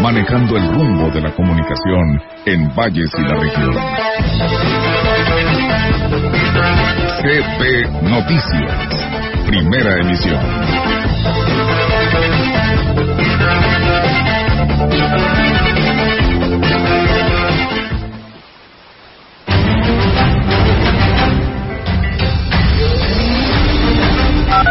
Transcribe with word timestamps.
manejando 0.00 0.56
el 0.56 0.68
rumbo 0.72 1.10
de 1.10 1.20
la 1.20 1.30
comunicación 1.32 2.22
en 2.46 2.74
valles 2.74 3.10
y 3.18 3.22
la 3.22 3.34
región. 3.34 3.74
CP 7.22 8.02
Noticias, 8.02 8.74
primera 9.46 9.96
emisión. 10.00 10.38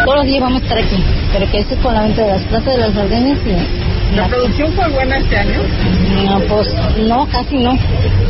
Todos 0.06 0.18
los 0.20 0.26
días 0.26 0.42
vamos 0.42 0.62
a 0.62 0.64
estar 0.64 0.78
aquí, 0.78 1.04
pero 1.34 1.52
que 1.52 1.60
esto 1.60 1.76
es 1.76 1.82
con 1.82 1.94
la 1.94 2.04
venta 2.04 2.22
de 2.22 2.28
las 2.30 2.42
plazas 2.44 2.66
de 2.66 2.78
las 2.78 2.96
órdenes 2.96 3.38
y... 3.46 3.87
¿La 4.16 4.28
producción 4.28 4.72
fue 4.74 4.90
buena 4.90 5.18
este 5.18 5.38
año? 5.38 5.60
No, 6.26 6.40
pues 6.48 6.74
no, 7.08 7.28
casi 7.28 7.58
no, 7.58 7.78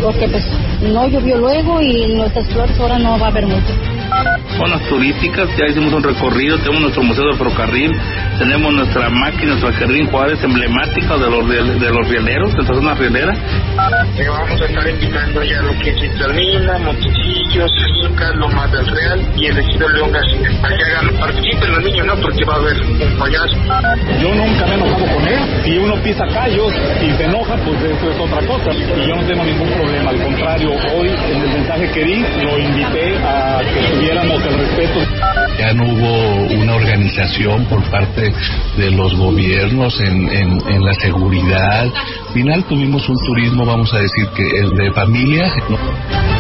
porque 0.01 0.27
pues 0.27 0.45
no 0.81 1.07
llovió 1.07 1.37
luego 1.37 1.81
y 1.81 2.15
nuestras 2.15 2.47
flores 2.47 2.79
ahora 2.79 2.99
no 2.99 3.17
va 3.19 3.27
a 3.27 3.29
haber 3.29 3.45
mucho. 3.45 3.73
Zonas 4.57 4.81
turísticas, 4.89 5.49
ya 5.57 5.65
hicimos 5.67 5.93
un 5.93 6.03
recorrido, 6.03 6.57
tenemos 6.59 6.81
nuestro 6.81 7.03
museo 7.03 7.25
de 7.27 7.37
ferrocarril, 7.37 7.91
tenemos 8.39 8.73
nuestra 8.73 9.09
máquina, 9.09 9.55
nuestro 9.55 9.71
jardín 9.73 10.07
Juárez 10.07 10.43
emblemática 10.43 11.17
de 11.17 11.29
los, 11.29 11.47
de 11.47 11.89
los 11.91 12.07
rieleros, 12.07 12.53
de 12.53 12.61
esta 12.61 12.73
zona 12.73 12.93
rielera. 12.95 13.33
Vamos 13.75 14.61
a 14.61 14.65
estar 14.65 14.89
invitando 14.89 15.43
ya 15.43 15.61
lo 15.61 15.77
que 15.79 15.89
es 15.89 16.81
Montecillos, 16.81 17.71
Incas, 18.17 18.35
Lomas 18.35 18.71
del 18.71 18.87
Real 18.87 19.31
y 19.37 19.45
el 19.45 19.59
Ejido 19.59 19.87
León 19.89 20.11
García. 20.11 20.49
Para 20.59 20.75
que 20.75 20.83
hagan, 20.85 21.19
participen 21.19 21.71
los 21.71 21.83
niños, 21.83 22.07
¿no? 22.07 22.15
Porque 22.15 22.45
va 22.45 22.53
a 22.53 22.57
haber 22.57 22.81
un 22.81 23.19
payaso. 23.19 23.55
Yo 24.19 24.33
nunca 24.33 24.65
me 24.65 24.71
he 24.71 24.75
enojado 24.75 25.05
con 25.13 25.27
él. 25.27 25.61
Si 25.63 25.77
uno 25.77 25.95
pisa 26.01 26.25
callos 26.33 26.73
y 26.99 27.11
se 27.11 27.25
enoja, 27.25 27.55
pues 27.57 27.79
eso 27.83 28.11
es 28.11 28.19
otra 28.19 28.41
cosa. 28.47 28.73
Y 28.73 29.07
yo 29.07 29.15
no 29.15 29.23
tengo 29.23 29.45
ningún 29.45 29.69
problema. 29.69 30.09
Al 30.09 30.23
contrario, 30.23 30.71
hoy 30.95 31.09
en 31.09 31.41
el 31.41 31.49
mensaje 31.49 31.91
que 31.91 32.03
di, 32.05 32.25
lo 32.41 32.57
invité 32.57 33.17
a 33.23 33.61
que 33.61 33.95
tuviéramos 33.95 34.43
el 34.45 34.57
respeto. 34.57 34.99
Ya 35.59 35.73
no 35.73 35.83
hubo 35.83 36.55
una 36.59 36.75
organización 36.75 37.65
por 37.65 37.83
parte 37.91 38.33
de 38.77 38.91
los 38.91 39.15
gobiernos 39.15 39.99
en, 40.01 40.29
en, 40.29 40.69
en 40.69 40.83
la 40.83 40.93
seguridad. 40.95 41.83
Al 41.83 42.33
final 42.33 42.63
tuvimos 42.63 43.07
un 43.07 43.17
turismo, 43.27 43.63
vamos 43.63 43.93
a 43.93 43.99
decir, 43.99 44.27
que 44.35 44.43
es 44.43 44.71
de 44.71 44.91
familia. 44.91 45.53
¿no? 45.69 46.36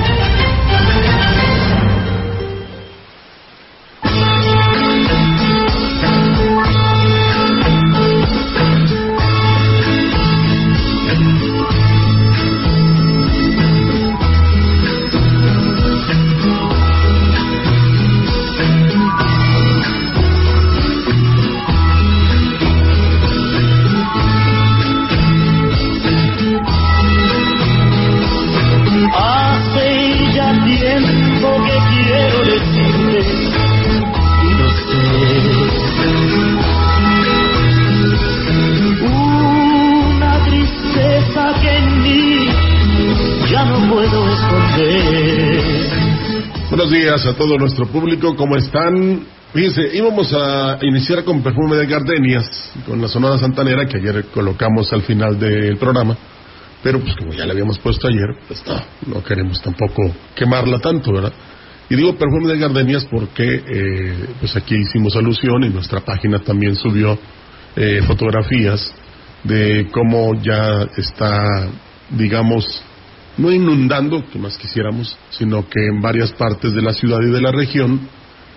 A 47.27 47.33
todo 47.33 47.57
nuestro 47.57 47.87
público, 47.87 48.35
¿cómo 48.37 48.55
están? 48.55 49.21
Fíjense, 49.53 49.89
íbamos 49.93 50.33
a 50.33 50.77
iniciar 50.81 51.25
con 51.25 51.43
perfume 51.43 51.75
de 51.75 51.85
gardenias, 51.85 52.71
con 52.85 53.01
la 53.01 53.09
Sonora 53.09 53.37
Santanera, 53.37 53.85
que 53.85 53.97
ayer 53.97 54.25
colocamos 54.33 54.93
al 54.93 55.01
final 55.01 55.37
del 55.37 55.75
programa, 55.77 56.15
pero 56.81 57.01
pues 57.01 57.15
como 57.15 57.33
ya 57.33 57.45
la 57.45 57.51
habíamos 57.51 57.79
puesto 57.79 58.07
ayer, 58.07 58.27
pues 58.47 58.63
no, 58.65 59.15
no 59.15 59.23
queremos 59.23 59.61
tampoco 59.61 60.09
quemarla 60.35 60.79
tanto, 60.79 61.11
¿verdad? 61.11 61.33
Y 61.89 61.95
digo 61.95 62.15
perfume 62.15 62.53
de 62.53 62.59
gardenias 62.59 63.05
porque 63.05 63.63
eh, 63.67 64.29
pues 64.39 64.55
aquí 64.55 64.75
hicimos 64.75 65.15
alusión 65.17 65.63
y 65.65 65.69
nuestra 65.69 65.99
página 65.99 66.39
también 66.39 66.75
subió 66.75 67.17
eh, 67.75 68.01
fotografías 68.07 68.93
de 69.43 69.87
cómo 69.91 70.33
ya 70.41 70.87
está, 70.95 71.67
digamos, 72.09 72.83
no 73.37 73.51
inundando, 73.51 74.23
que 74.29 74.39
más 74.39 74.57
quisiéramos, 74.57 75.15
sino 75.29 75.67
que 75.69 75.85
en 75.85 76.01
varias 76.01 76.31
partes 76.33 76.73
de 76.73 76.81
la 76.81 76.93
ciudad 76.93 77.19
y 77.21 77.31
de 77.31 77.41
la 77.41 77.51
región 77.51 78.01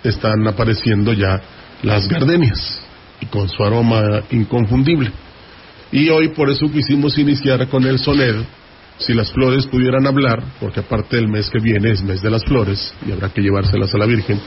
están 0.03 0.47
apareciendo 0.47 1.13
ya 1.13 1.39
las 1.83 2.07
gardenias 2.07 2.81
y 3.19 3.27
con 3.27 3.47
su 3.47 3.63
aroma 3.63 4.23
inconfundible. 4.31 5.11
Y 5.91 6.09
hoy 6.09 6.29
por 6.29 6.49
eso 6.49 6.71
quisimos 6.71 7.17
iniciar 7.17 7.67
con 7.67 7.83
el 7.85 7.99
Soned, 7.99 8.43
si 8.97 9.13
las 9.13 9.31
flores 9.31 9.65
pudieran 9.67 10.05
hablar, 10.05 10.43
porque 10.59 10.81
aparte 10.81 11.17
el 11.17 11.27
mes 11.27 11.49
que 11.49 11.59
viene 11.59 11.91
es 11.91 12.03
mes 12.03 12.21
de 12.21 12.29
las 12.29 12.43
flores 12.43 12.93
y 13.05 13.11
habrá 13.11 13.29
que 13.29 13.41
llevárselas 13.41 13.93
a 13.93 13.97
la 13.97 14.05
Virgen, 14.05 14.39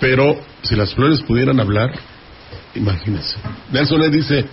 pero 0.00 0.38
si 0.62 0.76
las 0.76 0.94
flores 0.94 1.22
pudieran 1.22 1.58
hablar, 1.60 1.92
imagínense. 2.74 3.36
Nelson 3.72 3.98
Soned 3.98 4.12
dice, 4.12 4.44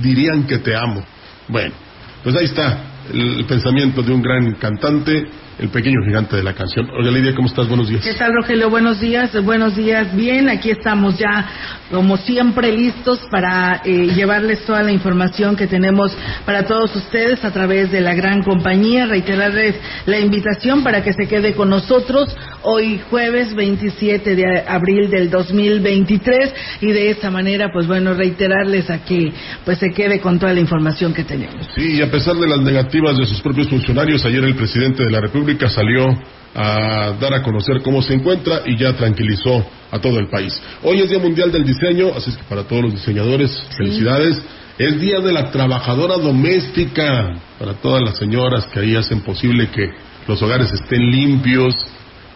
dirían 0.00 0.46
que 0.46 0.58
te 0.58 0.74
amo. 0.74 1.04
Bueno, 1.48 1.74
pues 2.22 2.34
ahí 2.34 2.46
está 2.46 2.95
el, 3.12 3.44
pensamiento 3.46 4.02
de 4.02 4.12
un 4.12 4.22
gran 4.22 4.54
cantante, 4.54 5.24
el 5.58 5.70
pequeño 5.70 6.02
gigante 6.04 6.36
de 6.36 6.42
la 6.42 6.52
canción. 6.52 6.90
Oiga 6.90 7.10
Lidia, 7.10 7.34
¿cómo 7.34 7.48
estás? 7.48 7.66
Buenos 7.66 7.88
días. 7.88 8.04
¿Qué 8.04 8.12
tal, 8.14 8.32
Rogelio? 8.34 8.68
Buenos 8.68 9.00
días, 9.00 9.32
buenos 9.42 9.74
días. 9.74 10.14
Bien, 10.14 10.50
aquí 10.50 10.70
estamos 10.70 11.18
ya, 11.18 11.46
como 11.90 12.18
siempre, 12.18 12.72
listos 12.72 13.20
para 13.30 13.80
eh, 13.84 14.12
llevarles 14.14 14.64
toda 14.66 14.82
la 14.82 14.92
información 14.92 15.56
que 15.56 15.66
tenemos 15.66 16.14
para 16.44 16.66
todos 16.66 16.94
ustedes 16.94 17.42
a 17.42 17.52
través 17.52 17.90
de 17.90 18.02
la 18.02 18.14
gran 18.14 18.42
compañía. 18.42 19.06
Reiterarles 19.06 19.76
la 20.04 20.18
invitación 20.18 20.84
para 20.84 21.02
que 21.02 21.14
se 21.14 21.26
quede 21.26 21.54
con 21.54 21.70
nosotros 21.70 22.36
hoy 22.62 23.00
jueves 23.08 23.54
27 23.54 24.36
de 24.36 24.60
abril 24.66 25.08
del 25.08 25.30
2023 25.30 26.54
y 26.82 26.92
de 26.92 27.10
esta 27.10 27.30
manera, 27.30 27.70
pues 27.72 27.86
bueno, 27.86 28.12
reiterarles 28.12 28.90
a 28.90 29.04
que 29.04 29.32
pues 29.64 29.78
se 29.78 29.90
quede 29.92 30.20
con 30.20 30.38
toda 30.38 30.52
la 30.52 30.60
información 30.60 31.14
que 31.14 31.24
tenemos. 31.24 31.66
Sí, 31.74 31.94
y 31.94 32.02
a 32.02 32.10
pesar 32.10 32.36
de 32.36 32.46
las 32.46 32.60
negativas 32.60 33.16
de 33.16 33.24
sus 33.24 33.40
propios 33.40 33.68
funcionarios, 33.68 34.24
ayer 34.26 34.44
el 34.44 34.54
presidente 34.54 35.02
de 35.02 35.10
la 35.10 35.20
República 35.20 35.45
salió 35.68 36.06
a 36.54 37.12
dar 37.20 37.34
a 37.34 37.42
conocer 37.42 37.82
cómo 37.82 38.00
se 38.00 38.14
encuentra 38.14 38.62
y 38.64 38.78
ya 38.78 38.94
tranquilizó 38.94 39.64
a 39.90 39.98
todo 39.98 40.18
el 40.18 40.28
país. 40.28 40.58
Hoy 40.82 41.00
es 41.00 41.10
Día 41.10 41.18
Mundial 41.18 41.52
del 41.52 41.64
Diseño, 41.64 42.12
así 42.16 42.30
es 42.30 42.36
que 42.36 42.44
para 42.44 42.64
todos 42.64 42.82
los 42.82 42.92
diseñadores, 42.94 43.62
felicidades. 43.76 44.42
Es 44.78 45.00
Día 45.00 45.20
de 45.20 45.32
la 45.32 45.50
Trabajadora 45.50 46.16
Doméstica, 46.16 47.38
para 47.58 47.74
todas 47.74 48.02
las 48.02 48.18
señoras 48.18 48.66
que 48.66 48.80
ahí 48.80 48.94
hacen 48.94 49.20
posible 49.20 49.68
que 49.68 49.90
los 50.26 50.40
hogares 50.42 50.72
estén 50.72 51.10
limpios 51.10 51.74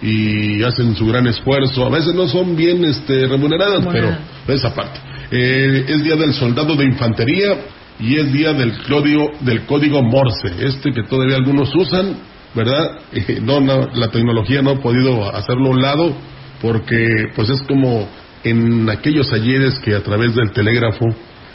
y 0.02 0.62
hacen 0.62 0.96
su 0.96 1.06
gran 1.06 1.26
esfuerzo. 1.26 1.84
A 1.84 1.90
veces 1.90 2.14
no 2.14 2.26
son 2.28 2.56
bien 2.56 2.84
este, 2.84 3.26
remuneradas, 3.26 3.86
pero 3.92 4.16
esa 4.48 4.74
parte. 4.74 5.00
Eh, 5.30 5.84
es 5.88 6.02
Día 6.02 6.16
del 6.16 6.32
Soldado 6.32 6.74
de 6.76 6.84
Infantería 6.84 7.58
y 7.98 8.16
es 8.16 8.32
Día 8.32 8.52
del 8.52 8.72
Código, 8.82 9.30
del 9.40 9.66
código 9.66 10.02
Morse, 10.02 10.52
este 10.60 10.92
que 10.92 11.02
todavía 11.04 11.36
algunos 11.36 11.74
usan, 11.74 12.16
¿verdad? 12.55 13.00
No, 13.43 13.61
no, 13.61 13.88
la 13.94 14.08
tecnología 14.08 14.62
no 14.62 14.70
ha 14.70 14.81
podido 14.81 15.35
hacerlo 15.35 15.69
a 15.69 15.70
un 15.70 15.82
lado 15.82 16.14
porque 16.61 17.29
pues 17.35 17.49
es 17.50 17.62
como 17.62 18.08
en 18.44 18.88
aquellos 18.88 19.32
ayeres 19.32 19.79
que 19.81 19.94
a 19.94 20.02
través 20.02 20.35
del 20.35 20.52
telégrafo 20.52 21.06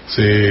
se, 0.08 0.50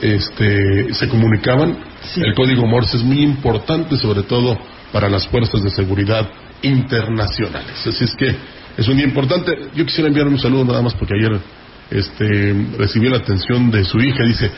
este, 0.00 0.92
se 0.94 1.08
comunicaban. 1.08 1.78
El 2.16 2.34
código 2.34 2.66
Morse 2.66 2.96
es 2.96 3.02
muy 3.02 3.22
importante, 3.22 3.96
sobre 3.96 4.22
todo 4.22 4.58
para 4.92 5.08
las 5.08 5.26
fuerzas 5.28 5.62
de 5.62 5.70
seguridad 5.70 6.28
internacionales. 6.62 7.86
Así 7.86 8.04
es 8.04 8.14
que 8.14 8.34
es 8.76 8.88
un 8.88 8.96
día 8.96 9.06
importante. 9.06 9.52
Yo 9.74 9.84
quisiera 9.84 10.08
enviar 10.08 10.26
un 10.28 10.38
saludo 10.38 10.64
nada 10.64 10.82
más 10.82 10.94
porque 10.94 11.14
ayer 11.14 11.40
este, 11.90 12.54
recibió 12.78 13.10
la 13.10 13.18
atención 13.18 13.70
de 13.70 13.84
su 13.84 13.98
hija. 13.98 14.24
Dice, 14.24 14.50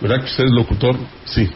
¿verdad 0.00 0.20
que 0.20 0.30
usted 0.30 0.44
es 0.44 0.50
locutor? 0.50 0.96
Sí. 1.24 1.48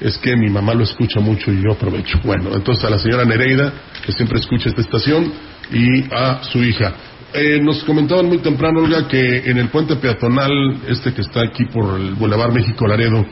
Es 0.00 0.18
que 0.18 0.36
mi 0.36 0.48
mamá 0.50 0.74
lo 0.74 0.84
escucha 0.84 1.20
mucho 1.20 1.52
y 1.52 1.62
yo 1.62 1.72
aprovecho. 1.72 2.20
Bueno, 2.24 2.50
entonces 2.54 2.84
a 2.84 2.90
la 2.90 2.98
señora 2.98 3.24
Nereida, 3.24 3.72
que 4.04 4.12
siempre 4.12 4.38
escucha 4.38 4.68
esta 4.68 4.80
estación, 4.80 5.32
y 5.72 6.04
a 6.12 6.42
su 6.44 6.62
hija. 6.62 6.94
Eh, 7.32 7.60
nos 7.60 7.82
comentaban 7.84 8.26
muy 8.26 8.38
temprano, 8.38 8.80
Olga, 8.80 9.08
que 9.08 9.50
en 9.50 9.58
el 9.58 9.68
puente 9.68 9.96
peatonal, 9.96 10.80
este 10.88 11.12
que 11.12 11.22
está 11.22 11.42
aquí 11.42 11.64
por 11.66 12.00
el 12.00 12.14
Boulevard 12.14 12.52
México 12.52 12.86
Laredo, 12.86 13.24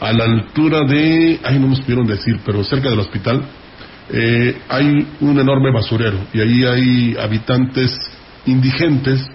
a 0.00 0.12
la 0.12 0.24
altura 0.24 0.84
de, 0.86 1.40
ay, 1.42 1.58
no 1.58 1.68
nos 1.68 1.80
pudieron 1.80 2.06
decir, 2.06 2.40
pero 2.44 2.62
cerca 2.64 2.90
del 2.90 2.98
hospital, 2.98 3.42
eh, 4.10 4.58
hay 4.68 5.06
un 5.20 5.38
enorme 5.38 5.72
basurero 5.72 6.18
y 6.32 6.40
ahí 6.40 6.64
hay 6.64 7.16
habitantes 7.18 7.96
indigentes 8.44 9.26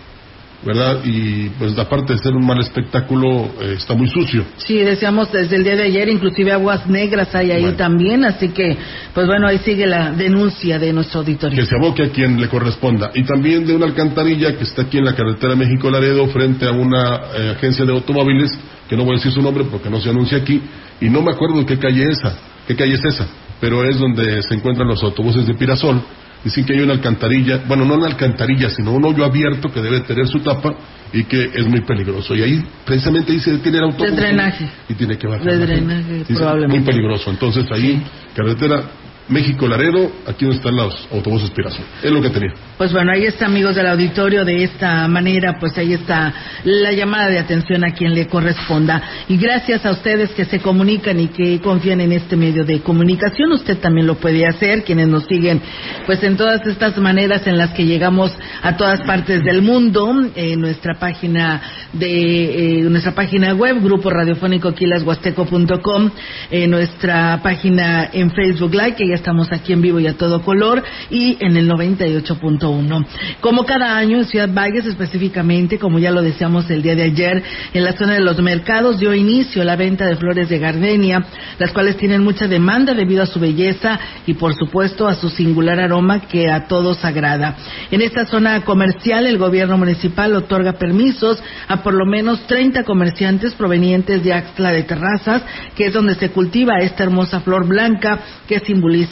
¿verdad? 0.64 1.00
Y 1.04 1.50
pues 1.58 1.78
aparte 1.78 2.14
de 2.14 2.20
ser 2.20 2.34
un 2.34 2.46
mal 2.46 2.60
espectáculo, 2.60 3.50
eh, 3.62 3.76
está 3.78 3.96
muy 3.96 4.08
sucio. 4.08 4.46
Sí, 4.58 4.78
decíamos 4.78 5.32
desde 5.32 5.56
el 5.56 5.64
día 5.64 5.76
de 5.76 5.84
ayer, 5.84 6.08
inclusive 6.10 6.52
aguas 6.52 6.88
negras 6.88 7.34
hay 7.34 7.52
ahí 7.52 7.74
también, 7.74 8.24
así 8.26 8.50
que, 8.50 8.78
pues 9.14 9.26
bueno, 9.26 9.48
ahí 9.48 9.58
sigue 9.60 9.88
la 9.88 10.12
denuncia 10.12 10.78
de 10.78 10.94
nuestro 10.94 11.22
auditorio. 11.22 11.58
Que 11.58 11.66
se 11.66 11.76
aboque 11.76 12.04
a 12.04 12.10
quien 12.10 12.40
le 12.40 12.48
corresponda. 12.48 13.12
Y 13.14 13.24
también 13.24 13.66
de 13.66 13.76
una 13.76 13.86
alcantarilla 13.86 14.56
que 14.56 14.64
está 14.64 14.84
aquí 14.84 14.98
en 15.00 15.06
la 15.06 15.16
carretera 15.16 15.56
México-Laredo 15.56 16.28
frente 16.28 16.68
a 16.68 16.72
una 16.72 17.22
eh, 17.36 17.54
agencia 17.58 17.84
de 17.86 17.94
automóviles, 17.94 18.58
que 18.88 18.96
no 18.96 19.04
voy 19.04 19.16
a 19.16 19.18
decir 19.18 19.32
su 19.32 19.42
nombre 19.42 19.66
porque 19.70 19.90
no 19.90 20.00
se 20.00 20.10
anuncia 20.10 20.38
aquí, 20.38 20.62
y 21.00 21.10
no 21.10 21.22
me 21.22 21.32
acuerdo 21.32 21.66
qué 21.66 21.80
calle 21.80 22.04
es 22.04 22.20
esa, 22.20 22.38
qué 22.68 22.76
calle 22.76 22.94
es 22.94 23.06
esa, 23.06 23.28
pero 23.60 23.84
es 23.84 23.98
donde 23.98 24.44
se 24.44 24.54
encuentran 24.54 24.88
los 24.88 25.02
autobuses 25.02 25.48
de 25.48 25.56
Pirasol 25.56 26.02
Dicen 26.44 26.66
que 26.66 26.74
hay 26.74 26.80
una 26.80 26.94
alcantarilla, 26.94 27.62
bueno, 27.68 27.86
no 27.86 27.96
una 27.96 28.08
alcantarilla, 28.08 28.70
sino 28.70 28.94
un 28.94 29.06
hoyo 29.06 29.24
abierto 29.24 29.72
que 29.72 29.80
debe 29.80 30.02
tener 30.02 30.28
su 30.28 30.40
tapa 30.40 30.74
y 31.14 31.24
que 31.26 31.52
es 31.54 31.68
muy 31.68 31.82
peligroso. 31.82 32.36
Y 32.36 32.42
ahí, 32.42 32.64
precisamente 32.84 33.32
ahí 33.32 33.40
se 33.40 33.52
detiene 33.52 33.78
el 33.78 33.84
autobús. 33.86 34.10
De 34.10 34.16
drenaje. 34.16 34.68
Y 34.90 34.94
tiene 34.96 35.18
que 35.18 35.28
bajar. 35.28 35.46
De 35.46 35.58
drenaje, 35.58 36.26
probablemente. 36.28 36.78
Muy 36.78 36.86
peligroso. 36.86 37.30
Entonces 37.30 37.66
ahí, 37.72 38.02
carretera 38.36 38.84
México 39.32 39.68
Laredo, 39.68 40.12
aquí 40.28 40.46
donde 40.46 40.58
están 40.58 40.76
los 40.76 41.08
autobuses 41.12 41.50
Pirasol. 41.52 41.86
Es 42.04 42.12
lo 42.12 42.22
que 42.22 42.30
tenía. 42.30 42.54
Pues 42.78 42.92
bueno, 42.92 43.12
ahí 43.14 43.26
está, 43.26 43.46
amigos 43.46 43.76
del 43.76 43.88
auditorio. 43.88 44.44
De 44.44 44.64
esta 44.64 45.08
manera, 45.08 45.58
pues 45.60 45.78
ahí 45.78 45.94
está 45.94 46.34
la 46.66 46.92
llamada 46.92 47.30
de 47.30 47.40
atención 47.40 47.84
a 47.86 47.92
quien 47.94 48.14
le 48.14 48.28
corresponda. 48.28 49.02
Y 49.30 49.38
gracias 49.38 49.86
a 49.86 49.92
ustedes 49.92 50.32
que 50.32 50.46
se 50.46 50.60
comunican 50.60 51.20
y 51.20 51.28
que 51.28 51.60
confían 51.62 52.02
en 52.02 52.12
este 52.12 52.36
medio 52.36 52.66
de 52.66 52.82
comunicación, 52.82 53.54
usted 53.54 53.78
también 53.78 54.06
lo 54.06 54.16
puede 54.16 54.46
hacer. 54.46 54.84
Quienes 54.84 55.08
nos 55.08 55.26
siguen, 55.26 55.62
pues 56.06 56.22
en 56.24 56.36
todas 56.36 56.66
estas 56.68 56.98
maneras 56.98 57.48
en 57.48 57.58
las 57.58 57.72
que 57.72 57.86
llegamos 57.86 58.36
a 58.62 58.76
todas 58.76 59.02
partes 59.02 59.42
del 59.44 59.62
mundo, 59.62 60.12
en 60.36 60.60
nuestra 60.60 60.96
página 61.00 61.62
de 61.94 62.80
eh, 62.80 62.82
nuestra 62.82 63.14
página 63.14 63.54
web, 63.54 63.82
Grupo 63.82 64.10
Radiofónico 64.10 64.74
Quilashuasteco.com, 64.74 66.12
en 66.50 66.70
nuestra 66.70 67.40
página 67.42 68.10
en 68.12 68.32
Facebook 68.32 68.74
Live, 68.74 68.96
que 68.96 69.08
ya 69.08 69.21
estamos 69.22 69.52
aquí 69.52 69.72
en 69.72 69.82
vivo 69.82 70.00
y 70.00 70.08
a 70.08 70.18
todo 70.18 70.42
color, 70.42 70.84
y 71.10 71.38
en 71.40 71.56
el 71.56 71.70
98.1. 71.70 73.06
Como 73.40 73.66
cada 73.66 73.98
año 73.98 74.18
en 74.18 74.26
Ciudad 74.26 74.50
Valles 74.52 74.86
específicamente, 74.86 75.78
como 75.78 76.00
ya 76.00 76.12
lo 76.12 76.22
decíamos 76.22 76.70
el 76.70 76.82
día 76.82 76.96
de 76.96 77.04
ayer, 77.04 77.44
en 77.74 77.84
la 77.84 77.94
zona 77.94 78.16
de 78.16 78.22
los 78.22 78.42
mercados 78.42 79.00
dio 79.00 79.14
inicio 79.14 79.64
la 79.64 79.76
venta 79.76 80.06
de 80.06 80.16
flores 80.16 80.50
de 80.50 80.58
gardenia, 80.58 81.24
las 81.60 81.72
cuales 81.72 81.98
tienen 81.98 82.24
mucha 82.24 82.48
demanda 82.48 82.94
debido 82.94 83.22
a 83.22 83.28
su 83.28 83.40
belleza 83.40 84.00
y 84.26 84.34
por 84.34 84.56
supuesto 84.56 85.08
a 85.08 85.14
su 85.14 85.30
singular 85.30 85.80
aroma 85.80 86.22
que 86.22 86.50
a 86.50 86.68
todos 86.68 87.06
agrada. 87.06 87.56
En 87.92 88.02
esta 88.02 88.26
zona 88.26 88.62
comercial 88.62 89.28
el 89.28 89.38
gobierno 89.38 89.78
municipal 89.78 90.36
otorga 90.36 90.74
permisos 90.74 91.42
a 91.68 91.84
por 91.84 91.94
lo 91.94 92.06
menos 92.06 92.48
30 92.48 92.84
comerciantes 92.84 93.54
provenientes 93.54 94.24
de 94.24 94.34
Axtla 94.34 94.72
de 94.72 94.84
Terrazas, 94.84 95.44
que 95.76 95.86
es 95.86 95.94
donde 95.94 96.16
se 96.16 96.30
cultiva 96.30 96.80
esta 96.80 97.04
hermosa 97.04 97.42
flor 97.42 97.68
blanca 97.68 98.20
que 98.48 98.60
simboliza 98.60 99.11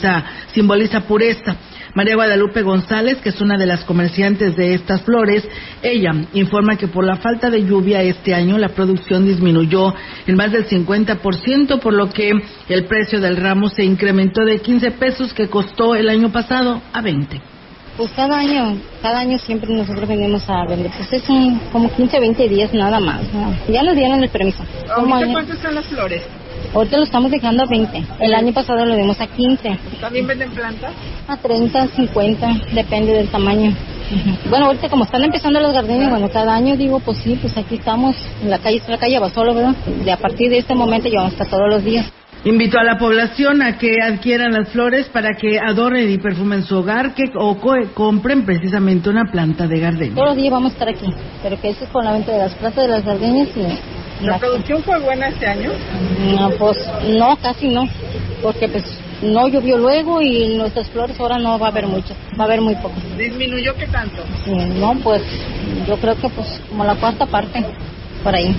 simboliza, 0.52 1.00
pureza. 1.02 1.56
María 1.94 2.14
Guadalupe 2.14 2.62
González, 2.62 3.18
que 3.18 3.30
es 3.30 3.40
una 3.40 3.56
de 3.56 3.66
las 3.66 3.84
comerciantes 3.84 4.56
de 4.56 4.74
estas 4.74 5.02
flores, 5.02 5.46
ella 5.82 6.12
informa 6.34 6.76
que 6.76 6.86
por 6.86 7.04
la 7.04 7.16
falta 7.16 7.50
de 7.50 7.64
lluvia 7.64 8.02
este 8.02 8.34
año 8.34 8.58
la 8.58 8.68
producción 8.68 9.26
disminuyó 9.26 9.94
en 10.26 10.36
más 10.36 10.52
del 10.52 10.68
50%, 10.68 11.80
por 11.80 11.92
lo 11.92 12.08
que 12.10 12.32
el 12.68 12.84
precio 12.84 13.20
del 13.20 13.36
ramo 13.36 13.68
se 13.68 13.82
incrementó 13.84 14.44
de 14.44 14.60
15 14.60 14.92
pesos 14.92 15.34
que 15.34 15.48
costó 15.48 15.96
el 15.96 16.08
año 16.08 16.30
pasado 16.30 16.80
a 16.92 17.00
20. 17.00 17.40
Pues 17.96 18.12
cada 18.12 18.38
año, 18.38 18.78
cada 19.02 19.20
año 19.20 19.38
siempre 19.38 19.74
nosotros 19.74 20.08
venimos 20.08 20.48
a 20.48 20.64
vender. 20.64 20.90
Pues 20.96 21.12
es 21.12 21.28
un, 21.28 21.58
como 21.72 21.90
15, 21.92 22.20
20 22.20 22.48
días 22.48 22.72
nada 22.72 23.00
más. 23.00 23.22
Ya 23.68 23.82
nos 23.82 23.94
dieron 23.94 24.22
el 24.22 24.30
permiso. 24.30 24.64
¿Cuántas 24.86 25.58
son 25.58 25.74
las 25.74 25.86
flores? 25.86 26.22
Ahorita 26.72 26.98
lo 26.98 27.04
estamos 27.04 27.32
dejando 27.32 27.64
a 27.64 27.66
20. 27.66 28.04
El 28.20 28.34
año 28.34 28.52
pasado 28.52 28.84
lo 28.84 28.94
dimos 28.94 29.20
a 29.20 29.26
15. 29.26 29.78
¿También 30.00 30.26
venden 30.26 30.50
plantas? 30.50 30.92
A 31.26 31.36
30, 31.36 31.88
50, 31.88 32.48
depende 32.72 33.12
del 33.12 33.28
tamaño. 33.28 33.74
Bueno, 34.48 34.66
ahorita 34.66 34.88
como 34.88 35.04
están 35.04 35.24
empezando 35.24 35.60
los 35.60 35.72
jardines, 35.72 36.10
bueno, 36.10 36.28
cada 36.30 36.54
año 36.54 36.76
digo, 36.76 37.00
pues 37.00 37.18
sí, 37.18 37.38
pues 37.40 37.56
aquí 37.56 37.76
estamos, 37.76 38.16
en 38.42 38.50
la 38.50 38.58
calle 38.58 38.76
está 38.76 38.92
la 38.92 38.98
calle 38.98 39.18
Basolo, 39.18 39.54
¿verdad? 39.54 39.74
De 40.04 40.12
a 40.12 40.16
partir 40.16 40.50
de 40.50 40.58
este 40.58 40.74
momento 40.74 41.08
ya 41.08 41.18
vamos 41.18 41.32
a 41.32 41.42
estar 41.42 41.48
todos 41.48 41.68
los 41.68 41.84
días. 41.84 42.06
Invito 42.44 42.78
a 42.78 42.84
la 42.84 42.96
población 42.98 43.62
a 43.62 43.76
que 43.76 43.96
adquieran 44.02 44.52
las 44.52 44.70
flores 44.70 45.06
para 45.08 45.34
que 45.34 45.58
adornen 45.60 46.08
y 46.08 46.18
perfumen 46.18 46.62
su 46.62 46.78
hogar 46.78 47.14
que, 47.14 47.24
o 47.36 47.58
compren 47.94 48.46
precisamente 48.46 49.10
una 49.10 49.30
planta 49.30 49.66
de 49.66 49.78
gardenia. 49.78 50.14
Todos 50.14 50.28
los 50.28 50.36
días 50.36 50.50
vamos 50.50 50.70
a 50.70 50.72
estar 50.72 50.88
aquí, 50.88 51.12
pero 51.42 51.60
que 51.60 51.68
eso 51.68 51.84
es 51.84 51.90
con 51.90 52.04
la 52.04 52.12
venta 52.12 52.32
de 52.32 52.38
las 52.38 52.54
plantas 52.54 52.84
de 52.84 52.90
las 52.90 53.04
gardenias 53.04 53.48
y 53.56 53.60
¿La 54.22 54.38
producción 54.38 54.82
fue 54.82 54.98
buena 55.00 55.28
este 55.28 55.46
año? 55.46 55.72
No, 56.38 56.50
pues 56.50 56.76
no, 57.08 57.36
casi 57.36 57.68
no, 57.68 57.88
porque 58.42 58.68
pues 58.68 58.84
no 59.22 59.48
llovió 59.48 59.78
luego 59.78 60.20
y 60.20 60.56
nuestras 60.56 60.88
flores 60.90 61.18
ahora 61.18 61.38
no 61.38 61.58
va 61.58 61.68
a 61.68 61.70
haber 61.70 61.86
mucho, 61.86 62.14
va 62.38 62.44
a 62.44 62.46
haber 62.46 62.60
muy 62.60 62.74
poco. 62.76 62.94
¿Disminuyó 63.16 63.74
qué 63.76 63.86
tanto? 63.86 64.22
no, 64.46 64.94
pues 65.02 65.22
yo 65.86 65.96
creo 65.96 66.16
que 66.16 66.28
pues 66.28 66.60
como 66.68 66.84
la 66.84 66.96
cuarta 66.96 67.26
parte, 67.26 67.64
por 68.22 68.34
ahí. 68.34 68.54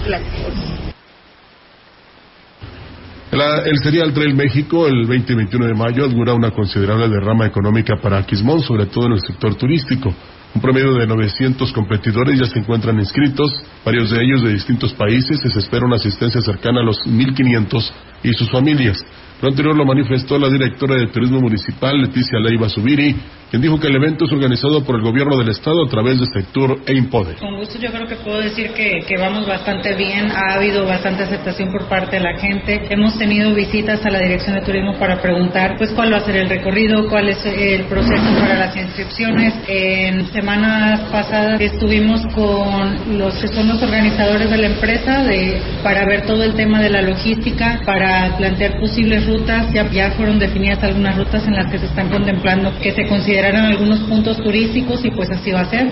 el 3.65 3.77
Serial 3.79 4.13
Trail 4.13 4.35
México 4.35 4.87
el 4.87 5.05
20 5.05 5.33
y 5.33 5.35
21 5.35 5.67
de 5.67 5.73
mayo 5.73 6.05
augura 6.05 6.33
una 6.33 6.51
considerable 6.51 7.07
derrama 7.07 7.45
económica 7.45 7.95
para 8.01 8.17
Aquismón, 8.17 8.61
sobre 8.61 8.87
todo 8.87 9.05
en 9.07 9.13
el 9.13 9.21
sector 9.21 9.55
turístico. 9.55 10.13
Un 10.53 10.61
promedio 10.61 10.93
de 10.95 11.07
900 11.07 11.71
competidores 11.71 12.37
ya 12.37 12.45
se 12.45 12.59
encuentran 12.59 12.99
inscritos, 12.99 13.63
varios 13.85 14.11
de 14.11 14.21
ellos 14.21 14.43
de 14.43 14.53
distintos 14.53 14.93
países, 14.93 15.39
se 15.39 15.59
espera 15.59 15.85
una 15.85 15.95
asistencia 15.95 16.41
cercana 16.41 16.81
a 16.81 16.83
los 16.83 16.97
1.500 17.05 17.91
y 18.23 18.33
sus 18.33 18.51
familias. 18.51 19.03
Lo 19.41 19.47
anterior 19.47 19.75
lo 19.75 19.85
manifestó 19.85 20.37
la 20.37 20.49
directora 20.49 20.95
de 20.95 21.07
Turismo 21.07 21.39
Municipal, 21.39 22.01
Leticia 22.01 22.37
Leiva 22.39 22.67
Subiri, 22.67 23.15
quien 23.51 23.61
dijo 23.61 23.81
que 23.81 23.87
el 23.87 23.95
evento 23.97 24.23
es 24.23 24.31
organizado 24.31 24.81
por 24.85 24.95
el 24.95 25.01
gobierno 25.01 25.37
del 25.37 25.49
estado 25.49 25.83
a 25.83 25.89
través 25.89 26.17
de 26.17 26.25
Sector 26.27 26.79
e 26.87 26.93
Impode. 26.93 27.35
Con 27.35 27.57
gusto 27.57 27.77
yo 27.77 27.91
creo 27.91 28.07
que 28.07 28.15
puedo 28.15 28.39
decir 28.39 28.71
que, 28.71 29.17
vamos 29.17 29.45
bastante 29.45 29.93
bien, 29.93 30.31
ha 30.31 30.53
habido 30.53 30.85
bastante 30.85 31.23
aceptación 31.23 31.69
por 31.69 31.89
parte 31.89 32.15
de 32.15 32.23
la 32.23 32.39
gente, 32.39 32.81
hemos 32.89 33.17
tenido 33.19 33.53
visitas 33.53 34.05
a 34.05 34.09
la 34.09 34.19
Dirección 34.19 34.55
de 34.55 34.61
Turismo 34.61 34.97
para 34.97 35.21
preguntar 35.21 35.75
pues 35.77 35.91
cuál 35.91 36.13
va 36.13 36.19
a 36.19 36.25
ser 36.25 36.37
el 36.37 36.47
recorrido, 36.47 37.09
cuál 37.09 37.27
es 37.27 37.45
el 37.45 37.83
proceso 37.87 38.23
para 38.39 38.57
las 38.57 38.77
inscripciones. 38.77 39.53
En 39.67 40.31
semanas 40.31 41.01
pasadas 41.11 41.59
estuvimos 41.59 42.25
con 42.27 43.17
los 43.17 43.33
que 43.33 43.49
son 43.49 43.67
los 43.67 43.83
organizadores 43.83 44.49
de 44.49 44.57
la 44.57 44.67
empresa 44.67 45.23
de, 45.23 45.61
para 45.83 46.05
ver 46.05 46.25
todo 46.25 46.41
el 46.45 46.53
tema 46.53 46.81
de 46.81 46.89
la 46.89 47.01
logística, 47.01 47.81
para 47.85 48.33
plantear 48.37 48.79
posibles 48.79 49.27
rutas, 49.27 49.73
ya, 49.73 49.91
ya 49.91 50.11
fueron 50.11 50.39
definidas 50.39 50.81
algunas 50.83 51.17
rutas 51.17 51.45
en 51.45 51.55
las 51.55 51.69
que 51.69 51.79
se 51.79 51.87
están 51.87 52.07
contemplando 52.07 52.71
que 52.79 52.93
se 52.93 53.05
considera 53.07 53.40
considerarán 53.41 53.71
algunos 53.71 53.99
puntos 54.01 54.37
turísticos 54.37 55.03
y 55.03 55.11
pues 55.11 55.29
así 55.31 55.51
va 55.51 55.61
a 55.61 55.69
ser. 55.69 55.91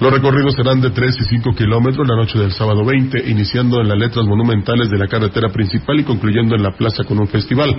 Los 0.00 0.12
recorridos 0.12 0.54
serán 0.54 0.80
de 0.80 0.90
3 0.90 1.16
y 1.20 1.24
5 1.24 1.54
kilómetros 1.54 2.06
la 2.06 2.16
noche 2.16 2.38
del 2.38 2.52
sábado 2.52 2.84
20, 2.84 3.30
iniciando 3.30 3.80
en 3.80 3.88
las 3.88 3.98
letras 3.98 4.26
monumentales 4.26 4.90
de 4.90 4.98
la 4.98 5.06
carretera 5.06 5.48
principal 5.48 6.00
y 6.00 6.04
concluyendo 6.04 6.54
en 6.56 6.62
la 6.62 6.72
plaza 6.72 7.04
con 7.04 7.18
un 7.18 7.28
festival. 7.28 7.74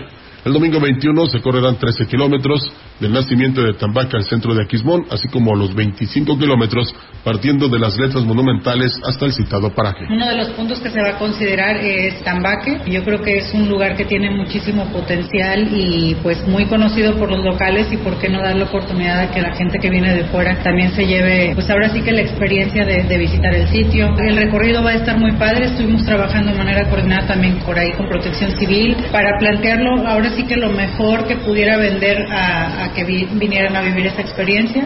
El 0.45 0.53
domingo 0.53 0.79
21 0.79 1.25
se 1.25 1.41
correrán 1.41 1.75
13 1.79 2.05
kilómetros 2.05 2.71
del 2.99 3.11
nacimiento 3.11 3.63
de 3.63 3.73
Tambaca 3.73 4.15
al 4.15 4.25
centro 4.25 4.53
de 4.53 4.61
Aquismón, 4.61 5.05
así 5.09 5.27
como 5.27 5.55
los 5.55 5.73
25 5.73 6.37
kilómetros 6.37 6.93
partiendo 7.23 7.67
de 7.67 7.79
las 7.79 7.97
letras 7.97 8.23
monumentales 8.23 8.93
hasta 9.03 9.25
el 9.25 9.33
citado 9.33 9.73
paraje. 9.73 10.05
Uno 10.07 10.27
de 10.27 10.37
los 10.37 10.49
puntos 10.49 10.79
que 10.79 10.91
se 10.91 11.01
va 11.01 11.15
a 11.15 11.17
considerar 11.17 11.77
es 11.77 12.23
Tambaque. 12.23 12.79
Yo 12.85 13.03
creo 13.03 13.23
que 13.23 13.37
es 13.37 13.51
un 13.55 13.67
lugar 13.67 13.97
que 13.97 14.05
tiene 14.05 14.29
muchísimo 14.29 14.85
potencial 14.93 15.67
y 15.71 16.15
pues 16.21 16.47
muy 16.47 16.65
conocido 16.67 17.15
por 17.15 17.31
los 17.31 17.43
locales 17.43 17.91
y 17.91 17.97
por 17.97 18.19
qué 18.19 18.29
no 18.29 18.39
dar 18.39 18.55
la 18.55 18.65
oportunidad 18.65 19.21
a 19.21 19.31
que 19.31 19.41
la 19.41 19.55
gente 19.55 19.79
que 19.79 19.89
viene 19.89 20.13
de 20.13 20.25
fuera 20.25 20.61
también 20.61 20.91
se 20.91 21.07
lleve, 21.07 21.55
pues 21.55 21.67
ahora 21.71 21.89
sí 21.89 22.03
que 22.03 22.11
la 22.11 22.21
experiencia 22.21 22.85
de, 22.85 23.01
de 23.01 23.17
visitar 23.17 23.51
el 23.51 23.67
sitio. 23.69 24.13
El 24.19 24.37
recorrido 24.37 24.83
va 24.83 24.91
a 24.91 24.95
estar 24.95 25.17
muy 25.17 25.31
padre. 25.31 25.65
Estuvimos 25.65 26.05
trabajando 26.05 26.51
de 26.51 26.57
manera 26.59 26.87
coordinada 26.87 27.25
también 27.25 27.57
por 27.65 27.79
ahí 27.79 27.93
con 27.93 28.07
Protección 28.07 28.51
Civil 28.59 28.95
para 29.11 29.39
plantearlo 29.39 30.07
ahora 30.07 30.34
así 30.35 30.43
que 30.43 30.57
lo 30.57 30.69
mejor 30.69 31.25
que 31.27 31.37
pudiera 31.37 31.77
vender 31.77 32.27
a, 32.29 32.91
que 32.93 33.05
vinieran 33.05 33.73
a 33.75 33.81
vivir 33.81 34.07
esa 34.07 34.21
experiencia. 34.21 34.85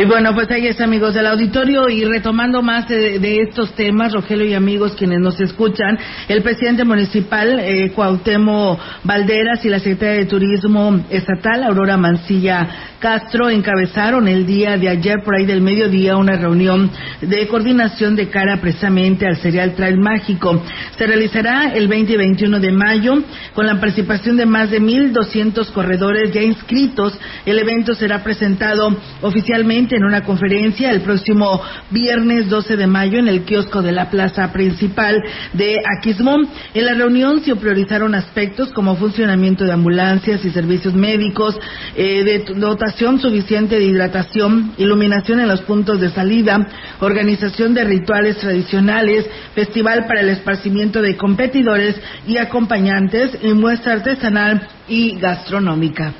Y 0.00 0.04
bueno, 0.04 0.32
pues 0.32 0.48
ahí 0.52 0.64
es, 0.68 0.80
amigos 0.80 1.12
del 1.14 1.26
auditorio, 1.26 1.88
y 1.88 2.04
retomando 2.04 2.62
más 2.62 2.86
de, 2.86 3.40
estos 3.42 3.72
temas, 3.72 4.12
Rogelio 4.12 4.46
y 4.46 4.54
amigos 4.54 4.94
quienes 4.96 5.18
nos 5.18 5.40
escuchan, 5.40 5.98
el 6.28 6.40
presidente 6.40 6.84
municipal, 6.84 7.58
eh, 7.58 7.90
Cuauhtémoc 7.90 8.78
Valderas, 9.02 9.64
y 9.64 9.68
la 9.68 9.80
secretaria 9.80 10.20
de 10.20 10.26
Turismo 10.26 11.04
Estatal, 11.10 11.64
Aurora 11.64 11.96
Mancilla 11.96 12.68
Castro, 13.00 13.50
encabezaron 13.50 14.28
el 14.28 14.46
día 14.46 14.76
de 14.76 14.88
ayer, 14.88 15.16
por 15.24 15.34
ahí 15.34 15.46
del 15.46 15.62
mediodía, 15.62 16.16
una 16.16 16.36
reunión 16.36 16.90
de 17.20 17.48
coordinación 17.48 18.14
de 18.14 18.28
cara 18.28 18.60
precisamente 18.60 19.26
al 19.26 19.36
Serial 19.36 19.74
Trail 19.74 19.98
Mágico. 19.98 20.62
Se 20.96 21.06
realizará 21.08 21.72
el 21.74 21.88
20 21.88 22.12
y 22.12 22.16
21 22.16 22.60
de 22.60 22.72
mayo, 22.72 23.22
con 23.52 23.66
la 23.66 23.80
participación 23.80 24.36
de 24.36 24.46
más 24.46 24.70
de 24.70 24.80
1.200 24.80 25.72
corredores 25.72 26.32
ya 26.32 26.42
inscritos. 26.42 27.18
El 27.44 27.58
evento 27.58 27.94
será 27.94 28.22
presentado 28.22 28.96
oficialmente 29.22 29.87
en 29.96 30.04
una 30.04 30.24
conferencia 30.24 30.90
el 30.90 31.00
próximo 31.02 31.60
viernes 31.90 32.48
12 32.48 32.76
de 32.76 32.86
mayo 32.86 33.18
en 33.18 33.28
el 33.28 33.42
kiosco 33.42 33.82
de 33.82 33.92
la 33.92 34.10
plaza 34.10 34.52
principal 34.52 35.22
de 35.52 35.76
Aquismón. 35.98 36.48
En 36.74 36.84
la 36.84 36.94
reunión 36.94 37.40
se 37.42 37.56
priorizaron 37.56 38.14
aspectos 38.14 38.72
como 38.72 38.96
funcionamiento 38.96 39.64
de 39.64 39.72
ambulancias 39.72 40.44
y 40.44 40.50
servicios 40.50 40.94
médicos, 40.94 41.58
eh, 41.96 42.44
dotación 42.56 43.20
suficiente 43.20 43.78
de 43.78 43.86
hidratación, 43.86 44.72
iluminación 44.78 45.40
en 45.40 45.48
los 45.48 45.62
puntos 45.62 46.00
de 46.00 46.10
salida, 46.10 46.66
organización 47.00 47.74
de 47.74 47.84
rituales 47.84 48.38
tradicionales, 48.38 49.26
festival 49.54 50.06
para 50.06 50.20
el 50.20 50.30
esparcimiento 50.30 51.02
de 51.02 51.16
competidores 51.16 51.96
y 52.26 52.36
acompañantes 52.36 53.38
y 53.42 53.52
muestra 53.54 53.94
artesanal 53.94 54.68
y 54.88 55.18
gastronómica 55.18 56.14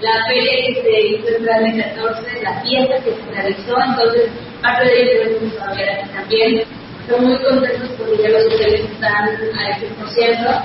la 0.00 0.24
feria 0.26 0.66
que 0.66 0.82
se 0.82 1.00
hizo 1.00 1.28
en 1.28 1.66
el 1.66 1.94
14, 1.94 2.42
la 2.42 2.60
fiesta 2.62 3.04
que 3.04 3.14
se 3.14 3.30
realizó, 3.32 3.76
entonces 3.82 4.30
parte 4.62 4.84
de 4.84 5.02
ello 5.02 5.22
es 5.22 5.60
aquí 5.60 6.10
también. 6.14 6.62
Estoy 7.00 7.26
muy 7.26 7.38
contentos 7.38 7.90
porque 7.98 8.22
ya 8.22 8.28
los 8.30 8.46
hoteles 8.46 8.80
están 8.82 9.28
al 9.28 9.36
100%, 9.36 10.62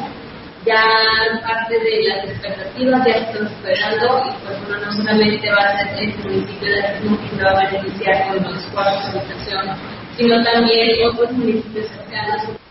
ya 0.66 0.82
parte 1.48 1.80
de 1.80 2.04
las 2.08 2.26
expectativas 2.30 3.06
ya 3.06 3.14
están 3.14 3.50
superando 3.50 4.24
y 4.26 4.46
pues 4.46 4.58
uno 4.68 4.78
no 4.78 4.94
solamente 4.94 5.50
va 5.50 5.64
a 5.64 5.78
ser 5.78 6.04
el 6.04 6.18
municipio 6.18 6.70
de 6.70 6.84
Argentina 6.84 7.18
que 7.22 7.36
se 7.36 7.44
va 7.44 7.52
a 7.52 7.72
beneficiar 7.72 8.28
con 8.28 8.44
los 8.44 8.64
cuartos 8.68 9.14
de 9.14 9.20
habitación, 9.20 9.66
sino 10.18 10.44
también 10.44 11.08
otros 11.08 11.32
municipios 11.32 11.88
cercanos 11.88 12.65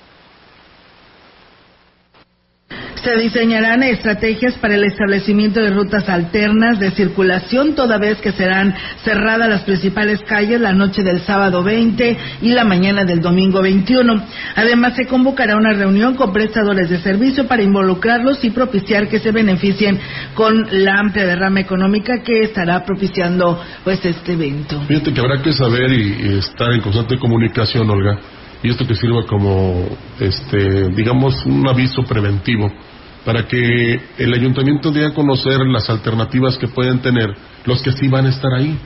Se 3.04 3.18
diseñarán 3.18 3.82
estrategias 3.82 4.54
para 4.54 4.76
el 4.76 4.84
establecimiento 4.84 5.60
de 5.60 5.68
rutas 5.68 6.08
alternas 6.08 6.80
de 6.80 6.90
circulación, 6.92 7.74
toda 7.74 7.98
vez 7.98 8.16
que 8.22 8.32
serán 8.32 8.74
cerradas 9.04 9.46
las 9.46 9.60
principales 9.60 10.20
calles 10.26 10.58
la 10.58 10.72
noche 10.72 11.02
del 11.02 11.20
sábado 11.20 11.62
20 11.62 12.16
y 12.40 12.48
la 12.48 12.64
mañana 12.64 13.04
del 13.04 13.20
domingo 13.20 13.60
21. 13.60 14.24
Además, 14.56 14.96
se 14.96 15.06
convocará 15.06 15.54
una 15.58 15.74
reunión 15.74 16.14
con 16.14 16.32
prestadores 16.32 16.88
de 16.88 16.98
servicio 16.98 17.46
para 17.46 17.62
involucrarlos 17.62 18.42
y 18.42 18.48
propiciar 18.48 19.06
que 19.08 19.18
se 19.18 19.32
beneficien 19.32 20.00
con 20.32 20.66
la 20.70 20.98
amplia 20.98 21.26
derrama 21.26 21.60
económica 21.60 22.22
que 22.22 22.40
estará 22.40 22.86
propiciando 22.86 23.62
pues 23.84 24.02
este 24.02 24.32
evento. 24.32 24.80
Fíjate 24.88 25.12
que 25.12 25.20
habrá 25.20 25.42
que 25.42 25.52
saber 25.52 25.92
y, 25.92 26.38
estar 26.38 26.72
en 26.72 26.80
constante 26.80 27.18
comunicación, 27.18 27.90
Olga, 27.90 28.18
y 28.62 28.70
esto 28.70 28.86
que 28.86 28.94
sirva 28.94 29.26
como, 29.26 29.86
este, 30.18 30.88
digamos, 30.88 31.44
un 31.44 31.68
aviso 31.68 32.02
preventivo 32.04 32.72
para 33.24 33.46
que 33.46 34.00
el 34.18 34.34
ayuntamiento 34.34 34.90
dé 34.90 35.06
a 35.06 35.14
conocer 35.14 35.60
las 35.66 35.88
alternativas 35.88 36.58
que 36.58 36.68
pueden 36.68 37.00
tener 37.00 37.34
los 37.64 37.82
que 37.82 37.92
sí 37.92 38.08
van 38.08 38.26
a 38.26 38.30
estar 38.30 38.52
ahí. 38.52 38.78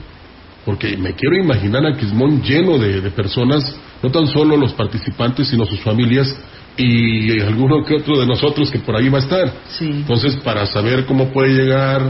Porque 0.65 0.97
me 0.97 1.13
quiero 1.13 1.37
imaginar 1.37 1.85
a 1.85 1.95
Quismón 1.97 2.41
lleno 2.41 2.77
de, 2.77 3.01
personas, 3.11 3.75
no 4.01 4.11
tan 4.11 4.27
solo 4.27 4.55
los 4.55 4.73
participantes, 4.73 5.47
sino 5.47 5.65
sus 5.65 5.79
familias 5.81 6.35
y 6.77 7.39
alguno 7.41 7.83
que 7.83 7.95
otro 7.95 8.19
de 8.19 8.25
nosotros 8.25 8.69
que 8.71 8.79
por 8.79 8.95
ahí 8.95 9.09
va 9.09 9.17
a 9.17 9.21
estar. 9.21 9.53
Entonces, 9.81 10.37
para 10.37 10.65
saber 10.65 11.05
cómo 11.05 11.29
puede 11.31 11.53
llegar, 11.53 12.01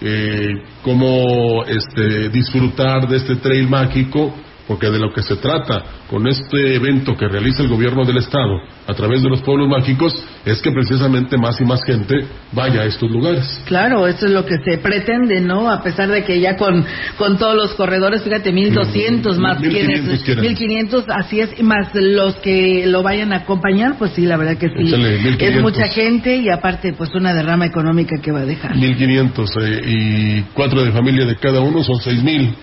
eh, 0.00 0.48
cómo 0.82 1.64
este, 1.64 2.28
disfrutar 2.30 3.08
de 3.08 3.16
este 3.16 3.36
trail 3.36 3.68
mágico, 3.68 4.34
porque 4.66 4.90
de 4.90 4.98
lo 4.98 5.12
que 5.12 5.22
se 5.22 5.36
trata 5.36 5.82
con 6.08 6.26
este 6.26 6.74
evento 6.74 7.16
que 7.16 7.28
realiza 7.28 7.62
el 7.62 7.68
gobierno 7.68 8.04
del 8.04 8.18
Estado 8.18 8.60
a 8.86 8.94
través 8.94 9.22
de 9.22 9.28
los 9.28 9.42
pueblos 9.42 9.68
mágicos 9.68 10.12
es 10.44 10.60
que 10.60 10.70
precisamente 10.70 11.36
más 11.36 11.60
y 11.60 11.64
más 11.64 11.82
gente 11.84 12.26
vaya 12.52 12.82
a 12.82 12.84
estos 12.84 13.10
lugares. 13.10 13.62
Claro, 13.66 14.06
eso 14.06 14.26
es 14.26 14.32
lo 14.32 14.44
que 14.44 14.56
se 14.64 14.78
pretende, 14.78 15.40
¿no? 15.40 15.70
A 15.70 15.82
pesar 15.82 16.08
de 16.08 16.24
que 16.24 16.40
ya 16.40 16.56
con, 16.56 16.84
con 17.16 17.38
todos 17.38 17.56
los 17.56 17.74
corredores, 17.74 18.22
fíjate, 18.22 18.52
1200 18.52 19.38
más 19.38 19.60
1500, 19.60 20.38
1500, 20.38 21.04
así 21.08 21.40
es, 21.40 21.62
más 21.62 21.88
los 21.94 22.36
que 22.36 22.86
lo 22.86 23.02
vayan 23.02 23.32
a 23.32 23.38
acompañar, 23.38 23.96
pues 23.98 24.12
sí, 24.12 24.26
la 24.26 24.36
verdad 24.36 24.56
que 24.56 24.68
sí. 24.68 25.36
es 25.38 25.62
mucha 25.62 25.88
gente 25.88 26.36
y 26.36 26.48
aparte, 26.48 26.92
pues 26.92 27.14
una 27.14 27.34
derrama 27.34 27.66
económica 27.66 28.16
que 28.20 28.32
va 28.32 28.40
a 28.40 28.46
dejar. 28.46 28.76
1500 28.76 29.50
eh, 29.60 29.80
y 29.84 30.42
cuatro 30.52 30.84
de 30.84 30.92
familia 30.92 31.26
de 31.26 31.36
cada 31.36 31.60
uno 31.60 31.82
son 31.82 32.00
6000 32.00 32.54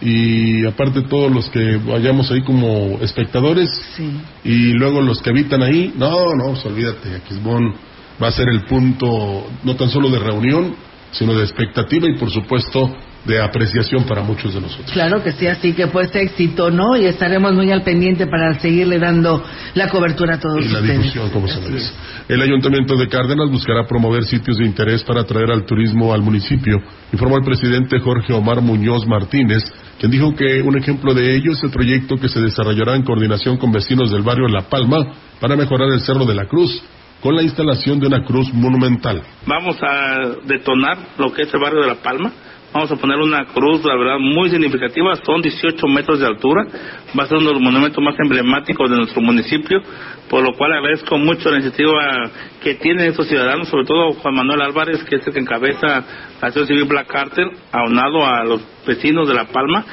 y 0.00 0.66
aparte 0.66 1.02
todos 1.02 1.32
los 1.32 1.48
que 1.48 1.76
vayamos 1.78 2.30
ahí 2.30 2.42
como 2.42 2.98
espectadores 3.00 3.68
y 4.44 4.72
luego 4.72 5.00
los 5.00 5.22
que 5.22 5.30
habitan 5.30 5.62
ahí, 5.62 5.92
no, 5.96 6.34
no, 6.34 6.52
pues 6.52 6.66
olvídate, 6.66 7.16
Aquismón 7.16 7.74
va 8.22 8.28
a 8.28 8.32
ser 8.32 8.48
el 8.48 8.64
punto 8.64 9.46
no 9.64 9.76
tan 9.76 9.88
solo 9.88 10.10
de 10.10 10.18
reunión, 10.18 10.74
sino 11.12 11.34
de 11.34 11.44
expectativa 11.44 12.08
y 12.08 12.18
por 12.18 12.30
supuesto 12.30 12.94
de 13.26 13.40
apreciación 13.40 14.04
para 14.04 14.22
muchos 14.22 14.54
de 14.54 14.60
nosotros. 14.60 14.92
Claro 14.92 15.22
que 15.22 15.32
sí, 15.32 15.46
así 15.46 15.72
que 15.72 15.88
pues 15.88 16.14
éxito, 16.14 16.70
¿no? 16.70 16.96
Y 16.96 17.06
estaremos 17.06 17.52
muy 17.54 17.70
al 17.72 17.82
pendiente 17.82 18.26
para 18.26 18.58
seguirle 18.60 18.98
dando 18.98 19.42
la 19.74 19.88
cobertura 19.88 20.36
a 20.36 20.40
todos 20.40 20.64
y 20.64 20.68
la 20.68 20.80
difusión, 20.80 21.30
como 21.30 21.48
se 21.48 21.60
merece. 21.60 21.92
El 22.28 22.40
Ayuntamiento 22.40 22.96
de 22.96 23.08
Cárdenas 23.08 23.50
buscará 23.50 23.84
promover 23.86 24.24
sitios 24.24 24.58
de 24.58 24.66
interés 24.66 25.02
para 25.02 25.22
atraer 25.22 25.50
al 25.50 25.64
turismo 25.64 26.14
al 26.14 26.22
municipio, 26.22 26.76
informó 27.12 27.38
el 27.38 27.44
presidente 27.44 27.98
Jorge 27.98 28.32
Omar 28.32 28.60
Muñoz 28.60 29.06
Martínez, 29.06 29.64
quien 29.98 30.10
dijo 30.10 30.34
que 30.34 30.62
un 30.62 30.76
ejemplo 30.76 31.14
de 31.14 31.36
ello 31.36 31.52
es 31.52 31.62
el 31.62 31.70
proyecto 31.70 32.16
que 32.16 32.28
se 32.28 32.40
desarrollará 32.40 32.96
en 32.96 33.02
coordinación 33.02 33.56
con 33.56 33.72
vecinos 33.72 34.10
del 34.10 34.22
barrio 34.22 34.48
La 34.48 34.68
Palma 34.68 35.14
para 35.40 35.56
mejorar 35.56 35.88
el 35.90 36.00
Cerro 36.00 36.24
de 36.24 36.34
la 36.34 36.46
Cruz, 36.46 36.82
con 37.20 37.34
la 37.34 37.42
instalación 37.42 37.98
de 37.98 38.06
una 38.06 38.24
cruz 38.24 38.52
monumental. 38.52 39.22
Vamos 39.46 39.76
a 39.82 40.36
detonar 40.44 40.98
lo 41.18 41.32
que 41.32 41.42
es 41.42 41.54
el 41.54 41.60
barrio 41.60 41.80
de 41.80 41.88
La 41.88 42.02
Palma 42.02 42.32
Vamos 42.72 42.90
a 42.90 42.96
poner 42.96 43.16
una 43.18 43.46
cruz, 43.46 43.82
la 43.84 43.96
verdad, 43.96 44.18
muy 44.18 44.50
significativa, 44.50 45.16
son 45.24 45.40
18 45.40 45.86
metros 45.88 46.20
de 46.20 46.26
altura, 46.26 46.66
va 47.18 47.24
a 47.24 47.26
ser 47.26 47.38
uno 47.38 47.48
de 47.48 47.54
los 47.54 47.62
monumentos 47.62 48.02
más 48.04 48.14
emblemáticos 48.18 48.90
de 48.90 48.96
nuestro 48.96 49.22
municipio, 49.22 49.80
por 50.28 50.42
lo 50.42 50.52
cual 50.54 50.72
agradezco 50.72 51.16
mucho 51.16 51.48
la 51.50 51.56
iniciativa 51.56 52.30
que 52.62 52.74
tienen 52.74 53.06
estos 53.06 53.28
ciudadanos, 53.28 53.68
sobre 53.68 53.86
todo 53.86 54.12
Juan 54.14 54.34
Manuel 54.34 54.60
Álvarez, 54.60 55.02
que 55.04 55.16
es 55.16 55.26
el 55.26 55.32
que 55.32 55.40
encabeza 55.40 55.86
la 55.86 56.48
Asociación 56.48 56.66
Civil 56.66 56.84
Black 56.84 57.06
Carter, 57.06 57.48
aunado 57.72 58.26
a 58.26 58.44
los 58.44 58.60
vecinos 58.86 59.26
de 59.26 59.34
La 59.34 59.46
Palma, 59.46 59.84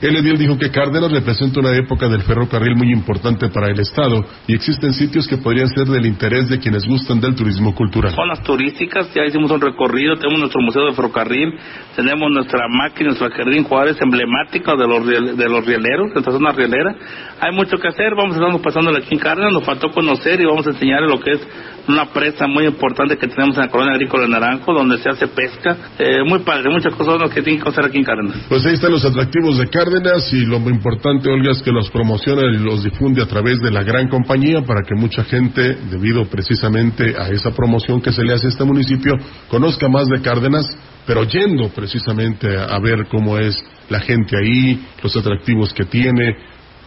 edil 0.00 0.36
dijo 0.36 0.58
que 0.58 0.70
Cárdenas 0.70 1.10
representa 1.10 1.60
una 1.60 1.74
época 1.74 2.08
del 2.08 2.22
ferrocarril 2.22 2.76
muy 2.76 2.92
importante 2.92 3.48
para 3.48 3.70
el 3.70 3.80
Estado 3.80 4.24
y 4.46 4.54
existen 4.54 4.92
sitios 4.92 5.26
que 5.26 5.38
podrían 5.38 5.68
ser 5.68 5.86
del 5.86 6.04
interés 6.04 6.48
de 6.48 6.58
quienes 6.58 6.86
gustan 6.86 7.20
del 7.20 7.34
turismo 7.34 7.74
cultural. 7.74 8.12
Zonas 8.14 8.42
turísticas, 8.42 9.12
ya 9.14 9.24
hicimos 9.24 9.50
un 9.50 9.60
recorrido, 9.60 10.16
tenemos 10.16 10.40
nuestro 10.40 10.60
museo 10.60 10.86
de 10.86 10.92
ferrocarril, 10.92 11.54
tenemos 11.94 12.30
nuestra 12.30 12.68
máquina, 12.68 13.08
nuestra 13.08 13.30
jardín 13.30 13.64
Juárez 13.64 13.96
emblemática 14.00 14.72
de 14.76 14.86
los, 14.86 15.06
de 15.06 15.48
los 15.48 15.64
rieleros, 15.64 16.12
nuestra 16.12 16.32
zona 16.32 16.52
rielera. 16.52 16.94
Hay 17.40 17.52
mucho 17.54 17.78
que 17.78 17.88
hacer, 17.88 18.14
vamos 18.14 18.36
a 18.36 18.44
estar 18.46 18.60
pasando 18.62 18.90
aquí 18.90 19.14
en 19.14 19.18
Cárdenas, 19.18 19.52
nos 19.52 19.64
faltó 19.64 19.90
conocer 19.90 20.40
y 20.40 20.44
vamos 20.44 20.66
a 20.66 20.70
enseñar 20.70 21.02
lo 21.02 21.18
que 21.20 21.30
es 21.32 21.48
una 21.88 22.06
presa 22.12 22.46
muy 22.46 22.66
importante 22.66 23.16
que 23.16 23.28
tenemos 23.28 23.56
en 23.56 23.62
la 23.62 23.68
colonia 23.68 23.94
agrícola 23.94 24.24
de 24.24 24.30
Naranjo, 24.30 24.72
donde 24.72 24.98
se 24.98 25.08
hace 25.08 25.28
pesca. 25.28 25.76
Eh, 25.98 26.24
muy 26.24 26.40
padre, 26.40 26.70
muchas 26.70 26.94
cosas 26.94 27.30
que 27.32 27.42
tienen 27.42 27.62
que 27.62 27.68
hacer 27.68 27.84
aquí 27.84 27.98
en 27.98 28.04
Cárdenas. 28.04 28.36
Pues 28.48 28.64
ahí 28.66 28.74
están 28.74 28.92
los 28.92 29.04
atractivos 29.04 29.58
de 29.58 29.68
Cárdenas 29.68 30.32
y 30.32 30.44
lo 30.44 30.56
importante, 30.68 31.30
Olga, 31.30 31.52
es 31.52 31.62
que 31.62 31.70
los 31.70 31.90
promociona 31.90 32.42
y 32.52 32.58
los 32.58 32.82
difunde 32.82 33.22
a 33.22 33.26
través 33.26 33.60
de 33.60 33.70
la 33.70 33.82
gran 33.82 34.08
compañía 34.08 34.62
para 34.62 34.82
que 34.82 34.94
mucha 34.94 35.24
gente, 35.24 35.76
debido 35.90 36.24
precisamente 36.26 37.14
a 37.18 37.28
esa 37.28 37.50
promoción 37.52 38.00
que 38.00 38.12
se 38.12 38.22
le 38.22 38.34
hace 38.34 38.46
a 38.46 38.50
este 38.50 38.64
municipio, 38.64 39.14
conozca 39.48 39.88
más 39.88 40.06
de 40.08 40.20
Cárdenas, 40.20 40.66
pero 41.06 41.24
yendo 41.24 41.68
precisamente 41.68 42.48
a, 42.56 42.78
ver 42.80 43.06
cómo 43.08 43.38
es 43.38 43.56
la 43.88 44.00
gente 44.00 44.36
ahí, 44.36 44.84
los 45.02 45.16
atractivos 45.16 45.72
que 45.72 45.84
tiene, 45.84 46.36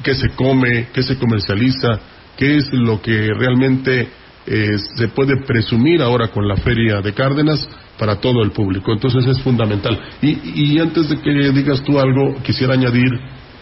qué 0.04 0.14
se 0.14 0.30
come, 0.30 0.88
qué 0.94 1.04
se 1.04 1.18
comercializa, 1.18 2.00
qué 2.38 2.58
es 2.58 2.70
lo 2.74 3.02
que 3.02 3.30
realmente 3.34 4.10
eh, 4.46 4.78
se 4.96 5.08
puede 5.10 5.44
presumir 5.46 6.02
ahora 6.02 6.30
con 6.30 6.48
la 6.48 6.58
feria 6.58 7.02
de 7.02 7.14
Cárdenas 7.14 7.68
para 7.98 8.16
todo 8.16 8.42
el 8.44 8.52
público. 8.52 8.92
Entonces 8.92 9.26
es 9.28 9.42
fundamental. 9.42 10.00
Y, 10.22 10.74
y 10.74 10.80
antes 10.80 11.10
de 11.10 11.20
que 11.20 11.52
digas 11.52 11.84
tú 11.84 12.00
algo, 12.00 12.36
quisiera 12.44 12.74
añadir 12.74 13.12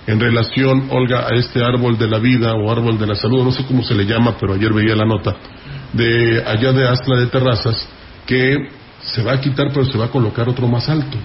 en 0.07 0.19
relación, 0.19 0.87
Olga, 0.89 1.27
a 1.27 1.35
este 1.35 1.61
árbol 1.63 1.97
de 1.97 2.07
la 2.07 2.19
vida 2.19 2.53
o 2.53 2.71
árbol 2.71 2.97
de 2.97 3.05
la 3.05 3.15
salud, 3.15 3.43
no 3.43 3.51
sé 3.51 3.65
cómo 3.65 3.83
se 3.83 3.93
le 3.93 4.05
llama, 4.05 4.37
pero 4.39 4.53
ayer 4.53 4.71
veía 4.73 4.95
la 4.95 5.05
nota, 5.05 5.35
de 5.91 6.41
allá 6.45 6.71
de 6.71 6.87
Astla 6.87 7.17
de 7.17 7.27
Terrazas, 7.27 7.89
que 8.25 8.55
se 9.01 9.21
va 9.21 9.33
a 9.33 9.41
quitar, 9.41 9.67
pero 9.73 9.85
se 9.85 9.97
va 9.97 10.05
a 10.05 10.09
colocar 10.09 10.47
otro 10.47 10.65
más 10.67 10.87
alto, 10.87 11.17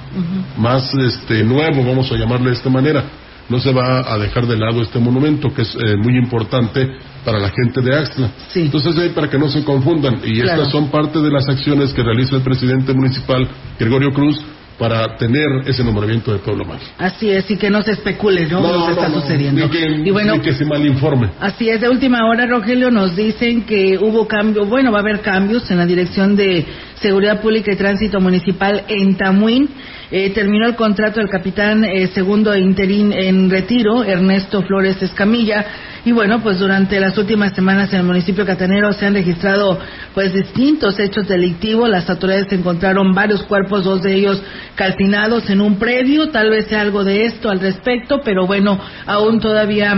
más 0.58 0.92
este 0.94 1.44
nuevo, 1.44 1.84
vamos 1.84 2.10
a 2.10 2.16
llamarle 2.16 2.50
de 2.50 2.56
esta 2.56 2.70
manera. 2.70 3.04
No 3.48 3.58
se 3.58 3.72
va 3.72 4.12
a 4.12 4.18
dejar 4.18 4.46
de 4.46 4.56
lado 4.56 4.82
este 4.82 4.98
monumento, 4.98 5.52
que 5.52 5.62
es 5.62 5.74
eh, 5.74 5.96
muy 5.96 6.16
importante 6.16 6.88
para 7.24 7.38
la 7.38 7.50
gente 7.50 7.80
de 7.80 7.94
Axtla. 7.96 8.30
Entonces, 8.54 8.98
ahí 8.98 9.10
para 9.10 9.28
que 9.30 9.38
no 9.38 9.48
se 9.48 9.64
confundan, 9.64 10.20
y 10.24 10.40
Claro. 10.40 10.62
estas 10.62 10.72
son 10.72 10.90
parte 10.90 11.20
de 11.20 11.30
las 11.30 11.48
acciones 11.48 11.92
que 11.92 12.02
realiza 12.02 12.36
el 12.36 12.42
presidente 12.42 12.92
municipal, 12.92 13.48
Gregorio 13.78 14.10
Cruz, 14.12 14.40
para 14.78 15.16
tener 15.16 15.46
ese 15.66 15.84
nombramiento 15.84 16.32
de 16.32 16.38
Pueblo 16.40 16.64
Mágico. 16.64 16.90
Así 16.98 17.30
es, 17.30 17.48
y 17.50 17.56
que 17.56 17.70
no 17.70 17.82
se 17.82 17.92
especule, 17.92 18.46
¿no? 18.46 18.60
No, 18.60 18.72
lo 18.72 18.72
que 18.72 18.78
no, 18.78 18.90
está 18.90 19.08
no, 19.10 19.20
sucediendo. 19.20 19.64
ni 19.66 19.70
que- 19.70 20.02
y 20.08 20.10
bueno, 20.10 20.34
ni 20.34 20.40
que 20.40 20.54
se 20.54 20.64
malinforme. 20.64 21.30
Así 21.38 21.68
es, 21.68 21.80
de 21.80 21.88
última 21.88 22.26
hora, 22.26 22.46
Rogelio, 22.46 22.90
nos 22.90 23.14
dicen 23.14 23.62
que 23.62 23.98
hubo 24.00 24.26
cambio, 24.26 24.64
bueno, 24.64 24.90
va 24.90 24.98
a 24.98 25.02
haber 25.02 25.20
cambios 25.20 25.70
en 25.70 25.76
la 25.78 25.86
Dirección 25.86 26.34
de 26.34 26.66
Seguridad 27.00 27.40
Pública 27.40 27.70
y 27.72 27.76
Tránsito 27.76 28.18
Municipal 28.20 28.82
en 28.88 29.16
Tamuín. 29.16 29.68
Eh, 30.14 30.28
terminó 30.34 30.66
el 30.66 30.76
contrato 30.76 31.20
del 31.20 31.30
capitán 31.30 31.86
eh, 31.86 32.06
segundo 32.08 32.54
interín 32.54 33.14
en 33.14 33.48
retiro, 33.48 34.04
Ernesto 34.04 34.60
Flores 34.60 35.00
Escamilla. 35.00 35.64
Y 36.04 36.12
bueno, 36.12 36.42
pues 36.42 36.58
durante 36.58 37.00
las 37.00 37.16
últimas 37.16 37.54
semanas 37.54 37.90
en 37.94 38.00
el 38.00 38.04
municipio 38.04 38.44
catanero 38.44 38.92
se 38.92 39.06
han 39.06 39.14
registrado 39.14 39.78
pues 40.12 40.34
distintos 40.34 41.00
hechos 41.00 41.26
delictivos. 41.28 41.88
Las 41.88 42.10
autoridades 42.10 42.52
encontraron 42.52 43.14
varios 43.14 43.42
cuerpos, 43.44 43.84
dos 43.84 44.02
de 44.02 44.12
ellos 44.12 44.42
calcinados 44.74 45.48
en 45.48 45.62
un 45.62 45.78
predio. 45.78 46.28
Tal 46.28 46.50
vez 46.50 46.66
sea 46.66 46.82
algo 46.82 47.04
de 47.04 47.24
esto 47.24 47.48
al 47.48 47.60
respecto, 47.60 48.20
pero 48.22 48.46
bueno, 48.46 48.78
aún 49.06 49.40
todavía 49.40 49.96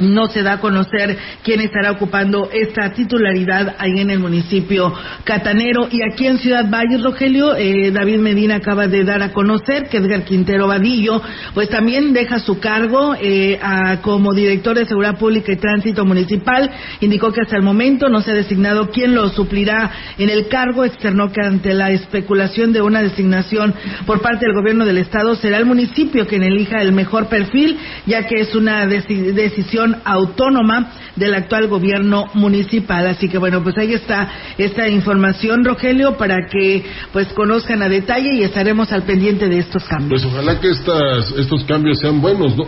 no 0.00 0.26
se 0.28 0.42
da 0.42 0.52
a 0.54 0.60
conocer 0.60 1.16
quién 1.42 1.60
estará 1.60 1.90
ocupando 1.92 2.48
esta 2.52 2.92
titularidad 2.92 3.74
ahí 3.78 3.98
en 4.00 4.10
el 4.10 4.18
municipio 4.18 4.92
catanero. 5.24 5.88
Y 5.90 5.98
aquí 6.10 6.26
en 6.26 6.38
Ciudad 6.38 6.68
Valles, 6.70 7.02
Rogelio, 7.02 7.56
eh, 7.56 7.90
David 7.90 8.18
Medina 8.18 8.56
acaba 8.56 8.86
de 8.86 9.02
dar 9.04 9.22
a 9.22 9.32
conocer 9.32 9.88
que 9.88 9.96
Edgar 9.96 10.24
Quintero 10.24 10.68
Vadillo, 10.68 11.20
pues 11.54 11.68
también 11.68 12.12
deja 12.12 12.38
su 12.38 12.60
cargo 12.60 13.14
eh, 13.20 13.58
a- 13.62 14.00
como 14.02 14.34
director 14.34 14.76
de 14.76 14.86
Seguridad 14.86 15.18
Pública 15.18 15.52
y 15.52 15.56
Tránsito 15.56 16.04
Municipal. 16.04 16.70
Indicó 17.00 17.32
que 17.32 17.40
hasta 17.40 17.56
el 17.56 17.62
momento 17.62 18.08
no 18.08 18.20
se 18.20 18.30
ha 18.30 18.34
designado 18.34 18.90
quién 18.90 19.14
lo 19.14 19.28
suplirá 19.30 19.90
en 20.18 20.30
el 20.30 20.48
cargo. 20.48 20.84
Externó 20.84 21.32
que 21.32 21.40
ante 21.44 21.74
la 21.74 21.90
especulación 21.90 22.72
de 22.72 22.82
una 22.82 23.02
designación 23.02 23.74
por 24.06 24.20
parte 24.20 24.46
del 24.46 24.54
gobierno 24.54 24.84
del 24.84 24.98
Estado 24.98 25.34
será 25.34 25.56
el 25.58 25.66
municipio 25.66 26.26
quien 26.26 26.42
elija 26.42 26.80
el 26.82 26.92
mejor 26.92 27.28
perfil, 27.28 27.76
ya 28.06 28.26
que 28.26 28.40
es 28.40 28.54
una 28.54 28.86
deci- 28.86 29.32
decisión 29.32 29.77
autónoma 30.04 30.92
del 31.16 31.34
actual 31.34 31.68
gobierno 31.68 32.26
municipal. 32.34 33.06
Así 33.06 33.28
que 33.28 33.38
bueno, 33.38 33.62
pues 33.62 33.76
ahí 33.78 33.92
está 33.94 34.28
esta 34.56 34.88
información, 34.88 35.64
Rogelio, 35.64 36.16
para 36.16 36.46
que 36.50 36.84
pues 37.12 37.28
conozcan 37.28 37.82
a 37.82 37.88
detalle 37.88 38.34
y 38.34 38.42
estaremos 38.42 38.92
al 38.92 39.02
pendiente 39.02 39.48
de 39.48 39.58
estos 39.58 39.84
cambios. 39.84 40.22
Pues 40.22 40.32
ojalá 40.32 40.60
que 40.60 40.70
estas, 40.70 41.32
estos 41.32 41.64
cambios 41.64 41.98
sean 41.98 42.20
buenos, 42.20 42.56
¿no? 42.56 42.64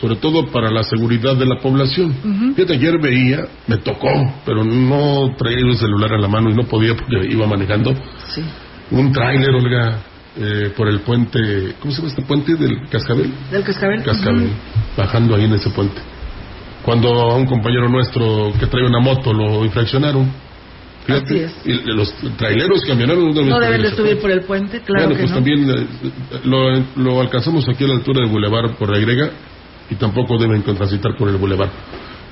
Sobre 0.00 0.16
todo 0.16 0.46
para 0.50 0.70
la 0.70 0.82
seguridad 0.82 1.36
de 1.36 1.46
la 1.46 1.58
población. 1.58 2.14
Fíjate, 2.54 2.74
ayer 2.74 3.00
veía, 3.00 3.46
me 3.66 3.78
tocó, 3.78 4.08
pero 4.44 4.62
no 4.62 5.34
traía 5.38 5.58
el 5.58 5.76
celular 5.76 6.12
a 6.12 6.18
la 6.18 6.28
mano 6.28 6.50
y 6.50 6.54
no 6.54 6.64
podía 6.64 6.94
porque 6.94 7.26
iba 7.30 7.46
manejando. 7.46 7.94
Sí. 8.28 8.42
Un 8.90 9.10
tráiler, 9.10 9.50
Olga, 9.54 9.98
eh, 10.38 10.70
por 10.76 10.86
el 10.88 11.00
puente, 11.00 11.76
¿cómo 11.80 11.92
se 11.92 11.98
llama 11.98 12.08
este 12.10 12.22
puente? 12.22 12.56
Del 12.56 12.86
Cascabel. 12.90 13.32
¿Del 13.50 13.64
cascabel? 13.64 14.02
Cascabel, 14.02 14.50
bajando 14.94 15.34
ahí 15.34 15.44
en 15.44 15.54
ese 15.54 15.70
puente. 15.70 15.98
Cuando 16.86 17.08
a 17.08 17.36
un 17.36 17.46
compañero 17.46 17.88
nuestro 17.88 18.52
que 18.58 18.66
trae 18.66 18.86
una 18.86 19.00
moto 19.00 19.32
lo 19.32 19.64
infraccionaron. 19.64 20.32
Así 21.08 21.38
es. 21.38 21.52
y 21.64 21.72
los 21.84 22.12
traileros, 22.36 22.82
camioneros 22.84 23.22
no 23.24 23.32
deben, 23.32 23.48
No 23.48 23.60
deben 23.60 23.82
de 23.82 23.90
subir 23.94 24.18
por 24.20 24.30
el 24.30 24.42
puente, 24.42 24.80
claro 24.80 25.06
bueno, 25.06 25.14
que 25.14 25.20
pues 25.22 25.30
no. 25.30 25.36
también 25.36 25.70
eh, 25.70 25.86
lo, 26.44 26.82
lo 26.96 27.20
alcanzamos 27.20 27.68
aquí 27.68 27.84
a 27.84 27.88
la 27.88 27.94
altura 27.94 28.20
del 28.22 28.30
Boulevard 28.30 28.72
por 28.76 28.90
la 28.90 28.98
Y 28.98 29.30
y 29.90 29.94
tampoco 29.96 30.38
deben 30.38 30.62
transitar 30.62 31.16
por 31.16 31.28
el 31.28 31.36
Boulevard. 31.36 31.70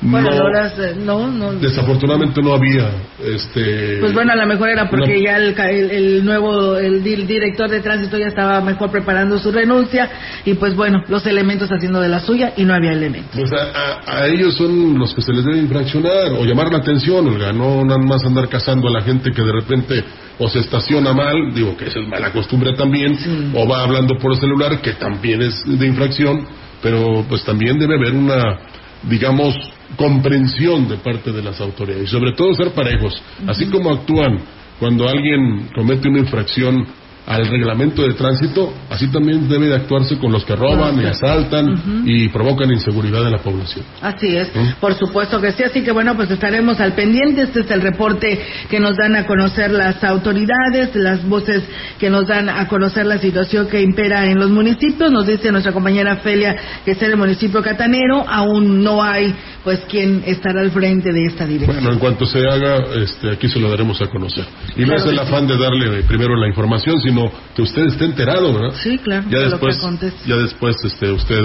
Bueno, 0.03 0.29
No, 0.31 0.49
eh, 0.85 0.95
no, 0.99 1.29
no. 1.31 1.53
desafortunadamente 1.55 2.43
no 2.43 2.55
había 2.55 2.91
este 3.25 3.99
Pues 4.01 4.13
bueno, 4.13 4.33
a 4.33 4.37
lo 4.37 4.47
mejor 4.47 4.69
era 4.69 4.91
porque 4.91 5.15
No. 5.17 5.23
ya 5.25 5.37
el, 5.39 5.55
el, 5.59 5.91
el 5.91 6.25
nuevo 6.25 6.77
el 6.77 7.03
di- 7.03 7.25
director 7.25 7.71
de 7.71 7.81
tránsito 7.81 8.19
ya 8.19 8.27
estaba 8.27 8.61
mejor 8.61 8.91
preparando 8.91 9.39
su 9.39 9.51
renuncia 9.51 10.11
y 10.45 10.55
pues 10.55 10.75
bueno, 10.77 11.03
los 11.09 11.25
elementos 11.27 11.71
haciendo 11.71 12.01
de 12.01 12.09
la 12.09 12.21
suya 12.21 12.53
y 12.57 12.65
no 12.65 12.75
había 12.75 12.93
elementos. 12.93 13.31
Pues 13.35 13.51
a, 13.53 13.63
a- 14.11 14.19
a 14.19 14.27
ellos 14.27 14.57
son 14.57 14.99
los 14.99 15.15
que 15.15 15.23
se 15.23 15.33
les 15.33 15.45
debe 15.45 15.59
infraccionar 15.59 16.33
o 16.39 16.45
llamar 16.45 16.71
la 16.71 16.79
atención, 16.79 17.27
Olga, 17.27 17.53
no 17.53 17.83
nada 17.85 17.99
más 17.99 18.25
andar 18.25 18.49
cazando 18.49 18.89
a 18.89 18.91
la 18.91 19.01
gente 19.03 19.31
que 19.33 19.43
de 19.43 19.53
repente 19.53 20.05
o 20.39 20.49
se 20.49 20.59
estaciona 20.59 21.13
mal, 21.13 21.55
digo 21.55 21.77
que 21.77 21.87
es 21.87 21.97
el 21.97 22.09
mala 22.09 22.31
costumbre 22.33 22.75
también, 22.77 23.17
o 23.55 23.67
va 23.69 23.85
hablando 23.85 24.19
por 24.19 24.33
el 24.33 24.39
celular, 24.39 24.81
que 24.83 24.93
también 24.95 25.41
es 25.41 25.63
de 25.65 25.87
infracción, 25.87 26.45
pero 26.83 27.25
pues 27.29 27.45
también 27.45 27.79
debe 27.79 27.95
haber 27.95 28.13
una, 28.15 28.59
digamos, 29.05 29.55
comprensión 29.97 30.89
de 30.89 30.97
parte 30.99 31.33
de 31.33 31.43
las 31.43 31.61
autoridades 31.61 32.05
y 32.05 32.11
sobre 32.11 32.33
todo 32.33 32.55
ser 32.55 32.71
parejos, 32.73 33.21
así 33.47 33.67
como 33.67 33.91
actúan 33.91 34.39
cuando 34.79 35.09
alguien 35.09 35.69
comete 35.75 36.09
una 36.09 36.21
infracción 36.21 36.87
al 37.27 37.47
reglamento 37.47 38.03
de 38.03 38.13
tránsito, 38.15 38.73
así 38.91 39.09
también 39.09 39.49
debe 39.49 39.69
de 39.69 39.77
actuarse 39.77 40.19
con 40.19 40.31
los 40.31 40.45
que 40.45 40.55
roban 40.55 41.01
y 41.01 41.07
asaltan 41.07 42.05
y 42.05 42.29
provocan 42.29 42.71
inseguridad 42.71 43.25
en 43.25 43.33
la 43.33 43.39
población. 43.39 43.85
Así 44.03 44.37
es, 44.37 44.55
¿Mm? 44.55 44.81
por 44.81 44.95
supuesto 44.95 45.41
que 45.41 45.53
sí, 45.53 45.63
así 45.63 45.83
que 45.83 45.91
bueno, 45.91 46.15
pues 46.17 46.31
estaremos 46.31 46.81
al 46.81 46.93
pendiente, 46.93 47.43
este 47.43 47.61
es 47.61 47.71
el 47.71 47.81
reporte 47.81 48.39
que 48.69 48.79
nos 48.79 48.97
dan 48.97 49.17
a 49.17 49.27
conocer 49.27 49.71
las 49.71 50.05
autoridades, 50.05 50.95
las 50.95 51.27
voces 51.27 51.63
que 51.99 52.11
nos 52.11 52.27
dan 52.27 52.51
a 52.51 52.69
conocer 52.69 53.07
la 53.07 53.19
situación 53.19 53.69
que 53.69 53.81
impera 53.81 54.27
en 54.27 54.39
los 54.39 54.51
municipios, 54.51 55.11
nos 55.11 55.27
dice 55.27 55.51
nuestra 55.51 55.73
compañera 55.73 56.17
Felia 56.17 56.57
que 56.85 56.91
es 56.91 57.03
el 57.03 57.17
municipio 57.17 57.63
catanero, 57.63 58.25
aún 58.29 58.85
no 58.85 59.03
hay 59.03 59.35
pues 59.63 59.81
quien 59.89 60.23
estará 60.27 60.61
al 60.61 60.73
frente 60.73 61.11
de 61.11 61.25
esta 61.25 61.47
dirección. 61.47 61.77
Bueno, 61.77 61.93
en 61.93 61.99
cuanto 61.99 62.27
se 62.27 62.39
haga, 62.41 62.85
este, 63.03 63.31
aquí 63.31 63.49
se 63.49 63.59
lo 63.59 63.71
daremos 63.71 64.01
a 64.03 64.09
conocer. 64.09 64.45
Y 64.77 64.85
no 64.85 64.95
es 64.95 65.07
el 65.07 65.19
afán 65.19 65.47
de 65.47 65.57
darle 65.57 66.03
primero 66.03 66.37
la 66.37 66.47
información, 66.49 67.01
sino 67.01 67.14
que 67.55 67.63
usted 67.63 67.87
esté 67.87 68.05
enterado, 68.05 68.53
¿verdad? 68.55 68.75
Sí, 68.83 68.99
claro, 68.99 69.27
Ya 69.31 69.39
después, 69.41 69.77
ya 70.27 70.37
después, 70.37 70.77
este, 70.85 71.11
usted, 71.13 71.41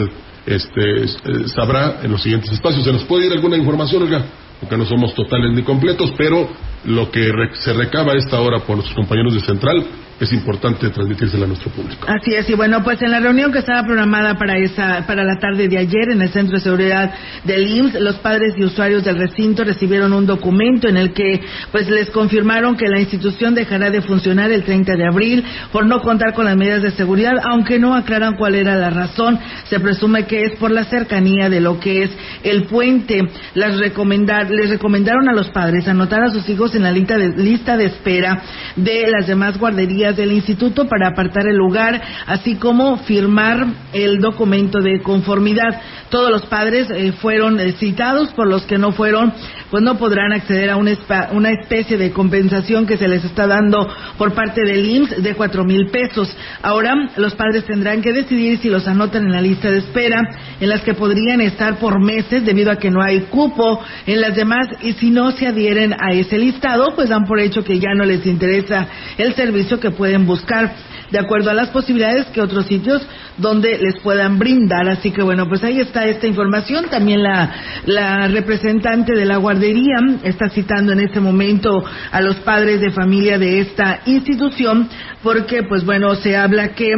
este, 0.45 1.03
es- 1.03 1.17
eh, 1.25 1.47
sabrá 1.55 1.99
en 2.03 2.11
los 2.11 2.21
siguientes 2.21 2.51
espacios. 2.51 2.83
Se 2.83 2.91
nos 2.93 3.03
puede 3.03 3.27
ir 3.27 3.33
alguna 3.33 3.57
información, 3.57 4.03
Olga, 4.03 4.23
porque 4.59 4.77
no 4.77 4.85
somos 4.85 5.13
totales 5.13 5.51
ni 5.53 5.61
completos, 5.63 6.11
pero 6.17 6.49
lo 6.85 7.11
que 7.11 7.31
re- 7.31 7.55
se 7.55 7.73
recaba 7.73 8.13
a 8.13 8.15
esta 8.15 8.39
hora 8.39 8.59
por 8.59 8.75
nuestros 8.77 8.95
compañeros 8.95 9.33
de 9.33 9.41
Central 9.41 9.85
es 10.19 10.33
importante 10.33 10.89
transmitírsela 10.89 11.45
a 11.45 11.47
nuestro 11.47 11.71
público. 11.71 12.05
Así 12.07 12.33
es, 12.33 12.49
y 12.49 12.53
bueno, 12.53 12.83
pues 12.83 13.01
en 13.01 13.11
la 13.11 13.19
reunión 13.19 13.51
que 13.51 13.59
estaba 13.59 13.83
programada 13.83 14.35
para 14.35 14.57
esa, 14.57 15.05
para 15.07 15.23
la 15.23 15.37
tarde 15.39 15.67
de 15.67 15.77
ayer 15.77 16.11
en 16.11 16.21
el 16.21 16.29
Centro 16.29 16.57
de 16.57 16.63
Seguridad 16.63 17.13
del 17.45 17.67
IMSS, 17.67 18.01
los 18.01 18.15
padres 18.17 18.53
y 18.57 18.63
usuarios 18.63 19.03
del 19.03 19.17
recinto 19.17 19.63
recibieron 19.63 20.11
un 20.11 20.25
documento 20.25 20.89
en 20.89 20.97
el 20.97 21.13
que 21.13 21.41
pues 21.71 21.89
les 21.89 22.09
confirmaron 22.09 22.75
que 22.75 22.89
la 22.89 22.99
institución 22.99 23.55
dejará 23.55 23.89
de 23.89 24.01
funcionar 24.01 24.51
el 24.51 24.63
30 24.63 24.95
de 24.95 25.07
abril 25.07 25.43
por 25.71 25.85
no 25.85 26.01
contar 26.01 26.33
con 26.33 26.45
las 26.45 26.57
medidas 26.57 26.81
de 26.81 26.91
seguridad, 26.91 27.33
aunque 27.43 27.79
no 27.79 27.95
aclaran 27.95 28.35
cuál 28.35 28.55
era 28.55 28.75
la 28.75 28.89
razón. 28.89 29.39
Se 29.69 29.79
presume 29.79 30.25
que 30.25 30.43
es 30.45 30.57
por 30.59 30.71
la 30.71 30.83
cercanía 30.85 31.49
de 31.49 31.61
lo 31.61 31.79
que 31.79 32.03
es 32.03 32.11
el 32.43 32.63
puente. 32.63 33.21
Las 33.53 33.77
recomendar, 33.77 34.49
les 34.51 34.69
recomendaron 34.69 35.29
a 35.29 35.33
los 35.33 35.49
padres 35.49 35.87
anotar 35.87 36.23
a 36.23 36.29
sus 36.29 36.47
hijos 36.49 36.75
en 36.75 36.83
la 36.83 36.91
lista 36.91 37.17
de, 37.17 37.29
lista 37.37 37.77
de 37.77 37.85
espera 37.85 38.41
de 38.75 39.09
las 39.09 39.27
demás 39.27 39.57
guarderías 39.57 40.08
del 40.15 40.31
instituto 40.31 40.87
para 40.87 41.07
apartar 41.07 41.47
el 41.47 41.55
lugar, 41.55 42.01
así 42.27 42.55
como 42.55 42.97
firmar 42.97 43.65
el 43.93 44.19
documento 44.19 44.79
de 44.79 45.01
conformidad. 45.01 45.81
Todos 46.09 46.31
los 46.31 46.45
padres 46.47 46.87
eh, 46.89 47.11
fueron 47.11 47.59
eh, 47.59 47.73
citados, 47.73 48.29
por 48.29 48.47
los 48.47 48.63
que 48.63 48.77
no 48.77 48.91
fueron, 48.91 49.31
pues 49.69 49.83
no 49.83 49.97
podrán 49.97 50.33
acceder 50.33 50.69
a 50.69 50.77
una, 50.77 50.91
una 51.31 51.51
especie 51.51 51.97
de 51.97 52.11
compensación 52.11 52.87
que 52.87 52.97
se 52.97 53.07
les 53.07 53.23
está 53.23 53.45
dando 53.47 53.87
por 54.17 54.33
parte 54.33 54.63
del 54.63 54.89
IMSS 54.89 55.21
de 55.21 55.35
cuatro 55.35 55.63
mil 55.63 55.87
pesos. 55.91 56.35
Ahora 56.61 56.95
los 57.15 57.35
padres 57.35 57.65
tendrán 57.65 58.01
que 58.01 58.13
decidir 58.13 58.57
si 58.59 58.69
los 58.69 58.87
anotan 58.87 59.25
en 59.25 59.31
la 59.31 59.41
lista 59.41 59.69
de 59.69 59.79
espera, 59.79 60.21
en 60.59 60.69
las 60.69 60.81
que 60.81 60.93
podrían 60.93 61.41
estar 61.41 61.77
por 61.77 62.03
meses 62.03 62.45
debido 62.45 62.71
a 62.71 62.77
que 62.77 62.89
no 62.89 63.01
hay 63.01 63.21
cupo 63.21 63.81
en 64.05 64.21
las 64.21 64.35
demás 64.35 64.67
y 64.81 64.93
si 64.93 65.09
no 65.09 65.31
se 65.31 65.47
adhieren 65.47 65.93
a 65.93 66.11
ese 66.13 66.37
listado, 66.37 66.95
pues 66.95 67.09
dan 67.09 67.25
por 67.25 67.39
hecho 67.39 67.63
que 67.63 67.79
ya 67.79 67.93
no 67.95 68.05
les 68.05 68.25
interesa 68.25 68.87
el 69.17 69.35
servicio 69.35 69.79
que 69.79 69.91
pueden 69.99 70.25
buscar. 70.25 70.73
De 71.11 71.19
acuerdo 71.19 71.49
a 71.49 71.53
las 71.53 71.69
posibilidades 71.69 72.27
que 72.27 72.41
otros 72.41 72.65
sitios 72.65 73.05
donde 73.37 73.77
les 73.77 73.99
puedan 74.01 74.37
brindar. 74.37 74.87
Así 74.89 75.11
que 75.11 75.23
bueno, 75.23 75.47
pues 75.47 75.63
ahí 75.63 75.79
está 75.79 76.05
esta 76.05 76.27
información. 76.27 76.85
También 76.89 77.23
la, 77.23 77.51
la 77.85 78.27
representante 78.27 79.13
de 79.13 79.25
la 79.25 79.37
guardería 79.37 79.97
está 80.23 80.49
citando 80.49 80.93
en 80.93 81.01
este 81.01 81.19
momento 81.19 81.83
a 82.11 82.21
los 82.21 82.37
padres 82.37 82.81
de 82.81 82.91
familia 82.91 83.37
de 83.37 83.59
esta 83.59 84.01
institución 84.05 84.89
porque 85.23 85.63
pues 85.63 85.85
bueno, 85.85 86.15
se 86.15 86.35
habla 86.37 86.69
que 86.69 86.93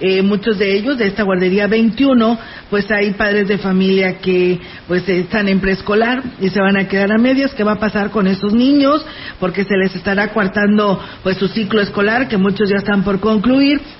eh, 0.00 0.22
muchos 0.22 0.58
de 0.58 0.76
ellos 0.76 0.96
de 0.96 1.08
esta 1.08 1.24
guardería 1.24 1.66
21, 1.66 2.38
pues 2.70 2.90
hay 2.90 3.12
padres 3.12 3.48
de 3.48 3.58
familia 3.58 4.18
que 4.18 4.58
pues 4.86 5.08
están 5.08 5.48
en 5.48 5.60
preescolar 5.60 6.22
y 6.40 6.50
se 6.50 6.60
van 6.60 6.76
a 6.76 6.88
quedar 6.88 7.12
a 7.12 7.18
medias. 7.18 7.52
¿Qué 7.54 7.64
va 7.64 7.72
a 7.72 7.80
pasar 7.80 8.10
con 8.10 8.26
esos 8.26 8.52
niños? 8.52 9.04
Porque 9.40 9.64
se 9.64 9.76
les 9.76 9.94
estará 9.94 10.28
coartando 10.28 11.02
pues 11.22 11.36
su 11.36 11.48
ciclo 11.48 11.80
escolar, 11.80 12.28
que 12.28 12.36
muchos 12.36 12.68
ya 12.68 12.76
están 12.76 13.02
por 13.02 13.20
concluir. 13.20 13.47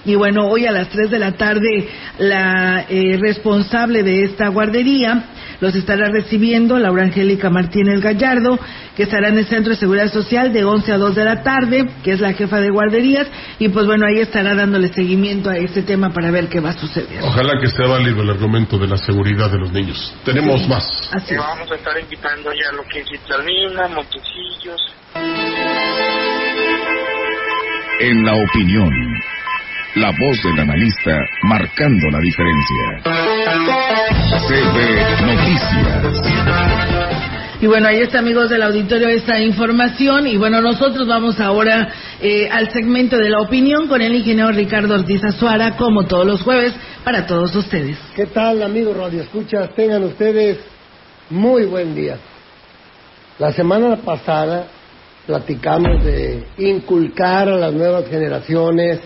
Y 0.04 0.14
bueno, 0.14 0.46
hoy 0.46 0.66
a 0.66 0.72
las 0.72 0.88
3 0.90 1.10
de 1.10 1.18
la 1.18 1.32
tarde 1.32 1.88
la 2.18 2.84
eh, 2.88 3.16
responsable 3.20 4.02
de 4.02 4.24
esta 4.24 4.48
guardería 4.48 5.24
los 5.60 5.74
estará 5.74 6.08
recibiendo 6.08 6.78
Laura 6.78 7.02
Angélica 7.02 7.50
Martínez 7.50 8.00
Gallardo, 8.00 8.58
que 8.96 9.04
estará 9.04 9.28
en 9.28 9.38
el 9.38 9.46
Centro 9.46 9.72
de 9.72 9.78
Seguridad 9.78 10.12
Social 10.12 10.52
de 10.52 10.64
11 10.64 10.92
a 10.92 10.98
2 10.98 11.14
de 11.14 11.24
la 11.24 11.42
tarde, 11.42 11.84
que 12.04 12.12
es 12.12 12.20
la 12.20 12.32
jefa 12.32 12.60
de 12.60 12.70
guarderías, 12.70 13.26
y 13.58 13.68
pues 13.68 13.86
bueno, 13.86 14.06
ahí 14.06 14.20
estará 14.20 14.54
dándole 14.54 14.92
seguimiento 14.92 15.50
a 15.50 15.56
este 15.56 15.82
tema 15.82 16.12
para 16.12 16.30
ver 16.30 16.48
qué 16.48 16.60
va 16.60 16.70
a 16.70 16.78
suceder. 16.78 17.22
Ojalá 17.22 17.60
que 17.60 17.68
sea 17.68 17.86
válido 17.86 18.22
el 18.22 18.30
argumento 18.30 18.78
de 18.78 18.86
la 18.86 18.98
seguridad 18.98 19.50
de 19.50 19.58
los 19.58 19.72
niños. 19.72 20.14
Tenemos 20.24 20.68
más. 20.68 21.10
Así 21.12 21.34
Vamos 21.34 21.70
a 21.72 21.74
estar 21.74 21.98
invitando 21.98 22.50
ya 22.52 22.72
lo 22.72 22.82
que 22.84 23.00
es 23.00 23.08
Citralina, 23.08 23.88
Montecillos. 23.88 24.80
En 28.00 28.24
la 28.24 28.34
opinión 28.34 28.92
la 29.94 30.10
voz 30.10 30.42
del 30.42 30.60
analista 30.60 31.18
marcando 31.44 32.10
la 32.10 32.18
diferencia. 32.20 33.00
CB 34.46 35.26
Noticias. 35.26 36.22
Y 37.60 37.66
bueno, 37.66 37.88
ahí 37.88 38.00
está, 38.00 38.20
amigos 38.20 38.50
del 38.50 38.62
auditorio, 38.62 39.08
esta 39.08 39.40
información. 39.40 40.26
Y 40.26 40.36
bueno, 40.36 40.60
nosotros 40.60 41.08
vamos 41.08 41.40
ahora 41.40 41.88
eh, 42.20 42.48
al 42.50 42.70
segmento 42.70 43.16
de 43.16 43.30
la 43.30 43.40
opinión 43.40 43.88
con 43.88 44.00
el 44.00 44.14
ingeniero 44.14 44.50
Ricardo 44.52 44.94
Ortiz 44.94 45.24
Azuara, 45.24 45.76
como 45.76 46.06
todos 46.06 46.26
los 46.26 46.42
jueves, 46.42 46.74
para 47.02 47.26
todos 47.26 47.56
ustedes. 47.56 47.98
¿Qué 48.14 48.26
tal, 48.26 48.62
amigos 48.62 48.96
Radio 48.96 49.22
Escuchas? 49.22 49.74
Tengan 49.74 50.04
ustedes 50.04 50.58
muy 51.30 51.64
buen 51.64 51.94
día. 51.94 52.18
La 53.38 53.52
semana 53.52 53.96
pasada 53.96 54.68
platicamos 55.26 56.04
de 56.04 56.46
inculcar 56.58 57.48
a 57.48 57.56
las 57.56 57.72
nuevas 57.72 58.06
generaciones 58.08 59.00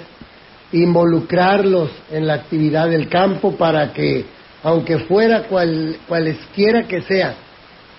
involucrarlos 0.72 1.90
en 2.10 2.26
la 2.26 2.34
actividad 2.34 2.88
del 2.88 3.08
campo 3.08 3.56
para 3.56 3.92
que, 3.92 4.24
aunque 4.62 4.98
fuera 5.00 5.44
cual, 5.44 5.96
cualesquiera 6.08 6.84
que 6.84 7.02
sea 7.02 7.34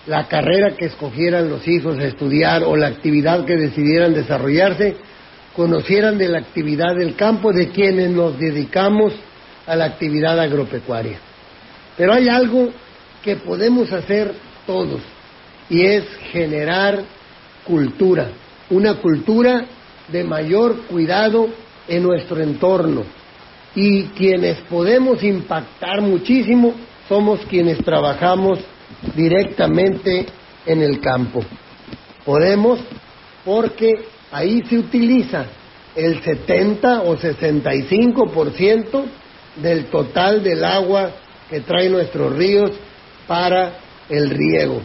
la 0.08 0.28
carrera 0.28 0.76
que 0.76 0.86
escogieran 0.86 1.50
los 1.50 1.68
hijos 1.68 1.98
a 1.98 2.04
estudiar 2.04 2.64
o 2.64 2.76
la 2.76 2.88
actividad 2.88 3.46
que 3.46 3.56
decidieran 3.56 4.14
desarrollarse, 4.14 4.98
conocieran 5.56 6.18
de 6.18 6.30
la 6.30 6.40
actividad 6.40 6.96
del 6.96 7.16
campo 7.16 7.54
de 7.54 7.70
quienes 7.70 8.10
nos 8.10 8.38
dedicamos 8.38 9.14
a 9.66 9.76
la 9.76 9.86
actividad 9.86 10.40
agropecuaria. 10.40 11.20
Pero 11.96 12.14
hay 12.14 12.28
algo 12.28 12.70
que 13.24 13.38
podemos 13.38 13.92
hacer 13.94 14.34
todos 14.66 15.02
y 15.70 15.86
es 15.86 16.04
generar 16.32 17.04
cultura, 17.64 18.30
una 18.70 18.96
cultura 18.96 19.66
de 20.10 20.24
mayor 20.24 20.82
cuidado 20.88 21.48
en 21.88 22.04
nuestro 22.04 22.42
entorno. 22.42 23.04
Y 23.76 24.04
quienes 24.10 24.60
podemos 24.70 25.24
impactar 25.24 26.02
muchísimo 26.02 26.74
somos 27.10 27.40
quienes 27.50 27.80
trabajamos 27.80 28.60
directamente 29.16 30.26
en 30.66 30.82
el 30.82 31.00
campo. 31.00 31.44
Podemos 32.26 32.80
porque 33.44 34.06
ahí 34.32 34.62
se 34.70 34.78
utiliza 34.78 35.46
el 35.96 36.22
70 36.24 37.02
o 37.04 37.18
65% 37.18 39.04
del 39.58 39.86
total 39.86 40.44
del 40.44 40.64
agua 40.64 41.12
que 41.50 41.62
trae 41.62 41.90
nuestros 41.90 42.34
ríos 42.36 42.72
para 43.28 43.74
el 44.10 44.30
riego. 44.30 44.82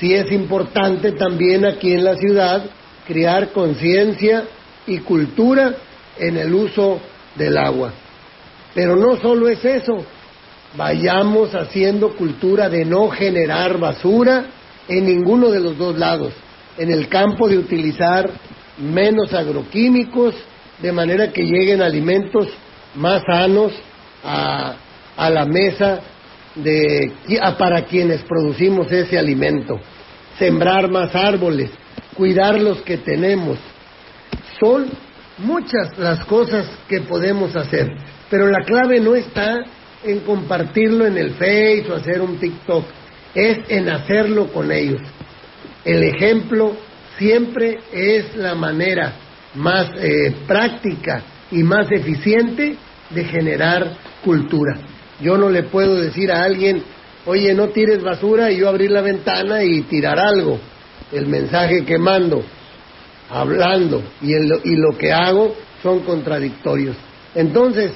Sí 0.00 0.12
es 0.14 0.30
importante 0.32 1.12
también 1.12 1.64
aquí 1.64 1.92
en 1.92 2.04
la 2.04 2.16
ciudad 2.16 2.64
crear 3.06 3.52
conciencia 3.52 4.44
y 4.86 4.98
cultura 4.98 5.74
en 6.18 6.36
el 6.36 6.54
uso 6.54 7.00
del 7.34 7.56
agua. 7.56 7.92
Pero 8.74 8.96
no 8.96 9.16
solo 9.16 9.48
es 9.48 9.64
eso, 9.64 10.04
vayamos 10.76 11.54
haciendo 11.54 12.14
cultura 12.14 12.68
de 12.68 12.84
no 12.84 13.08
generar 13.08 13.78
basura 13.78 14.46
en 14.88 15.06
ninguno 15.06 15.50
de 15.50 15.60
los 15.60 15.78
dos 15.78 15.98
lados, 15.98 16.32
en 16.78 16.90
el 16.90 17.08
campo 17.08 17.48
de 17.48 17.58
utilizar 17.58 18.30
menos 18.78 19.32
agroquímicos, 19.32 20.34
de 20.80 20.92
manera 20.92 21.32
que 21.32 21.42
lleguen 21.42 21.80
alimentos 21.80 22.48
más 22.94 23.22
sanos 23.26 23.72
a, 24.22 24.76
la 25.30 25.46
mesa 25.46 26.00
de, 26.54 27.12
para 27.58 27.82
quienes 27.86 28.22
producimos 28.22 28.90
ese 28.92 29.18
alimento, 29.18 29.80
sembrar 30.38 30.90
más 30.90 31.14
árboles, 31.14 31.70
cuidar 32.14 32.60
los 32.60 32.82
que 32.82 32.98
tenemos. 32.98 33.58
Son 34.60 34.86
muchas 35.38 35.96
las 35.98 36.24
cosas 36.24 36.66
que 36.88 37.00
podemos 37.02 37.54
hacer, 37.56 37.90
pero 38.30 38.48
la 38.48 38.64
clave 38.64 39.00
no 39.00 39.14
está 39.14 39.64
en 40.04 40.20
compartirlo 40.20 41.06
en 41.06 41.16
el 41.16 41.34
Face 41.34 41.86
o 41.90 41.94
hacer 41.94 42.20
un 42.20 42.38
TikTok, 42.38 42.84
es 43.34 43.58
en 43.68 43.88
hacerlo 43.88 44.48
con 44.52 44.72
ellos. 44.72 45.00
El 45.84 46.02
ejemplo 46.02 46.76
siempre 47.18 47.78
es 47.92 48.36
la 48.36 48.54
manera 48.54 49.14
más 49.54 49.90
eh, 49.98 50.34
práctica 50.46 51.22
y 51.50 51.62
más 51.62 51.90
eficiente 51.90 52.76
de 53.10 53.24
generar 53.24 53.96
cultura. 54.24 54.78
Yo 55.20 55.38
no 55.38 55.48
le 55.48 55.64
puedo 55.64 55.96
decir 55.96 56.30
a 56.30 56.42
alguien, 56.42 56.82
oye, 57.24 57.54
no 57.54 57.68
tires 57.68 58.02
basura 58.02 58.50
y 58.50 58.58
yo 58.58 58.68
abrir 58.68 58.90
la 58.90 59.00
ventana 59.00 59.62
y 59.64 59.82
tirar 59.82 60.18
algo. 60.18 60.58
El 61.12 61.26
mensaje 61.26 61.84
que 61.84 61.98
mando 61.98 62.42
hablando 63.30 64.02
y, 64.22 64.34
y 64.34 64.76
lo 64.76 64.96
que 64.96 65.12
hago 65.12 65.54
son 65.82 66.00
contradictorios. 66.00 66.96
Entonces, 67.34 67.92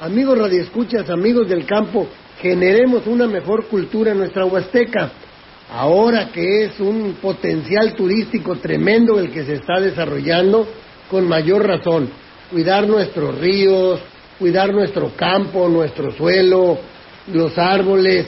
amigos 0.00 0.38
radioescuchas, 0.38 1.08
amigos 1.10 1.48
del 1.48 1.64
campo, 1.64 2.06
generemos 2.40 3.06
una 3.06 3.26
mejor 3.26 3.66
cultura 3.66 4.12
en 4.12 4.18
nuestra 4.18 4.44
Huasteca. 4.44 5.12
Ahora 5.72 6.30
que 6.32 6.64
es 6.64 6.80
un 6.80 7.18
potencial 7.22 7.94
turístico 7.94 8.56
tremendo 8.56 9.20
el 9.20 9.30
que 9.30 9.44
se 9.44 9.54
está 9.54 9.80
desarrollando, 9.80 10.66
con 11.08 11.28
mayor 11.28 11.66
razón, 11.66 12.10
cuidar 12.50 12.88
nuestros 12.88 13.38
ríos, 13.38 14.00
cuidar 14.38 14.72
nuestro 14.72 15.12
campo, 15.14 15.68
nuestro 15.68 16.10
suelo, 16.12 16.78
los 17.32 17.56
árboles, 17.56 18.26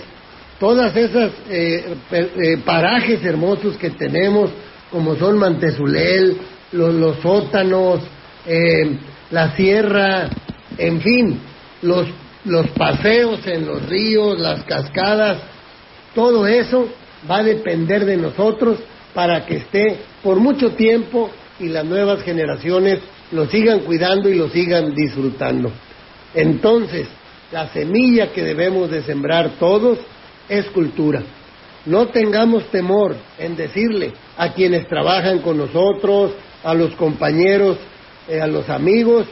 todas 0.60 0.94
esas 0.94 1.32
eh, 1.48 1.96
eh, 2.12 2.58
parajes 2.64 3.24
hermosos 3.24 3.76
que 3.76 3.90
tenemos 3.90 4.50
como 4.92 5.16
son 5.16 5.38
Mantezulel, 5.38 6.36
los, 6.72 7.16
sótanos, 7.20 8.00
eh, 8.46 8.98
la 9.30 9.56
sierra, 9.56 10.28
en 10.76 11.00
fin, 11.00 11.40
los, 11.80 12.06
los 12.44 12.68
paseos 12.68 13.44
en 13.46 13.66
los 13.66 13.88
ríos, 13.88 14.38
las 14.38 14.62
cascadas, 14.64 15.38
todo 16.14 16.46
eso 16.46 16.88
va 17.28 17.38
a 17.38 17.42
depender 17.42 18.04
de 18.04 18.18
nosotros 18.18 18.78
para 19.14 19.46
que 19.46 19.56
esté 19.56 19.96
por 20.22 20.38
mucho 20.38 20.72
tiempo 20.72 21.30
y 21.58 21.68
las 21.68 21.84
nuevas 21.84 22.22
generaciones 22.22 22.98
lo 23.30 23.46
sigan 23.46 23.80
cuidando 23.80 24.28
y 24.28 24.34
lo 24.34 24.48
sigan 24.50 24.94
disfrutando. 24.94 25.70
Entonces, 26.34 27.08
la 27.50 27.68
semilla 27.68 28.32
que 28.32 28.42
debemos 28.42 28.90
de 28.90 29.02
sembrar 29.02 29.52
todos 29.58 29.98
es 30.48 30.66
cultura. 30.66 31.22
No 31.86 32.08
tengamos 32.08 32.64
temor 32.70 33.16
en 33.38 33.56
decirle 33.56 34.12
a 34.36 34.52
quienes 34.52 34.86
trabajan 34.86 35.40
con 35.40 35.58
nosotros, 35.58 36.32
a 36.62 36.74
los 36.74 36.94
compañeros, 36.94 37.76
eh, 38.28 38.40
a 38.40 38.46
los 38.46 38.68
amigos, 38.70 39.26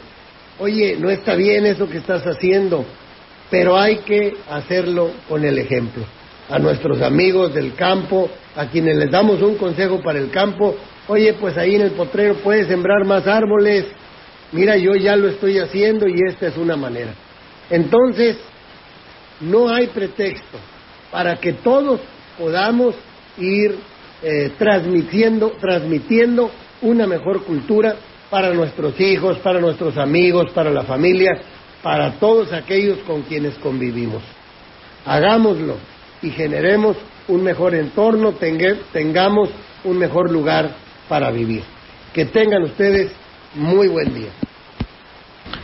oye, 0.59 0.97
no 0.99 1.11
está 1.11 1.35
bien 1.35 1.65
eso 1.65 1.89
que 1.89 1.99
estás 1.99 2.27
haciendo, 2.27 2.85
pero 3.51 3.77
hay 3.77 3.99
que 3.99 4.35
hacerlo 4.51 5.11
con 5.29 5.45
el 5.45 5.59
ejemplo. 5.59 6.05
A 6.49 6.59
nuestros 6.59 7.01
amigos 7.03 7.55
del 7.55 7.75
campo, 7.75 8.29
a 8.57 8.67
quienes 8.67 8.97
les 8.97 9.11
damos 9.11 9.41
un 9.43 9.55
consejo 9.55 10.01
para 10.03 10.19
el 10.19 10.31
campo, 10.31 10.75
oye, 11.07 11.35
pues 11.35 11.57
ahí 11.57 11.77
en 11.77 11.83
el 11.83 11.93
potrero 11.93 12.35
puedes 12.37 12.67
sembrar 12.67 13.05
más 13.05 13.27
árboles, 13.29 13.87
mira, 14.51 14.77
yo 14.77 14.95
ya 14.97 15.15
lo 15.15 15.29
estoy 15.29 15.59
haciendo 15.59 16.09
y 16.09 16.17
esta 16.27 16.49
es 16.49 16.57
una 16.57 16.75
manera. 16.75 17.15
Entonces, 17.71 18.37
no 19.41 19.69
hay 19.69 19.87
pretexto 19.87 20.59
para 21.13 21.37
que 21.37 21.53
todos 21.53 22.01
podamos 22.41 22.95
ir 23.37 23.77
eh, 24.23 24.53
transmitiendo, 24.59 25.51
transmitiendo 25.61 26.51
una 26.81 27.07
mejor 27.07 27.45
cultura 27.45 27.97
para 28.31 28.55
nuestros 28.55 28.99
hijos, 28.99 29.39
para 29.39 29.61
nuestros 29.61 29.99
amigos, 29.99 30.51
para 30.53 30.71
la 30.71 30.85
familia, 30.85 31.39
para 31.83 32.13
todos 32.13 32.53
aquellos 32.53 32.99
con 33.01 33.23
quienes 33.23 33.57
convivimos. 33.57 34.23
Hagámoslo 35.05 35.77
y 36.23 36.31
generemos 36.31 36.97
un 37.29 37.43
mejor 37.43 37.75
entorno, 37.75 38.35
tengamos 38.93 39.51
un 39.85 39.99
mejor 39.99 40.31
lugar 40.31 40.71
para 41.09 41.31
vivir. 41.31 41.63
Que 42.15 42.25
tengan 42.25 42.63
ustedes 42.63 43.13
muy 43.55 43.89
buen 43.89 44.15
día. 44.15 44.31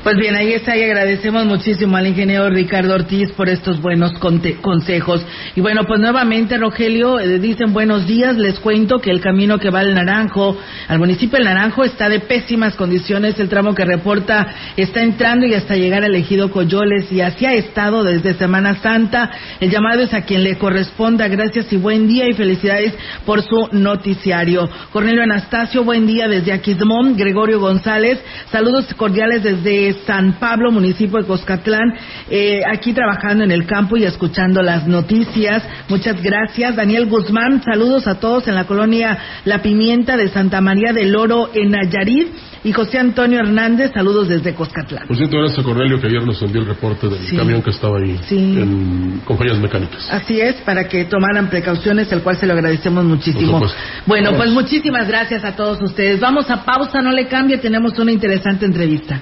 Pues 0.06 0.18
bien, 0.18 0.36
ahí 0.36 0.52
está 0.52 0.76
y 0.76 0.84
agradecemos 0.84 1.46
muchísimo 1.46 1.96
al 1.96 2.06
ingeniero 2.06 2.48
Ricardo 2.48 2.94
Ortiz 2.94 3.32
por 3.32 3.48
estos 3.48 3.82
buenos 3.82 4.12
consejos. 4.20 5.26
Y 5.56 5.60
bueno, 5.60 5.82
pues 5.82 5.98
nuevamente, 5.98 6.58
Rogelio, 6.58 7.18
eh, 7.18 7.40
dicen 7.40 7.72
buenos 7.72 8.06
días, 8.06 8.36
les 8.36 8.60
cuento 8.60 9.00
que 9.00 9.10
el 9.10 9.20
camino 9.20 9.58
que 9.58 9.68
va 9.68 9.80
al 9.80 9.96
Naranjo, 9.96 10.56
al 10.86 11.00
municipio 11.00 11.38
del 11.38 11.46
Naranjo, 11.46 11.82
está 11.82 12.08
de 12.08 12.20
pésimas 12.20 12.76
condiciones, 12.76 13.40
el 13.40 13.48
tramo 13.48 13.74
que 13.74 13.84
reporta 13.84 14.46
está 14.76 15.02
entrando 15.02 15.44
y 15.44 15.54
hasta 15.54 15.74
llegar 15.74 16.04
al 16.04 16.14
ejido 16.14 16.52
Coyoles 16.52 17.10
y 17.10 17.20
así 17.20 17.44
ha 17.44 17.54
estado 17.54 18.04
desde 18.04 18.34
Semana 18.34 18.76
Santa. 18.76 19.28
El 19.58 19.72
llamado 19.72 20.02
es 20.02 20.14
a 20.14 20.22
quien 20.22 20.44
le 20.44 20.56
corresponda, 20.56 21.26
gracias 21.26 21.72
y 21.72 21.78
buen 21.78 22.06
día 22.06 22.28
y 22.28 22.34
felicidades 22.34 22.94
por 23.24 23.42
su 23.42 23.70
noticiario. 23.72 24.70
Cornelio 24.92 25.24
Anastasio, 25.24 25.82
buen 25.82 26.06
día 26.06 26.28
desde 26.28 26.52
Aquismón, 26.52 27.16
Gregorio 27.16 27.58
González, 27.58 28.20
saludos 28.52 28.86
cordiales 28.94 29.42
desde 29.42 29.95
San 30.06 30.34
Pablo, 30.38 30.70
municipio 30.70 31.18
de 31.18 31.26
Coscatlán, 31.26 31.94
eh, 32.30 32.60
aquí 32.66 32.92
trabajando 32.92 33.44
en 33.44 33.50
el 33.50 33.66
campo 33.66 33.96
y 33.96 34.04
escuchando 34.04 34.62
las 34.62 34.86
noticias. 34.86 35.62
Muchas 35.88 36.22
gracias. 36.22 36.76
Daniel 36.76 37.06
Guzmán, 37.06 37.62
saludos 37.62 38.06
a 38.06 38.16
todos 38.16 38.48
en 38.48 38.54
la 38.54 38.64
colonia 38.64 39.18
La 39.44 39.62
Pimienta 39.62 40.16
de 40.16 40.28
Santa 40.28 40.60
María 40.60 40.92
del 40.92 41.14
Oro 41.16 41.50
en 41.54 41.70
Nayarit. 41.70 42.28
Y 42.64 42.72
José 42.72 42.98
Antonio 42.98 43.38
Hernández, 43.38 43.92
saludos 43.94 44.28
desde 44.28 44.52
Coscatlán. 44.52 45.06
Por 45.06 45.16
cierto, 45.16 45.38
gracias 45.38 45.60
a 45.60 45.62
Cornelio 45.62 46.00
que 46.00 46.08
ayer 46.08 46.24
nos 46.24 46.42
envió 46.42 46.62
el 46.62 46.66
reporte 46.66 47.08
del 47.08 47.36
camión 47.36 47.62
que 47.62 47.70
estaba 47.70 47.98
ahí 47.98 48.18
en, 48.28 49.20
con 49.24 49.38
mecánicas. 49.60 50.08
Así 50.10 50.40
es, 50.40 50.56
para 50.62 50.88
que 50.88 51.04
tomaran 51.04 51.48
precauciones, 51.48 52.10
el 52.10 52.22
cual 52.22 52.36
se 52.36 52.44
lo 52.44 52.54
agradecemos 52.54 53.04
muchísimo. 53.04 53.60
Bueno, 54.04 54.32
pues 54.36 54.50
muchísimas 54.50 55.06
gracias 55.06 55.44
a 55.44 55.54
todos 55.54 55.80
ustedes. 55.80 56.18
Vamos 56.18 56.50
a 56.50 56.64
pausa, 56.64 57.00
no 57.00 57.12
le 57.12 57.28
cambie, 57.28 57.58
tenemos 57.58 57.96
una 58.00 58.10
interesante 58.10 58.66
entrevista. 58.66 59.20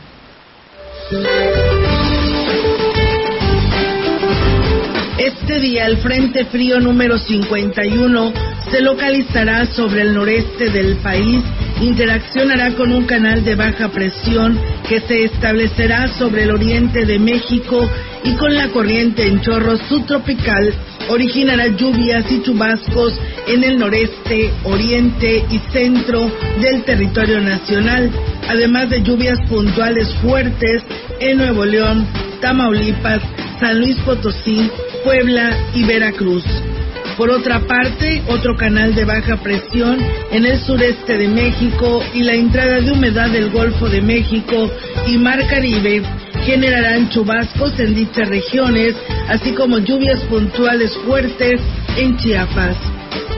Este 5.18 5.60
día 5.60 5.86
el 5.86 5.98
Frente 5.98 6.46
Frío 6.46 6.80
número 6.80 7.18
51 7.18 8.32
se 8.70 8.80
localizará 8.80 9.66
sobre 9.66 10.00
el 10.00 10.14
noreste 10.14 10.70
del 10.70 10.96
país, 10.96 11.42
interaccionará 11.82 12.72
con 12.72 12.90
un 12.90 13.04
canal 13.04 13.44
de 13.44 13.54
baja 13.54 13.88
presión 13.88 14.58
que 14.88 15.00
se 15.02 15.24
establecerá 15.24 16.08
sobre 16.08 16.44
el 16.44 16.52
oriente 16.52 17.04
de 17.04 17.18
México 17.18 17.86
y 18.24 18.32
con 18.36 18.54
la 18.54 18.68
corriente 18.68 19.26
en 19.26 19.42
chorro 19.42 19.76
subtropical 19.76 20.72
originará 21.08 21.68
lluvias 21.68 22.30
y 22.30 22.42
chubascos 22.42 23.18
en 23.46 23.64
el 23.64 23.78
noreste, 23.78 24.50
oriente 24.64 25.44
y 25.50 25.58
centro 25.72 26.30
del 26.60 26.82
territorio 26.84 27.40
nacional, 27.40 28.10
además 28.48 28.90
de 28.90 29.02
lluvias 29.02 29.38
puntuales 29.48 30.12
fuertes 30.22 30.82
en 31.20 31.38
Nuevo 31.38 31.64
León, 31.64 32.06
Tamaulipas, 32.40 33.22
San 33.60 33.80
Luis 33.80 33.96
Potosí, 34.00 34.70
Puebla 35.04 35.56
y 35.74 35.84
Veracruz. 35.84 36.44
Por 37.16 37.30
otra 37.30 37.60
parte, 37.60 38.22
otro 38.26 38.56
canal 38.56 38.94
de 38.94 39.04
baja 39.04 39.36
presión 39.36 39.98
en 40.32 40.44
el 40.44 40.58
sureste 40.58 41.16
de 41.16 41.28
México 41.28 42.02
y 42.12 42.24
la 42.24 42.34
entrada 42.34 42.80
de 42.80 42.90
humedad 42.90 43.30
del 43.30 43.50
Golfo 43.50 43.88
de 43.88 44.02
México 44.02 44.68
y 45.06 45.16
Mar 45.18 45.46
Caribe 45.46 46.02
generarán 46.44 47.08
chubascos 47.10 47.78
en 47.78 47.94
dichas 47.94 48.28
regiones, 48.28 48.96
así 49.28 49.52
como 49.52 49.78
lluvias 49.78 50.20
puntuales 50.24 50.92
fuertes 51.06 51.60
en 51.96 52.16
Chiapas. 52.16 52.76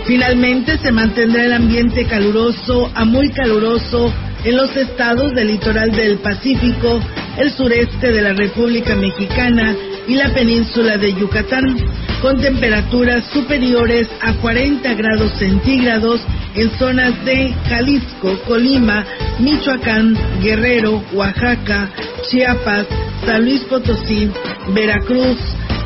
Finalmente 0.07 0.79
se 0.79 0.91
mantendrá 0.91 1.45
el 1.45 1.53
ambiente 1.53 2.07
caluroso 2.07 2.91
a 2.95 3.05
muy 3.05 3.29
caluroso 3.31 4.11
en 4.45 4.57
los 4.57 4.75
estados 4.75 5.35
del 5.35 5.49
litoral 5.49 5.91
del 5.91 6.19
Pacífico, 6.19 7.01
el 7.37 7.51
sureste 7.51 8.11
de 8.11 8.23
la 8.23 8.33
República 8.33 8.95
Mexicana 8.97 9.77
y 10.09 10.15
la 10.15 10.33
península 10.33 10.97
de 10.99 11.15
Yucatán, 11.15 11.77
con 12.21 12.41
temperaturas 12.41 13.25
superiores 13.33 14.09
a 14.21 14.35
40 14.35 14.95
grados 14.95 15.33
centígrados 15.39 16.21
en 16.55 16.71
zonas 16.79 17.25
de 17.25 17.53
Jalisco, 17.69 18.39
Colima, 18.47 19.05
Michoacán, 19.39 20.17
Guerrero, 20.43 21.03
Oaxaca, 21.13 21.91
Chiapas, 22.29 22.87
San 23.25 23.45
Luis 23.45 23.63
Potosí, 23.65 24.31
Veracruz, 24.75 25.37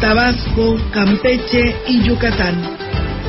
Tabasco, 0.01 0.77
Campeche 0.93 1.77
y 1.89 2.03
Yucatán. 2.03 2.57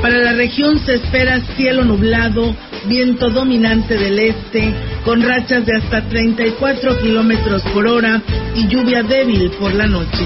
Para 0.02 0.18
la 0.18 0.34
región 0.34 0.80
se 0.80 0.96
espera 0.96 1.40
cielo 1.56 1.84
nublado, 1.84 2.56
viento 2.88 3.30
dominante 3.30 3.98
del 3.98 4.18
este, 4.18 4.74
con 5.06 5.22
rachas 5.22 5.66
de 5.66 5.76
hasta 5.78 6.02
34 6.10 7.00
kilómetros 7.00 7.62
por 7.74 7.88
hora 7.88 8.22
y 8.56 8.68
lluvia 8.68 9.04
débil 9.04 9.52
por 9.60 9.74
la 9.74 9.86
noche. 9.86 10.26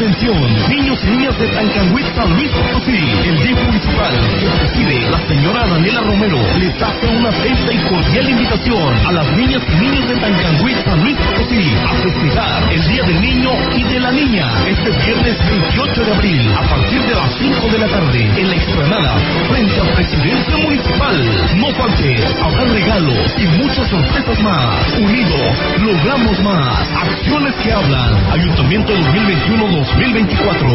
niños 0.00 0.98
y 1.04 1.06
niñas 1.06 1.38
de 1.38 1.46
Tancanhuit, 1.48 2.06
San 2.14 2.30
Luis 2.34 2.50
Potosí. 2.50 2.98
El 3.24 3.38
DIF 3.38 3.62
municipal 3.64 4.14
que 4.40 4.46
preside 4.58 5.10
la 5.10 5.18
señora 5.28 5.66
Daniela 5.66 6.00
Romero 6.00 6.38
les 6.58 6.82
hace 6.82 7.06
una 7.06 7.28
atenta 7.28 7.72
y 7.72 7.78
cordial 7.88 8.30
invitación 8.30 9.06
a 9.06 9.12
las 9.12 9.36
niñas 9.36 9.62
y 9.68 9.80
niños 9.80 10.08
de 10.08 10.16
Tancanhuit, 10.16 10.76
Luis 11.02 11.16
Potosí 11.16 11.74
a 11.84 11.94
festejar 12.02 12.72
el 12.72 12.88
Día 12.88 13.02
del 13.04 13.20
Niño 13.20 13.50
y 13.76 13.82
de 13.84 14.00
la 14.00 14.10
Niña 14.10 14.48
este 14.66 14.90
viernes 14.90 15.38
28 15.48 16.04
de 16.04 16.12
abril 16.12 16.52
a 16.54 16.62
partir 16.68 17.00
de 17.02 17.14
las 17.14 17.38
5 17.38 17.68
de 17.68 17.78
la 17.78 17.88
tarde 17.88 18.40
en 18.40 18.48
la 18.50 18.56
explanada 18.56 19.18
frente 19.48 19.80
a 19.80 19.94
Presidencia 19.94 20.56
Municipal. 20.56 21.16
No 21.56 21.70
faltes, 21.74 22.36
habrá 22.42 22.64
regalos 22.64 23.34
y 23.38 23.46
muchas 23.62 23.88
sorpresas 23.88 24.42
más. 24.42 24.92
Unidos, 24.98 25.58
logramos 25.82 26.42
más. 26.42 26.90
Acciones 26.90 27.54
que 27.62 27.72
hablan. 27.72 28.32
Ayuntamiento 28.32 28.92
2021-2022 28.92 29.83
2024. 29.86 30.68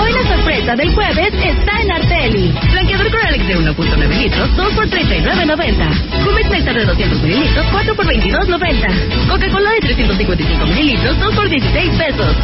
Hoy 0.00 0.12
la 0.12 0.36
sorpresa 0.36 0.76
del 0.76 0.94
jueves 0.94 1.34
está 1.34 1.82
en 1.82 1.90
Arteli. 1.90 2.54
Blanqueador 2.70 3.10
Coralex 3.10 3.48
de 3.48 3.56
1.9 3.56 4.08
litros, 4.18 4.56
2 4.56 4.74
por 4.74 4.86
39.90. 4.86 6.24
Jumex 6.24 6.50
Nectar 6.50 6.74
de 6.74 6.84
200 6.84 7.22
mililitros, 7.22 7.66
4 7.72 7.94
por 7.96 8.06
22.90. 8.06 9.28
Coca-Cola 9.28 9.70
de 9.72 9.80
355 9.80 10.66
mililitros, 10.66 11.18
2 11.18 11.34
por 11.34 11.48
16 11.48 11.90
pesos. 11.96 12.36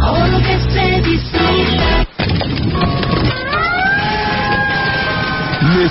ahora 0.00 0.38
que 0.40 0.58
se 0.70 1.00
disfruta. 1.02 2.06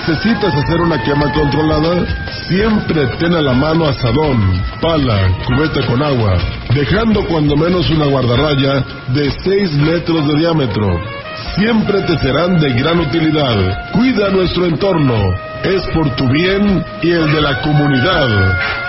¿Necesitas 0.07 0.55
hacer 0.55 0.81
una 0.81 0.97
quema 1.03 1.31
controlada? 1.33 2.05
Siempre 2.47 3.05
ten 3.19 3.33
a 3.33 3.41
la 3.41 3.53
mano 3.53 3.85
asadón, 3.85 4.63
pala, 4.81 5.27
cubeta 5.45 5.85
con 5.85 6.01
agua, 6.01 6.37
dejando 6.73 7.25
cuando 7.25 7.55
menos 7.55 7.89
una 7.89 8.05
guardarraya 8.05 8.83
de 9.09 9.29
6 9.43 9.73
metros 9.73 10.25
de 10.25 10.39
diámetro. 10.39 10.99
Siempre 11.55 12.01
te 12.03 12.17
serán 12.19 12.59
de 12.59 12.73
gran 12.73 12.99
utilidad. 12.99 13.91
Cuida 13.91 14.29
nuestro 14.29 14.65
entorno. 14.65 15.15
Es 15.63 15.85
por 15.93 16.09
tu 16.15 16.27
bien 16.29 16.83
y 17.03 17.11
el 17.11 17.31
de 17.31 17.41
la 17.41 17.61
comunidad. 17.61 18.88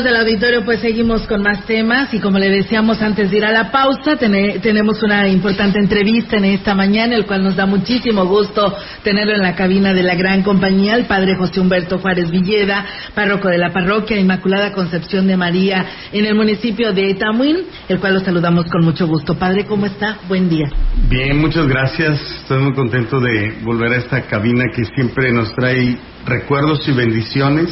Amigos 0.00 0.04
del 0.04 0.16
auditorio, 0.16 0.64
pues 0.64 0.80
seguimos 0.80 1.26
con 1.26 1.42
más 1.42 1.66
temas 1.66 2.12
y 2.14 2.20
como 2.20 2.38
le 2.38 2.48
decíamos 2.48 3.02
antes 3.02 3.30
de 3.30 3.36
ir 3.36 3.44
a 3.44 3.52
la 3.52 3.70
pausa, 3.70 4.16
tene- 4.16 4.58
tenemos 4.60 5.02
una 5.02 5.28
importante 5.28 5.78
entrevista 5.78 6.36
en 6.36 6.44
esta 6.46 6.74
mañana, 6.74 7.16
el 7.16 7.26
cual 7.26 7.42
nos 7.42 7.54
da 7.56 7.66
muchísimo 7.66 8.24
gusto 8.24 8.74
tenerlo 9.02 9.34
en 9.34 9.42
la 9.42 9.54
cabina 9.54 9.92
de 9.92 10.02
la 10.02 10.14
gran 10.14 10.42
compañía, 10.42 10.94
el 10.94 11.04
padre 11.04 11.34
José 11.36 11.60
Humberto 11.60 11.98
Juárez 11.98 12.30
Villeda, 12.30 12.86
párroco 13.14 13.48
de 13.48 13.58
la 13.58 13.72
parroquia 13.72 14.18
Inmaculada 14.18 14.72
Concepción 14.72 15.26
de 15.26 15.36
María 15.36 15.84
en 16.12 16.24
el 16.24 16.34
municipio 16.34 16.92
de 16.92 17.14
Tamuín, 17.14 17.58
el 17.88 18.00
cual 18.00 18.14
lo 18.14 18.20
saludamos 18.20 18.66
con 18.70 18.82
mucho 18.84 19.06
gusto. 19.06 19.34
Padre, 19.34 19.66
¿cómo 19.66 19.84
está? 19.86 20.18
Buen 20.28 20.48
día. 20.48 20.66
Bien, 21.10 21.38
muchas 21.38 21.66
gracias. 21.66 22.20
Estoy 22.42 22.62
muy 22.62 22.72
contento 22.74 23.20
de 23.20 23.58
volver 23.62 23.92
a 23.92 23.96
esta 23.96 24.22
cabina 24.22 24.64
que 24.74 24.84
siempre 24.94 25.30
nos 25.32 25.54
trae 25.54 25.98
recuerdos 26.26 26.88
y 26.88 26.92
bendiciones 26.92 27.68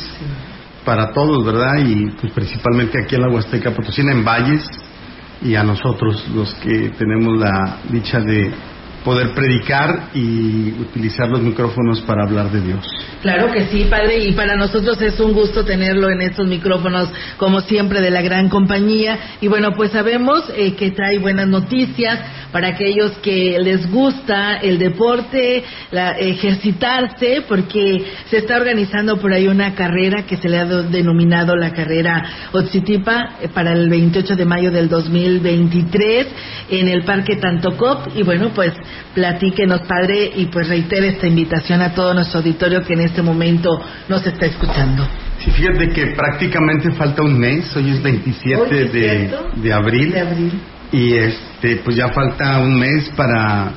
para 0.88 1.12
todos, 1.12 1.44
¿verdad? 1.44 1.84
Y 1.84 2.06
pues 2.18 2.32
principalmente 2.32 2.98
aquí 2.98 3.14
en 3.14 3.20
la 3.20 3.28
Huasteca 3.28 3.72
Potosina, 3.72 4.10
en 4.10 4.24
Valles, 4.24 4.66
y 5.42 5.54
a 5.54 5.62
nosotros 5.62 6.26
los 6.34 6.54
que 6.54 6.88
tenemos 6.96 7.38
la 7.38 7.76
dicha 7.90 8.20
de 8.20 8.50
poder 9.08 9.30
predicar 9.30 10.10
y 10.12 10.70
utilizar 10.78 11.30
los 11.30 11.40
micrófonos 11.40 12.02
para 12.02 12.24
hablar 12.24 12.50
de 12.50 12.60
Dios. 12.60 12.86
Claro 13.22 13.50
que 13.50 13.64
sí, 13.68 13.86
padre, 13.88 14.22
y 14.26 14.32
para 14.32 14.54
nosotros 14.54 15.00
es 15.00 15.18
un 15.18 15.32
gusto 15.32 15.64
tenerlo 15.64 16.10
en 16.10 16.20
estos 16.20 16.46
micrófonos, 16.46 17.08
como 17.38 17.62
siempre, 17.62 18.02
de 18.02 18.10
la 18.10 18.20
gran 18.20 18.50
compañía. 18.50 19.18
Y 19.40 19.48
bueno, 19.48 19.72
pues 19.72 19.92
sabemos 19.92 20.44
eh, 20.54 20.74
que 20.74 20.90
trae 20.90 21.16
buenas 21.16 21.48
noticias 21.48 22.18
para 22.52 22.68
aquellos 22.68 23.12
que 23.22 23.58
les 23.62 23.90
gusta 23.90 24.58
el 24.58 24.78
deporte, 24.78 25.64
la, 25.90 26.10
ejercitarse, 26.18 27.44
porque 27.48 28.04
se 28.28 28.36
está 28.38 28.56
organizando 28.58 29.16
por 29.18 29.32
ahí 29.32 29.48
una 29.48 29.74
carrera 29.74 30.24
que 30.26 30.36
se 30.36 30.50
le 30.50 30.58
ha 30.58 30.66
do- 30.66 30.82
denominado 30.82 31.56
la 31.56 31.72
carrera 31.72 32.24
Otzitipa 32.52 33.36
eh, 33.40 33.48
para 33.48 33.72
el 33.72 33.88
28 33.88 34.36
de 34.36 34.44
mayo 34.44 34.70
del 34.70 34.90
2023 34.90 36.26
en 36.70 36.88
el 36.88 37.04
Parque 37.04 37.36
Tantocop. 37.36 38.08
Y 38.14 38.22
bueno, 38.22 38.50
pues 38.54 38.74
platíquenos, 39.14 39.80
padre, 39.82 40.30
y 40.36 40.46
pues 40.46 40.68
reitere 40.68 41.08
esta 41.08 41.26
invitación 41.26 41.80
a 41.82 41.94
todo 41.94 42.14
nuestro 42.14 42.40
auditorio 42.40 42.82
que 42.82 42.94
en 42.94 43.00
este 43.00 43.22
momento 43.22 43.80
nos 44.08 44.26
está 44.26 44.46
escuchando. 44.46 45.06
Sí, 45.38 45.50
fíjate 45.50 45.88
que 45.90 46.06
prácticamente 46.08 46.90
falta 46.92 47.22
un 47.22 47.38
mes, 47.38 47.74
hoy 47.76 47.90
es 47.90 48.02
27 48.02 48.56
Hoy 48.60 48.68
es 48.70 48.92
de, 48.92 49.38
de 49.56 49.72
abril. 49.72 50.12
De 50.12 50.20
abril. 50.20 50.52
y 50.92 51.14
este 51.14 51.76
pues 51.84 51.96
ya 51.96 52.08
falta 52.08 52.58
un 52.60 52.78
mes 52.78 53.10
para 53.16 53.72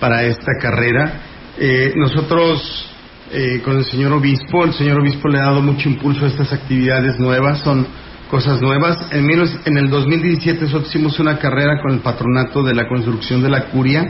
para 0.00 0.24
esta 0.24 0.52
carrera 0.60 1.20
Eh, 1.58 1.94
nosotros 1.96 2.86
eh, 3.32 3.62
con 3.64 3.78
el 3.78 3.84
señor 3.86 4.12
obispo 4.12 4.64
el 4.64 4.74
señor 4.74 5.00
obispo 5.00 5.26
le 5.26 5.38
ha 5.38 5.44
dado 5.44 5.62
mucho 5.62 5.88
impulso 5.88 6.26
a 6.26 6.28
estas 6.28 6.52
actividades 6.52 7.18
nuevas 7.18 7.60
son 7.60 7.86
cosas 8.30 8.60
nuevas 8.60 9.08
en, 9.10 9.24
menos, 9.24 9.58
en 9.64 9.78
el 9.78 9.88
2017 9.88 10.60
nosotros 10.60 10.90
hicimos 10.90 11.18
una 11.18 11.38
carrera 11.38 11.80
con 11.80 11.92
el 11.92 12.00
patronato 12.00 12.62
de 12.62 12.74
la 12.74 12.86
construcción 12.86 13.42
de 13.42 13.48
la 13.48 13.70
curia 13.70 14.04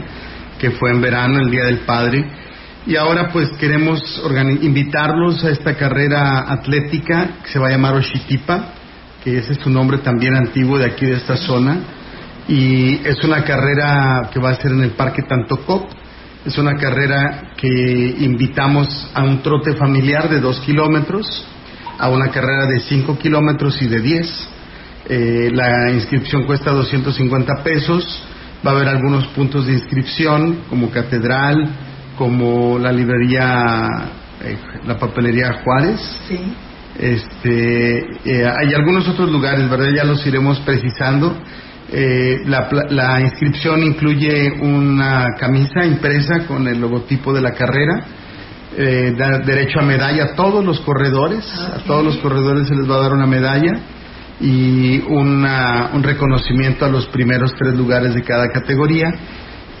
que 0.59 0.71
fue 0.71 0.91
en 0.91 1.01
verano 1.01 1.39
el 1.39 1.49
día 1.49 1.65
del 1.65 1.79
padre 1.79 2.25
y 2.85 2.95
ahora 2.95 3.29
pues 3.33 3.49
queremos 3.59 4.21
invitarlos 4.61 5.43
a 5.43 5.51
esta 5.51 5.75
carrera 5.75 6.51
atlética 6.51 7.39
que 7.43 7.51
se 7.51 7.59
va 7.59 7.67
a 7.67 7.71
llamar 7.71 7.95
Oshitipa 7.95 8.73
que 9.23 9.37
ese 9.37 9.53
es 9.53 9.59
su 9.59 9.69
nombre 9.69 9.97
también 9.99 10.35
antiguo 10.35 10.77
de 10.77 10.85
aquí 10.85 11.05
de 11.05 11.15
esta 11.15 11.35
zona 11.37 11.79
y 12.47 13.01
es 13.05 13.21
una 13.23 13.43
carrera 13.43 14.29
que 14.31 14.39
va 14.39 14.51
a 14.51 14.55
ser 14.55 14.71
en 14.71 14.81
el 14.81 14.91
Parque 14.91 15.23
Tantocop. 15.23 15.89
Es 16.45 16.57
una 16.57 16.75
carrera 16.75 17.51
que 17.57 17.67
invitamos 18.19 19.11
a 19.13 19.23
un 19.23 19.41
trote 19.41 19.73
familiar 19.75 20.29
de 20.29 20.39
dos 20.39 20.61
kilómetros, 20.61 21.45
a 21.99 22.09
una 22.09 22.29
carrera 22.29 22.67
de 22.67 22.79
cinco 22.81 23.17
kilómetros 23.17 23.81
y 23.81 23.87
de 23.87 23.99
diez. 23.99 24.49
Eh, 25.09 25.51
la 25.53 25.91
inscripción 25.91 26.43
cuesta 26.43 26.71
250 26.71 27.63
pesos. 27.63 28.23
Va 28.65 28.71
a 28.71 28.75
haber 28.75 28.87
algunos 28.87 29.27
puntos 29.27 29.67
de 29.67 29.73
inscripción, 29.73 30.61
como 30.69 30.89
Catedral, 30.89 31.69
como 32.17 32.79
la 32.79 32.91
librería, 32.91 33.87
eh, 34.43 34.57
la 34.85 34.97
papelería 34.97 35.61
Juárez. 35.63 35.99
Sí. 36.27 36.39
Este, 36.97 37.99
eh, 38.25 38.47
hay 38.47 38.73
algunos 38.73 39.07
otros 39.07 39.31
lugares, 39.31 39.69
¿verdad? 39.69 39.89
Ya 39.95 40.03
los 40.03 40.25
iremos 40.25 40.59
precisando. 40.61 41.37
Eh, 41.91 42.41
la, 42.45 42.67
la 42.89 43.21
inscripción 43.21 43.83
incluye 43.83 44.51
una 44.59 45.27
camisa 45.39 45.85
impresa 45.85 46.45
con 46.47 46.67
el 46.67 46.81
logotipo 46.81 47.31
de 47.31 47.41
la 47.41 47.53
carrera, 47.53 48.03
eh, 48.75 49.15
da 49.17 49.39
derecho 49.39 49.79
a 49.79 49.83
medalla 49.83 50.25
a 50.25 50.35
todos 50.35 50.65
los 50.65 50.81
corredores, 50.81 51.45
a 51.59 51.79
todos 51.85 52.03
los 52.03 52.17
corredores 52.17 52.67
se 52.67 52.75
les 52.75 52.89
va 52.89 52.95
a 52.95 53.01
dar 53.03 53.13
una 53.13 53.25
medalla 53.27 53.79
y 54.39 54.99
una- 55.07 55.91
un 55.93 56.03
reconocimiento 56.03 56.85
a 56.85 56.89
los 56.89 57.07
primeros 57.07 57.53
tres 57.55 57.75
lugares 57.75 58.13
de 58.13 58.23
cada 58.23 58.49
categoría 58.49 59.07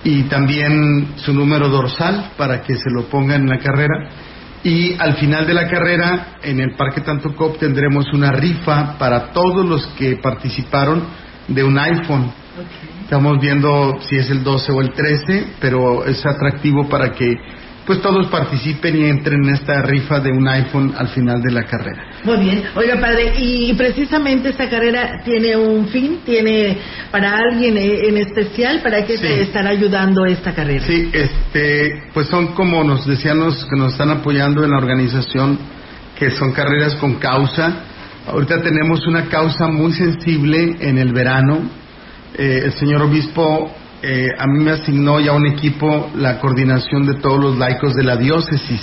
y 0.03 0.23
también 0.23 1.13
su 1.17 1.33
número 1.33 1.69
dorsal 1.69 2.31
para 2.37 2.61
que 2.61 2.75
se 2.75 2.89
lo 2.89 3.03
pongan 3.03 3.41
en 3.41 3.49
la 3.49 3.59
carrera. 3.59 4.09
Y 4.63 4.95
al 4.99 5.15
final 5.15 5.45
de 5.45 5.53
la 5.53 5.67
carrera, 5.67 6.37
en 6.41 6.59
el 6.59 6.75
Parque 6.75 7.01
Tantocop, 7.01 7.59
tendremos 7.59 8.11
una 8.13 8.31
rifa 8.31 8.97
para 8.97 9.31
todos 9.31 9.65
los 9.65 9.85
que 9.97 10.17
participaron 10.17 11.03
de 11.47 11.63
un 11.63 11.77
iPhone. 11.77 12.31
Estamos 13.03 13.39
viendo 13.39 13.97
si 14.01 14.17
es 14.17 14.29
el 14.29 14.43
12 14.43 14.71
o 14.71 14.81
el 14.81 14.91
13, 14.91 15.53
pero 15.61 16.03
es 16.05 16.25
atractivo 16.25 16.89
para 16.89 17.11
que 17.11 17.35
pues 17.87 18.01
todos 18.01 18.27
participen 18.27 18.97
y 18.97 19.05
entren 19.05 19.45
en 19.45 19.55
esta 19.55 19.81
rifa 19.81 20.19
de 20.19 20.29
un 20.29 20.45
iPhone 20.45 20.93
al 20.97 21.07
final 21.07 21.41
de 21.41 21.51
la 21.51 21.63
carrera. 21.63 22.03
Muy 22.25 22.37
bien. 22.37 22.63
Oiga, 22.75 22.99
padre, 22.99 23.33
y 23.37 23.73
precisamente 23.75 24.49
esta 24.49 24.69
carrera 24.69 25.21
tiene 25.23 25.55
un 25.55 25.87
fin, 25.87 26.19
tiene 26.25 26.77
para 27.09 27.37
alguien 27.37 27.77
eh, 27.77 28.09
en 28.09 28.17
especial, 28.17 28.81
¿para 28.81 29.05
qué 29.05 29.17
te 29.17 29.41
estará 29.41 29.69
ayudando 29.69 30.25
esta 30.25 30.53
carrera? 30.53 30.85
Sí, 30.85 31.09
este, 31.13 32.03
pues 32.13 32.27
son 32.27 32.47
como 32.47 32.83
nos 32.83 33.07
decían 33.07 33.39
los 33.39 33.65
que 33.65 33.77
nos 33.77 33.93
están 33.93 34.11
apoyando 34.11 34.65
en 34.65 34.71
la 34.71 34.77
organización, 34.77 35.57
que 36.19 36.29
son 36.31 36.51
carreras 36.51 36.95
con 36.95 37.15
causa. 37.15 37.83
Ahorita 38.27 38.61
tenemos 38.61 39.07
una 39.07 39.29
causa 39.29 39.67
muy 39.67 39.93
sensible 39.93 40.75
en 40.81 40.97
el 40.97 41.13
verano. 41.13 41.61
Eh, 42.37 42.63
el 42.65 42.73
señor 42.73 43.03
obispo 43.03 43.73
eh, 44.01 44.27
a 44.37 44.45
mí 44.45 44.63
me 44.63 44.71
asignó 44.71 45.19
ya 45.19 45.33
un 45.33 45.47
equipo 45.47 46.11
la 46.15 46.39
coordinación 46.39 47.05
de 47.07 47.15
todos 47.15 47.43
los 47.43 47.57
laicos 47.57 47.93
de 47.95 48.03
la 48.03 48.15
diócesis, 48.15 48.81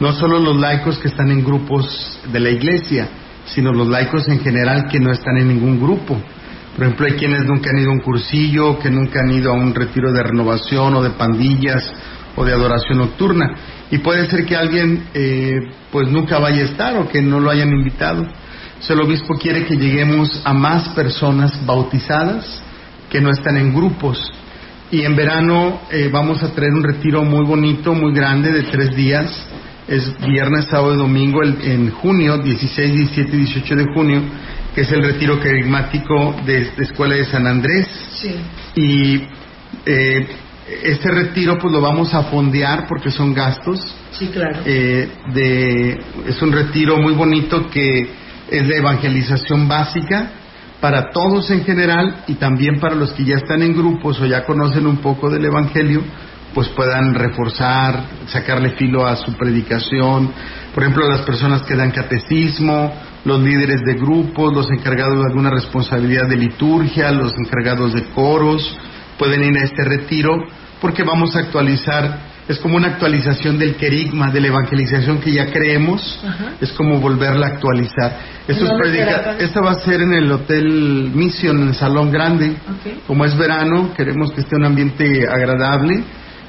no 0.00 0.12
solo 0.12 0.38
los 0.38 0.56
laicos 0.56 0.98
que 0.98 1.08
están 1.08 1.30
en 1.30 1.44
grupos 1.44 2.18
de 2.32 2.40
la 2.40 2.48
iglesia, 2.48 3.08
sino 3.44 3.72
los 3.72 3.88
laicos 3.88 4.26
en 4.28 4.40
general 4.40 4.86
que 4.88 4.98
no 4.98 5.12
están 5.12 5.36
en 5.36 5.48
ningún 5.48 5.78
grupo. 5.78 6.16
Por 6.74 6.84
ejemplo, 6.84 7.06
hay 7.06 7.12
quienes 7.14 7.44
nunca 7.44 7.68
han 7.70 7.78
ido 7.78 7.90
a 7.90 7.94
un 7.94 8.00
cursillo, 8.00 8.78
que 8.78 8.90
nunca 8.90 9.20
han 9.20 9.30
ido 9.30 9.50
a 9.50 9.54
un 9.54 9.74
retiro 9.74 10.10
de 10.12 10.22
renovación 10.22 10.94
o 10.94 11.02
de 11.02 11.10
pandillas 11.10 11.92
o 12.36 12.44
de 12.44 12.52
adoración 12.52 12.98
nocturna. 12.98 13.54
Y 13.90 13.98
puede 13.98 14.30
ser 14.30 14.46
que 14.46 14.56
alguien 14.56 15.04
eh, 15.12 15.58
pues 15.90 16.08
nunca 16.08 16.38
vaya 16.38 16.62
a 16.62 16.64
estar 16.64 16.96
o 16.96 17.08
que 17.08 17.20
no 17.20 17.40
lo 17.40 17.50
hayan 17.50 17.70
invitado. 17.70 18.22
Entonces 18.22 18.90
el 18.90 19.00
obispo 19.00 19.34
quiere 19.34 19.66
que 19.66 19.76
lleguemos 19.76 20.40
a 20.44 20.54
más 20.54 20.88
personas 20.90 21.66
bautizadas 21.66 22.62
que 23.10 23.20
no 23.20 23.30
están 23.30 23.56
en 23.56 23.74
grupos. 23.74 24.32
Y 24.90 25.02
en 25.02 25.14
verano 25.14 25.82
eh, 25.90 26.08
vamos 26.12 26.42
a 26.42 26.52
traer 26.52 26.72
un 26.72 26.82
retiro 26.82 27.22
muy 27.24 27.44
bonito, 27.44 27.92
muy 27.94 28.14
grande, 28.14 28.52
de 28.52 28.62
tres 28.64 28.94
días. 28.94 29.46
Es 29.86 30.16
viernes, 30.24 30.66
sábado 30.70 30.94
y 30.94 30.98
domingo 30.98 31.42
en 31.42 31.90
junio, 31.90 32.38
16, 32.38 32.94
17 32.94 33.36
y 33.36 33.40
18 33.40 33.76
de 33.76 33.84
junio, 33.92 34.22
que 34.74 34.82
es 34.82 34.92
el 34.92 35.02
retiro 35.02 35.40
carismático 35.40 36.36
de, 36.46 36.70
la 36.76 36.84
Escuela 36.84 37.16
de 37.16 37.24
San 37.24 37.46
Andrés. 37.46 37.88
Sí. 38.12 38.34
Y 38.76 39.22
eh, 39.86 40.28
este 40.84 41.10
retiro 41.10 41.58
pues 41.58 41.72
lo 41.72 41.80
vamos 41.80 42.14
a 42.14 42.24
fondear 42.24 42.86
porque 42.86 43.10
son 43.10 43.34
gastos. 43.34 43.80
Sí, 44.12 44.28
claro. 44.28 44.60
Eh, 44.64 45.08
de, 45.34 45.98
es 46.28 46.40
un 46.40 46.52
retiro 46.52 46.98
muy 46.98 47.14
bonito 47.14 47.68
que 47.68 48.08
es 48.48 48.68
de 48.68 48.76
evangelización 48.76 49.66
básica 49.66 50.30
para 50.80 51.10
todos 51.10 51.50
en 51.50 51.64
general 51.64 52.24
y 52.26 52.34
también 52.34 52.80
para 52.80 52.94
los 52.94 53.12
que 53.12 53.24
ya 53.24 53.36
están 53.36 53.62
en 53.62 53.74
grupos 53.74 54.20
o 54.20 54.26
ya 54.26 54.44
conocen 54.44 54.86
un 54.86 54.98
poco 54.98 55.28
del 55.28 55.44
Evangelio, 55.44 56.02
pues 56.54 56.68
puedan 56.68 57.14
reforzar, 57.14 58.02
sacarle 58.26 58.70
filo 58.70 59.06
a 59.06 59.16
su 59.16 59.32
predicación. 59.34 60.32
Por 60.74 60.82
ejemplo, 60.82 61.08
las 61.08 61.20
personas 61.22 61.62
que 61.62 61.76
dan 61.76 61.90
catecismo, 61.90 62.92
los 63.24 63.40
líderes 63.40 63.82
de 63.84 63.94
grupos, 63.94 64.52
los 64.52 64.70
encargados 64.70 65.18
de 65.18 65.26
alguna 65.26 65.50
responsabilidad 65.50 66.28
de 66.28 66.36
liturgia, 66.36 67.10
los 67.12 67.34
encargados 67.36 67.92
de 67.92 68.04
coros, 68.14 68.76
pueden 69.18 69.44
ir 69.44 69.58
a 69.58 69.64
este 69.64 69.84
retiro 69.84 70.44
porque 70.80 71.02
vamos 71.02 71.36
a 71.36 71.40
actualizar 71.40 72.29
es 72.50 72.58
como 72.58 72.76
una 72.76 72.88
actualización 72.88 73.58
del 73.58 73.76
querigma, 73.76 74.32
de 74.32 74.40
la 74.40 74.48
evangelización 74.48 75.20
que 75.20 75.30
ya 75.30 75.46
creemos, 75.52 76.20
es 76.60 76.72
como 76.72 76.98
volverla 76.98 77.46
a 77.46 77.50
actualizar. 77.50 78.18
Esto, 78.48 78.64
es 78.64 79.54
va 79.64 79.70
a 79.70 79.74
ser 79.74 80.00
en 80.02 80.12
el 80.14 80.32
Hotel 80.32 81.12
Mission, 81.14 81.62
en 81.62 81.68
el 81.68 81.74
Salón 81.76 82.10
Grande. 82.10 82.56
Como 83.06 83.24
es 83.24 83.36
verano, 83.38 83.94
queremos 83.96 84.32
que 84.32 84.40
esté 84.40 84.56
un 84.56 84.64
ambiente 84.64 85.28
agradable. 85.28 86.02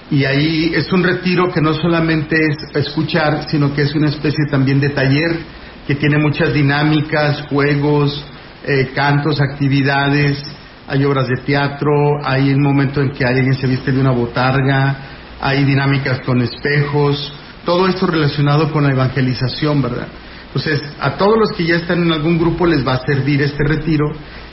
Y 0.09 0.25
ahí 0.25 0.71
es 0.73 0.91
un 0.91 1.03
retiro 1.03 1.51
que 1.51 1.61
no 1.61 1.75
solamente 1.75 2.35
es 2.35 2.57
escuchar, 2.87 3.45
sino 3.47 3.71
que 3.71 3.83
es 3.83 3.93
una 3.93 4.09
especie 4.09 4.45
también 4.49 4.79
de 4.79 4.89
taller 4.89 5.37
que 5.85 5.93
tiene 5.93 6.17
muchas 6.17 6.51
dinámicas, 6.51 7.43
juegos, 7.43 8.25
eh, 8.65 8.89
cantos, 8.95 9.39
actividades, 9.39 10.43
hay 10.87 11.05
obras 11.05 11.27
de 11.27 11.37
teatro, 11.45 11.91
hay 12.25 12.51
un 12.51 12.61
momento 12.61 13.01
en 13.01 13.11
que 13.11 13.23
alguien 13.23 13.53
se 13.53 13.67
viste 13.67 13.91
de 13.91 13.99
una 14.01 14.11
botarga, 14.11 15.20
hay 15.41 15.65
dinámicas 15.65 16.21
con 16.21 16.41
espejos, 16.41 17.33
todo 17.65 17.87
esto 17.87 18.05
relacionado 18.05 18.71
con 18.71 18.83
la 18.83 18.91
evangelización, 18.91 19.81
¿verdad? 19.81 20.07
Entonces, 20.47 20.81
a 20.99 21.17
todos 21.17 21.37
los 21.39 21.51
que 21.53 21.65
ya 21.65 21.77
están 21.77 22.03
en 22.03 22.11
algún 22.11 22.37
grupo 22.37 22.65
les 22.65 22.85
va 22.85 22.93
a 22.93 23.05
servir 23.05 23.41
este 23.41 23.63
retiro 23.63 24.05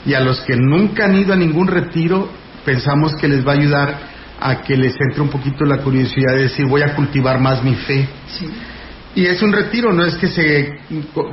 y 0.06 0.14
a 0.14 0.20
los 0.20 0.40
que 0.40 0.56
nunca 0.56 1.04
han 1.04 1.16
ido 1.16 1.32
a 1.34 1.36
ningún 1.36 1.66
retiro, 1.66 2.30
pensamos 2.64 3.14
que 3.16 3.28
les 3.28 3.46
va 3.46 3.52
a 3.52 3.56
ayudar 3.56 3.98
a 4.40 4.62
que 4.62 4.76
les 4.76 4.94
entre 5.00 5.20
un 5.20 5.28
poquito 5.28 5.64
la 5.64 5.78
curiosidad 5.78 6.34
de 6.34 6.42
decir, 6.42 6.66
voy 6.66 6.82
a 6.82 6.94
cultivar 6.94 7.40
más 7.40 7.62
mi 7.62 7.74
fe. 7.74 8.08
Y 9.14 9.26
es 9.26 9.42
un 9.42 9.52
retiro, 9.52 9.92
no 9.92 10.04
es 10.04 10.14
que 10.14 10.28
se 10.28 10.78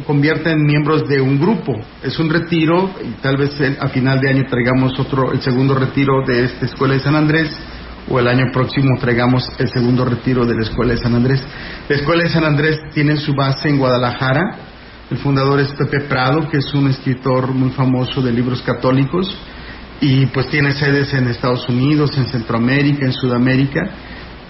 convierta 0.05 0.51
en 0.51 0.65
miembros 0.65 1.07
de 1.07 1.21
un 1.21 1.39
grupo, 1.39 1.73
es 2.01 2.17
un 2.17 2.29
retiro 2.29 2.89
y 3.03 3.21
tal 3.21 3.37
vez 3.37 3.51
a 3.79 3.87
final 3.89 4.19
de 4.19 4.29
año 4.29 4.43
traigamos 4.49 4.99
otro, 4.99 5.31
el 5.31 5.41
segundo 5.41 5.75
retiro 5.75 6.25
de 6.25 6.45
esta 6.45 6.65
escuela 6.65 6.95
de 6.95 7.01
San 7.01 7.15
Andrés 7.15 7.51
o 8.09 8.19
el 8.19 8.27
año 8.27 8.51
próximo 8.51 8.97
traigamos 8.99 9.49
el 9.57 9.69
segundo 9.69 10.05
retiro 10.05 10.45
de 10.45 10.55
la 10.55 10.63
Escuela 10.63 10.93
de 10.93 10.99
San 10.99 11.15
Andrés. 11.15 11.43
La 11.89 11.95
Escuela 11.95 12.23
de 12.23 12.29
San 12.29 12.43
Andrés 12.43 12.79
tiene 12.93 13.17
su 13.17 13.33
base 13.33 13.69
en 13.69 13.77
Guadalajara. 13.77 14.57
El 15.09 15.17
fundador 15.17 15.59
es 15.59 15.71
Pepe 15.73 16.01
Prado, 16.01 16.47
que 16.49 16.57
es 16.57 16.73
un 16.73 16.89
escritor 16.89 17.53
muy 17.53 17.71
famoso 17.71 18.21
de 18.21 18.31
libros 18.31 18.61
católicos 18.61 19.35
y 20.01 20.25
pues 20.27 20.47
tiene 20.49 20.73
sedes 20.73 21.13
en 21.13 21.27
Estados 21.27 21.67
Unidos, 21.69 22.17
en 22.17 22.25
Centroamérica, 22.27 23.05
en 23.05 23.13
Sudamérica 23.13 23.81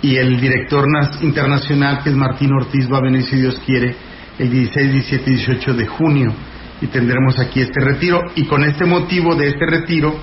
y 0.02 0.18
el 0.18 0.40
director 0.40 0.86
internacional 1.22 2.04
que 2.04 2.10
es 2.10 2.16
Martín 2.16 2.52
Ortiz 2.54 2.92
va 2.92 2.98
a 2.98 3.02
venir 3.02 3.24
si 3.24 3.38
Dios 3.38 3.60
quiere 3.66 3.96
el 4.38 4.52
16, 4.52 4.92
17 4.92 5.32
y 5.32 5.36
18 5.36 5.74
de 5.74 5.88
junio 5.88 6.34
y 6.82 6.88
tendremos 6.88 7.40
aquí 7.40 7.62
este 7.62 7.80
retiro 7.84 8.22
y 8.36 8.46
con 8.46 8.64
este 8.64 8.86
motivo 8.86 9.36
de 9.36 9.48
este 9.48 9.66
retiro 9.66 10.16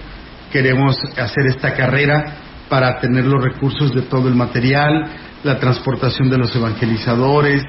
queremos 0.53 0.99
hacer 1.17 1.47
esta 1.47 1.73
carrera 1.75 2.42
para 2.73 2.99
tener 2.99 3.27
los 3.27 3.45
recursos 3.45 3.95
de 3.95 4.01
todo 4.01 4.29
el 4.29 4.35
material, 4.35 5.05
la 5.45 5.59
transportación 5.59 6.31
de 6.31 6.39
los 6.39 6.57
evangelizadores, 6.57 7.63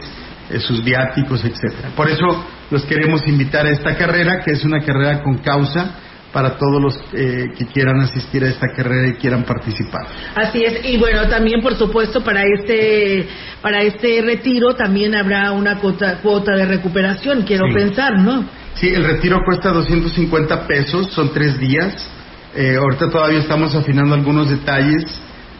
eh, 0.49 0.59
sus 0.61 0.81
viáticos, 0.81 1.43
etcétera. 1.43 1.89
Por 1.93 2.09
eso 2.09 2.23
los 2.71 2.85
queremos 2.85 3.21
invitar 3.27 3.65
a 3.65 3.71
esta 3.71 3.97
carrera, 3.97 4.39
que 4.45 4.51
es 4.51 4.63
una 4.63 4.79
carrera 4.79 5.21
con 5.21 5.39
causa 5.39 5.93
para 6.31 6.57
todos 6.57 6.81
los 6.81 6.97
eh, 7.11 7.47
que 7.57 7.65
quieran 7.65 7.99
asistir 7.99 8.45
a 8.45 8.47
esta 8.47 8.67
carrera 8.73 9.09
y 9.09 9.15
quieran 9.15 9.43
participar. 9.43 10.07
Así 10.35 10.63
es, 10.63 10.85
y 10.85 10.95
bueno, 10.95 11.27
también 11.27 11.61
por 11.61 11.75
supuesto 11.75 12.23
para 12.23 12.43
este 12.43 13.27
para 13.61 13.81
este 13.81 14.21
retiro 14.21 14.73
también 14.73 15.15
habrá 15.15 15.51
una 15.51 15.79
cuota, 15.79 16.19
cuota 16.21 16.55
de 16.55 16.65
recuperación, 16.65 17.41
quiero 17.41 17.65
pensar, 17.73 18.19
¿no? 18.19 18.45
Sí, 18.75 18.87
el 18.87 19.03
retiro 19.03 19.39
cuesta 19.45 19.69
250 19.73 20.65
pesos, 20.65 21.11
son 21.11 21.33
tres 21.33 21.59
días 21.59 22.09
eh, 22.55 22.75
ahorita 22.75 23.09
todavía 23.09 23.39
estamos 23.39 23.73
afinando 23.75 24.13
algunos 24.13 24.49
detalles, 24.49 25.03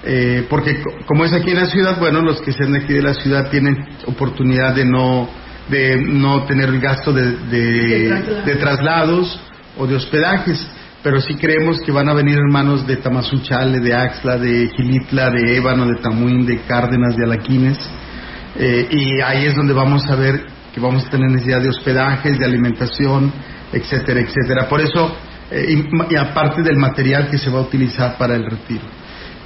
eh, 0.03 0.45
porque 0.49 0.81
como 1.07 1.25
es 1.25 1.33
aquí 1.33 1.51
en 1.51 1.57
la 1.57 1.65
ciudad, 1.65 1.97
bueno, 1.99 2.21
los 2.21 2.41
que 2.41 2.51
sean 2.51 2.73
de 2.73 2.79
aquí 2.79 2.93
de 2.93 3.01
la 3.01 3.13
ciudad 3.13 3.49
tienen 3.49 3.75
oportunidad 4.05 4.75
de 4.75 4.85
no, 4.85 5.29
de 5.69 5.97
no 5.97 6.43
tener 6.43 6.69
el 6.69 6.79
gasto 6.79 7.11
de, 7.11 7.37
de, 7.47 8.55
traslados 8.59 9.39
o 9.77 9.87
de 9.87 9.95
hospedajes, 9.95 10.67
pero 11.01 11.19
sí 11.19 11.35
creemos 11.35 11.79
que 11.81 11.91
van 11.91 12.09
a 12.09 12.13
venir 12.13 12.37
hermanos 12.37 12.85
de 12.85 12.97
Tamazunchale, 12.97 13.79
de 13.79 13.93
Axla, 13.95 14.37
de 14.37 14.69
Gilitla, 14.75 15.31
de 15.31 15.57
Ébano, 15.57 15.87
de 15.87 16.01
Tamuín, 16.01 16.45
de 16.45 16.59
Cárdenas, 16.61 17.15
de 17.15 17.23
Alaquines, 17.23 17.79
eh, 18.55 18.87
y 18.91 19.21
ahí 19.21 19.45
es 19.45 19.55
donde 19.55 19.73
vamos 19.73 20.07
a 20.09 20.15
ver 20.15 20.45
que 20.73 20.79
vamos 20.79 21.05
a 21.05 21.09
tener 21.09 21.31
necesidad 21.31 21.61
de 21.61 21.69
hospedajes, 21.69 22.37
de 22.37 22.45
alimentación, 22.45 23.31
etcétera, 23.71 24.19
etcétera. 24.19 24.67
Por 24.67 24.81
eso 24.81 25.15
eh, 25.55 25.85
y, 26.09 26.15
aparte 26.15 26.63
del 26.63 26.77
material 26.77 27.29
que 27.29 27.37
se 27.37 27.51
va 27.51 27.59
a 27.59 27.61
utilizar 27.61 28.17
para 28.17 28.35
el 28.35 28.43
retiro. 28.43 28.85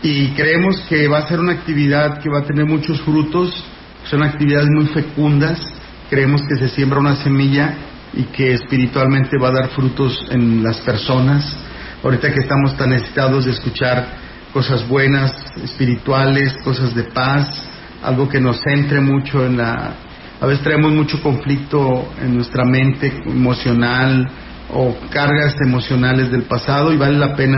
Y 0.01 0.29
creemos 0.29 0.79
que 0.87 1.05
va 1.09 1.17
a 1.17 1.27
ser 1.27 1.37
una 1.37 1.51
actividad 1.51 2.19
que 2.19 2.29
va 2.29 2.39
a 2.39 2.43
tener 2.45 2.65
muchos 2.65 3.01
frutos, 3.01 3.61
son 4.05 4.23
actividades 4.23 4.69
muy 4.69 4.85
fecundas, 4.87 5.59
creemos 6.09 6.41
que 6.47 6.55
se 6.55 6.69
siembra 6.69 6.99
una 6.99 7.17
semilla 7.17 7.75
y 8.13 8.23
que 8.23 8.53
espiritualmente 8.53 9.37
va 9.37 9.49
a 9.49 9.51
dar 9.51 9.69
frutos 9.71 10.25
en 10.31 10.63
las 10.63 10.77
personas. 10.77 11.57
Ahorita 12.01 12.31
que 12.31 12.39
estamos 12.39 12.77
tan 12.77 12.91
necesitados 12.91 13.43
de 13.43 13.51
escuchar 13.51 14.07
cosas 14.53 14.87
buenas, 14.87 15.33
espirituales, 15.61 16.53
cosas 16.63 16.95
de 16.95 17.03
paz, 17.03 17.49
algo 18.01 18.29
que 18.29 18.39
nos 18.39 18.61
centre 18.61 19.01
mucho 19.01 19.45
en 19.45 19.57
la... 19.57 19.93
A 20.39 20.45
veces 20.45 20.63
traemos 20.63 20.93
mucho 20.93 21.21
conflicto 21.21 22.13
en 22.21 22.35
nuestra 22.35 22.63
mente 22.63 23.11
emocional, 23.25 24.29
o 24.69 24.95
cargas 25.09 25.55
emocionales 25.61 26.31
del 26.31 26.43
pasado 26.43 26.91
y 26.93 26.97
vale 26.97 27.17
la 27.17 27.35
pena 27.35 27.57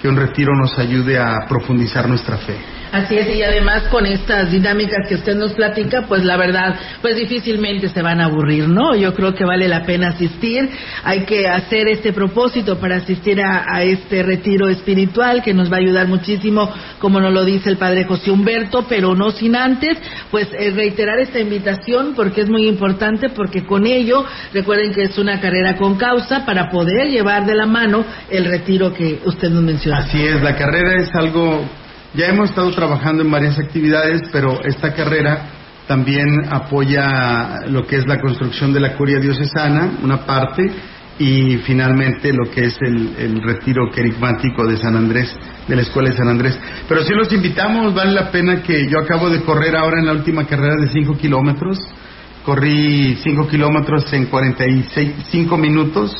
que 0.00 0.08
un 0.08 0.16
retiro 0.16 0.54
nos 0.54 0.78
ayude 0.78 1.18
a 1.18 1.46
profundizar 1.48 2.08
nuestra 2.08 2.36
fe. 2.38 2.77
Así 2.90 3.18
es, 3.18 3.36
y 3.36 3.42
además 3.42 3.84
con 3.90 4.06
estas 4.06 4.50
dinámicas 4.50 5.06
que 5.08 5.16
usted 5.16 5.36
nos 5.36 5.52
platica, 5.52 6.06
pues 6.08 6.24
la 6.24 6.36
verdad, 6.36 6.74
pues 7.02 7.16
difícilmente 7.16 7.88
se 7.88 8.00
van 8.00 8.20
a 8.20 8.26
aburrir, 8.26 8.66
¿no? 8.68 8.94
Yo 8.96 9.14
creo 9.14 9.34
que 9.34 9.44
vale 9.44 9.68
la 9.68 9.84
pena 9.84 10.08
asistir, 10.08 10.70
hay 11.04 11.24
que 11.24 11.46
hacer 11.46 11.88
este 11.88 12.12
propósito 12.12 12.78
para 12.78 12.96
asistir 12.96 13.40
a, 13.42 13.82
este 13.82 14.22
retiro 14.22 14.68
espiritual 14.68 15.42
que 15.42 15.54
nos 15.54 15.70
va 15.70 15.76
a 15.76 15.80
ayudar 15.80 16.08
muchísimo, 16.08 16.72
como 16.98 17.20
nos 17.20 17.32
lo 17.32 17.44
dice 17.44 17.68
el 17.70 17.76
Padre 17.76 18.04
José 18.04 18.30
Humberto, 18.30 18.86
pero 18.88 19.14
no 19.14 19.30
sin 19.30 19.54
antes, 19.54 19.98
pues 20.30 20.48
eh, 20.52 20.70
reiterar 20.70 21.18
esta 21.20 21.38
invitación 21.38 22.14
porque 22.16 22.40
es 22.40 22.48
muy 22.48 22.66
importante, 22.66 23.28
porque 23.28 23.64
con 23.64 23.86
ello, 23.86 24.24
recuerden 24.52 24.92
que 24.92 25.02
es 25.02 25.18
una 25.18 25.40
carrera 25.40 25.76
con 25.76 25.96
causa 25.96 26.44
para 26.46 26.70
poder 26.70 27.08
llevar 27.08 27.44
de 27.46 27.54
la 27.54 27.66
mano 27.66 28.04
el 28.30 28.46
retiro 28.46 28.92
que 28.92 29.20
usted 29.24 29.50
nos 29.50 29.62
menciona. 29.62 29.98
Así 29.98 30.22
es, 30.22 30.42
la 30.42 30.56
carrera 30.56 31.02
es 31.02 31.14
algo 31.14 31.64
ya 32.18 32.26
hemos 32.26 32.50
estado 32.50 32.72
trabajando 32.72 33.22
en 33.22 33.30
varias 33.30 33.60
actividades, 33.60 34.22
pero 34.32 34.60
esta 34.64 34.92
carrera 34.92 35.50
también 35.86 36.26
apoya 36.50 37.60
lo 37.68 37.86
que 37.86 37.94
es 37.94 38.06
la 38.08 38.20
construcción 38.20 38.72
de 38.72 38.80
la 38.80 38.96
curia 38.96 39.20
diocesana, 39.20 39.98
una 40.02 40.26
parte, 40.26 40.68
y 41.20 41.58
finalmente 41.58 42.32
lo 42.32 42.50
que 42.50 42.64
es 42.64 42.76
el, 42.80 43.14
el 43.18 43.40
retiro 43.40 43.88
querigmático 43.94 44.66
de 44.66 44.78
San 44.78 44.96
Andrés, 44.96 45.32
de 45.68 45.76
la 45.76 45.82
Escuela 45.82 46.10
de 46.10 46.16
San 46.16 46.28
Andrés. 46.28 46.58
Pero 46.88 47.04
sí 47.04 47.14
los 47.14 47.32
invitamos, 47.32 47.94
vale 47.94 48.10
la 48.10 48.32
pena 48.32 48.62
que 48.64 48.88
yo 48.88 48.98
acabo 48.98 49.30
de 49.30 49.42
correr 49.42 49.76
ahora 49.76 50.00
en 50.00 50.06
la 50.06 50.12
última 50.12 50.44
carrera 50.44 50.74
de 50.80 50.88
5 50.88 51.16
kilómetros, 51.18 51.78
corrí 52.44 53.16
5 53.22 53.46
kilómetros 53.46 54.12
en 54.12 54.26
45 54.26 55.56
minutos, 55.56 56.16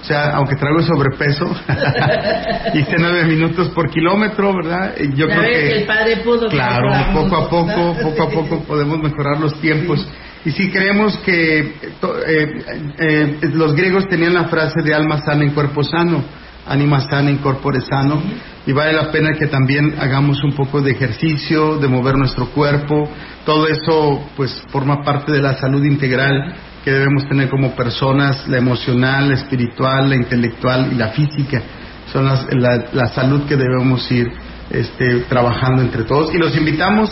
o 0.00 0.04
sea, 0.04 0.30
aunque 0.36 0.54
traigo 0.54 0.80
sobrepeso, 0.82 1.44
hice 2.74 2.96
nueve 2.98 3.24
minutos 3.24 3.68
por 3.70 3.90
kilómetro, 3.90 4.54
¿verdad? 4.54 4.94
Yo 5.14 5.26
creo 5.26 5.42
que, 5.42 5.78
el 5.80 5.86
padre 5.86 6.18
pudo 6.18 6.48
claro, 6.48 6.88
poco 7.12 7.36
a 7.36 7.48
poco, 7.48 7.96
poco 8.02 8.22
a 8.22 8.30
poco 8.30 8.62
podemos 8.66 8.98
mejorar 9.00 9.40
los 9.40 9.60
tiempos. 9.60 10.06
Y 10.44 10.52
si 10.52 10.70
creemos 10.70 11.18
que 11.18 11.58
eh, 11.58 12.64
eh, 12.98 13.38
los 13.52 13.74
griegos 13.74 14.06
tenían 14.08 14.34
la 14.34 14.44
frase 14.44 14.82
de 14.82 14.94
alma 14.94 15.18
sana 15.18 15.42
en 15.42 15.50
cuerpo 15.50 15.82
sano, 15.82 16.22
ánima 16.66 17.00
sana 17.00 17.30
en 17.30 17.38
corpore 17.38 17.80
sano, 17.80 18.22
y 18.66 18.72
vale 18.72 18.92
la 18.92 19.10
pena 19.10 19.30
que 19.32 19.48
también 19.48 19.96
hagamos 19.98 20.42
un 20.44 20.52
poco 20.52 20.80
de 20.80 20.92
ejercicio, 20.92 21.76
de 21.78 21.88
mover 21.88 22.16
nuestro 22.16 22.50
cuerpo, 22.50 23.10
todo 23.44 23.66
eso 23.66 24.28
pues 24.36 24.62
forma 24.68 25.02
parte 25.02 25.32
de 25.32 25.42
la 25.42 25.54
salud 25.54 25.84
integral 25.84 26.54
que 26.84 26.92
debemos 26.92 27.28
tener 27.28 27.48
como 27.48 27.74
personas, 27.74 28.46
la 28.48 28.58
emocional, 28.58 29.28
la 29.28 29.34
espiritual, 29.34 30.08
la 30.08 30.16
intelectual 30.16 30.92
y 30.92 30.94
la 30.94 31.08
física. 31.08 31.62
Son 32.12 32.24
las, 32.24 32.46
la, 32.52 33.06
salud 33.08 33.46
que 33.46 33.56
debemos 33.56 34.10
ir 34.10 34.30
este, 34.70 35.20
trabajando 35.28 35.82
entre 35.82 36.04
todos. 36.04 36.34
Y 36.34 36.38
los 36.38 36.56
invitamos 36.56 37.10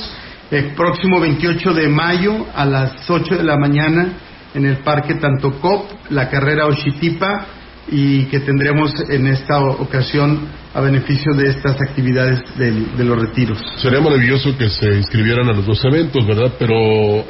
el 0.50 0.74
próximo 0.74 1.20
28 1.20 1.74
de 1.74 1.88
mayo 1.88 2.46
a 2.54 2.64
las 2.64 3.10
8 3.10 3.36
de 3.36 3.44
la 3.44 3.56
mañana 3.56 4.08
en 4.54 4.64
el 4.64 4.78
Parque 4.78 5.14
Tantocop, 5.16 5.90
la 6.10 6.28
carrera 6.30 6.66
Oshitipa, 6.66 7.46
y 7.88 8.24
que 8.24 8.40
tendremos 8.40 8.92
en 9.10 9.26
esta 9.28 9.60
ocasión 9.60 10.48
a 10.74 10.80
beneficio 10.80 11.32
de 11.34 11.48
estas 11.48 11.80
actividades 11.80 12.40
de, 12.56 13.04
los 13.04 13.18
retiros. 13.18 13.58
Sería 13.78 14.00
maravilloso 14.00 14.56
que 14.58 14.68
se 14.68 14.96
inscribieran 14.96 15.48
a 15.48 15.52
los 15.52 15.64
dos 15.64 15.82
eventos, 15.84 16.26
¿verdad? 16.26 16.52
Pero 16.58 16.74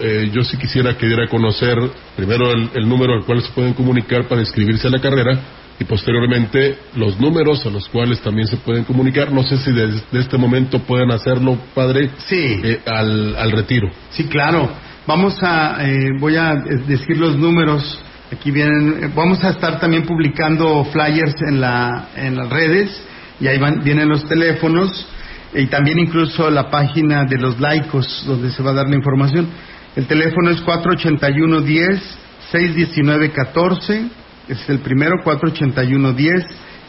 eh, 0.01 0.31
yo 0.33 0.43
sí 0.43 0.57
quisiera 0.57 0.97
que 0.97 1.07
diera 1.07 1.25
a 1.25 1.29
conocer 1.29 1.79
primero 2.17 2.51
el, 2.53 2.89
número 2.89 3.15
al 3.15 3.25
cual 3.25 3.43
se 3.43 3.53
pueden 3.53 3.75
comunicar 3.75 4.27
para 4.27 4.41
inscribirse 4.41 4.89
a 4.89 4.91
la 4.91 4.99
carrera 4.99 5.39
y 5.79 5.85
posteriormente 5.85 6.77
los 6.97 7.21
números 7.21 7.65
a 7.67 7.71
los 7.71 7.89
cuales 7.89 8.21
también 8.21 8.49
se 8.49 8.57
pueden 8.57 8.85
comunicar. 8.85 9.31
No 9.31 9.43
sé 9.43 9.59
si 9.59 9.71
desde 9.71 10.03
este 10.19 10.39
momento 10.39 10.81
pueden 10.81 11.13
hacerlo, 11.13 11.57
padre, 11.75 12.11
sí. 12.27 12.61
Eh, 12.65 12.81
al, 12.87 13.37
al 13.37 13.53
retiro. 13.53 13.91
Sí, 14.11 14.25
claro. 14.25 14.71
Vamos 15.07 15.41
a, 15.41 15.87
eh, 15.89 16.11
voy 16.19 16.35
a 16.35 16.57
decir 16.57 17.17
los 17.17 17.37
números 17.37 18.01
Aquí 18.33 18.51
vienen, 18.51 19.13
vamos 19.15 19.43
a 19.45 19.51
estar 19.51 19.79
también 19.79 20.05
publicando 20.05 20.85
flyers 20.87 21.37
en, 21.49 21.61
la, 21.61 22.09
en 22.17 22.35
las 22.37 22.51
redes 22.51 22.91
y 23.39 23.47
ahí 23.47 23.57
van, 23.57 23.85
vienen 23.85 24.09
los 24.09 24.27
teléfonos 24.27 25.07
y 25.55 25.67
también 25.67 26.01
incluso 26.01 26.51
la 26.51 26.69
página 26.69 27.25
de 27.25 27.39
los 27.39 27.61
laicos 27.61 28.25
donde 28.27 28.51
se 28.51 28.65
va 28.65 28.73
a 28.73 28.75
dar 28.75 28.89
la 28.89 28.97
información. 28.97 29.49
El 29.95 30.07
teléfono 30.07 30.51
es 30.51 30.61
481 30.63 31.61
10 31.61 32.19
619 32.51 33.31
14, 33.31 34.07
es 34.49 34.69
el 34.71 34.81
primero 34.81 35.23
481 35.23 36.13
10 36.13 36.45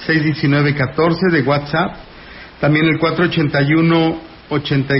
619 0.08 0.74
14 0.74 1.22
de 1.32 1.42
WhatsApp. 1.44 1.98
También 2.60 2.86
el 2.88 2.98
481 2.98 4.22
80, 4.50 4.94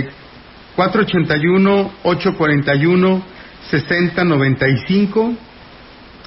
481 0.76 1.92
841 2.04 3.22
6095 3.70 5.47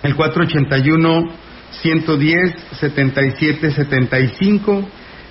el 0.03 0.15
481 0.15 1.29
110 1.81 2.55
77 2.79 3.71
75 3.71 4.89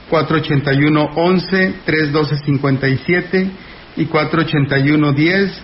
481 0.09 1.11
11 1.15 1.75
312 1.85 2.37
57 2.45 3.51
y 3.97 4.05
481 4.07 5.13
10 5.13 5.63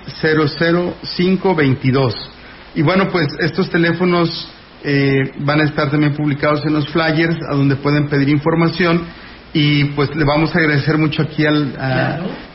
005 1.02 1.54
22 1.54 2.30
y 2.74 2.82
bueno 2.82 3.08
pues 3.08 3.28
estos 3.40 3.70
teléfonos 3.70 4.48
eh, 4.84 5.32
van 5.38 5.60
a 5.60 5.64
estar 5.64 5.90
también 5.90 6.14
publicados 6.14 6.64
en 6.66 6.74
los 6.74 6.88
flyers 6.88 7.36
a 7.50 7.54
donde 7.54 7.76
pueden 7.76 8.08
pedir 8.08 8.28
información 8.28 9.02
y 9.52 9.84
pues 9.84 10.14
le 10.14 10.24
vamos 10.24 10.54
a 10.54 10.58
agradecer 10.58 10.98
mucho 10.98 11.22
aquí 11.22 11.46
al 11.46 11.72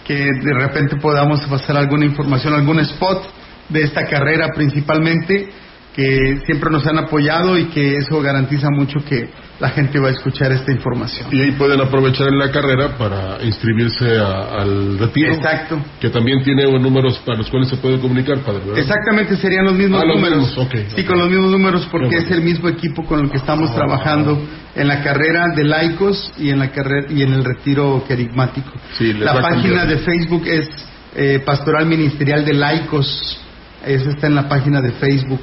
que 0.05 0.15
de 0.15 0.53
repente 0.53 0.97
podamos 0.97 1.41
pasar 1.41 1.77
alguna 1.77 2.05
información 2.05 2.53
algún 2.53 2.79
spot 2.79 3.23
de 3.69 3.83
esta 3.83 4.05
carrera 4.05 4.49
principalmente 4.53 5.49
que 5.95 6.39
siempre 6.45 6.69
nos 6.71 6.85
han 6.87 6.97
apoyado 6.97 7.57
y 7.57 7.65
que 7.65 7.97
eso 7.97 8.21
garantiza 8.21 8.69
mucho 8.69 9.03
que 9.03 9.29
la 9.59 9.69
gente 9.69 9.99
va 9.99 10.07
a 10.07 10.11
escuchar 10.11 10.51
esta 10.51 10.71
información. 10.71 11.27
Y 11.31 11.41
ahí 11.41 11.51
pueden 11.51 11.81
aprovechar 11.81 12.29
en 12.29 12.39
la 12.39 12.49
carrera 12.49 12.97
para 12.97 13.43
inscribirse 13.43 14.17
al 14.17 14.97
retiro. 14.97 15.33
Exacto. 15.33 15.79
Que 15.99 16.09
también 16.09 16.43
tiene 16.43 16.63
números 16.79 17.21
para 17.25 17.37
los 17.37 17.49
cuales 17.49 17.69
se 17.69 17.77
puede 17.77 17.99
comunicar, 17.99 18.39
padre. 18.39 18.61
Exactamente, 18.75 19.35
serían 19.35 19.65
los 19.65 19.75
mismos 19.75 20.01
ah, 20.03 20.07
números. 20.07 20.55
Los 20.55 20.67
sí, 20.95 21.03
con 21.03 21.19
los 21.19 21.29
mismos 21.29 21.51
números 21.51 21.87
porque 21.91 22.17
es 22.17 22.31
el 22.31 22.41
mismo 22.41 22.69
equipo 22.69 23.03
con 23.05 23.19
el 23.19 23.29
que 23.29 23.37
estamos 23.37 23.69
ah. 23.71 23.75
trabajando 23.75 24.41
en 24.75 24.87
la 24.87 25.03
carrera 25.03 25.47
de 25.55 25.63
laicos 25.65 26.31
y 26.37 26.49
en 26.49 26.59
la 26.59 26.71
carrera 26.71 27.07
y 27.11 27.21
en 27.21 27.33
el 27.33 27.43
retiro 27.43 28.03
querigmático. 28.07 28.71
la 29.19 29.41
página 29.41 29.85
de 29.85 29.97
Facebook 29.97 30.47
es 30.47 30.69
eh, 31.15 31.41
Pastoral 31.45 31.85
Ministerial 31.85 32.45
de 32.45 32.53
Laicos. 32.53 33.39
Eso 33.85 34.09
está 34.09 34.27
en 34.27 34.35
la 34.35 34.47
página 34.47 34.81
de 34.81 34.91
Facebook 34.93 35.41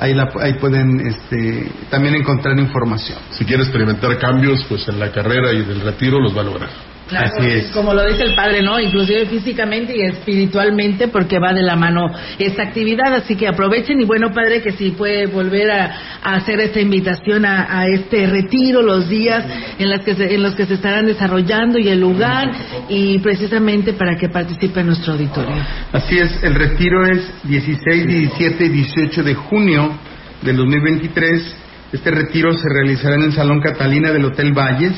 ahí, 0.00 0.14
la, 0.14 0.32
ahí 0.40 0.54
pueden 0.54 0.98
este, 1.06 1.70
también 1.90 2.14
encontrar 2.14 2.58
información. 2.58 3.18
Si 3.32 3.44
quiere 3.44 3.62
experimentar 3.62 4.18
cambios, 4.18 4.64
pues 4.68 4.88
en 4.88 4.98
la 4.98 5.12
carrera 5.12 5.52
y 5.52 5.62
del 5.62 5.80
retiro 5.82 6.18
los 6.18 6.36
va 6.36 6.40
a 6.40 6.44
lograr. 6.44 6.89
Así 7.16 7.46
es. 7.46 7.70
Como 7.72 7.94
lo 7.94 8.06
dice 8.06 8.22
el 8.22 8.34
padre, 8.34 8.62
¿no? 8.62 8.78
Inclusive 8.78 9.26
físicamente 9.26 9.96
y 9.96 10.02
espiritualmente 10.02 11.08
porque 11.08 11.38
va 11.38 11.52
de 11.52 11.62
la 11.62 11.76
mano 11.76 12.06
esta 12.38 12.62
actividad. 12.62 13.14
Así 13.14 13.36
que 13.36 13.48
aprovechen 13.48 14.00
y 14.00 14.04
bueno, 14.04 14.32
padre, 14.32 14.62
que 14.62 14.72
si 14.72 14.90
puede 14.90 15.26
volver 15.26 15.70
a, 15.70 15.96
hacer 16.22 16.60
esta 16.60 16.80
invitación 16.80 17.44
a, 17.44 17.86
este 17.86 18.26
retiro, 18.26 18.82
los 18.82 19.08
días 19.08 19.44
en, 19.78 19.88
las 19.88 20.04
que 20.04 20.12
en 20.12 20.42
los 20.42 20.54
que 20.54 20.66
se 20.66 20.74
estarán 20.74 21.06
desarrollando 21.06 21.78
y 21.78 21.88
el 21.88 22.00
lugar 22.00 22.50
y 22.88 23.18
precisamente 23.18 23.94
para 23.94 24.16
que 24.16 24.28
participe 24.28 24.80
en 24.80 24.86
nuestro 24.86 25.14
auditorio. 25.14 25.56
Así 25.92 26.18
es, 26.18 26.42
el 26.42 26.54
retiro 26.54 27.06
es 27.06 27.32
16, 27.44 28.06
17 28.06 28.64
y 28.64 28.68
18 28.68 29.22
de 29.22 29.34
junio 29.34 29.98
del 30.42 30.56
2023. 30.56 31.56
Este 31.92 32.10
retiro 32.10 32.52
se 32.52 32.68
realizará 32.68 33.16
en 33.16 33.22
el 33.22 33.32
Salón 33.32 33.60
Catalina 33.60 34.12
del 34.12 34.24
Hotel 34.26 34.52
Valles 34.52 34.94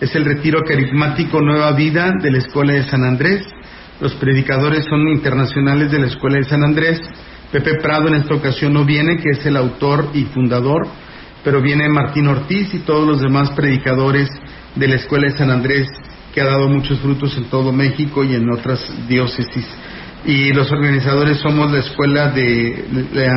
es 0.00 0.14
el 0.14 0.24
retiro 0.24 0.62
carismático 0.62 1.40
Nueva 1.40 1.72
Vida 1.72 2.12
de 2.20 2.30
la 2.30 2.38
Escuela 2.38 2.74
de 2.74 2.84
San 2.84 3.02
Andrés. 3.02 3.42
Los 4.00 4.14
predicadores 4.14 4.84
son 4.84 5.08
internacionales 5.08 5.90
de 5.90 6.00
la 6.00 6.06
Escuela 6.06 6.36
de 6.36 6.44
San 6.44 6.62
Andrés. 6.62 7.00
Pepe 7.50 7.78
Prado 7.80 8.08
en 8.08 8.16
esta 8.16 8.34
ocasión 8.34 8.74
no 8.74 8.84
viene, 8.84 9.16
que 9.16 9.30
es 9.30 9.46
el 9.46 9.56
autor 9.56 10.10
y 10.12 10.24
fundador, 10.24 10.86
pero 11.42 11.62
viene 11.62 11.88
Martín 11.88 12.26
Ortiz 12.26 12.74
y 12.74 12.80
todos 12.80 13.06
los 13.06 13.22
demás 13.22 13.50
predicadores 13.52 14.28
de 14.74 14.88
la 14.88 14.96
Escuela 14.96 15.30
de 15.30 15.38
San 15.38 15.50
Andrés, 15.50 15.86
que 16.34 16.42
ha 16.42 16.44
dado 16.46 16.68
muchos 16.68 16.98
frutos 17.00 17.34
en 17.38 17.44
todo 17.44 17.72
México 17.72 18.22
y 18.22 18.34
en 18.34 18.50
otras 18.50 18.84
diócesis. 19.08 19.66
Y 20.26 20.52
los 20.52 20.70
organizadores 20.72 21.38
somos 21.38 21.72
la 21.72 21.78
Escuela 21.78 22.32
de 22.32 22.84
la 23.14 23.32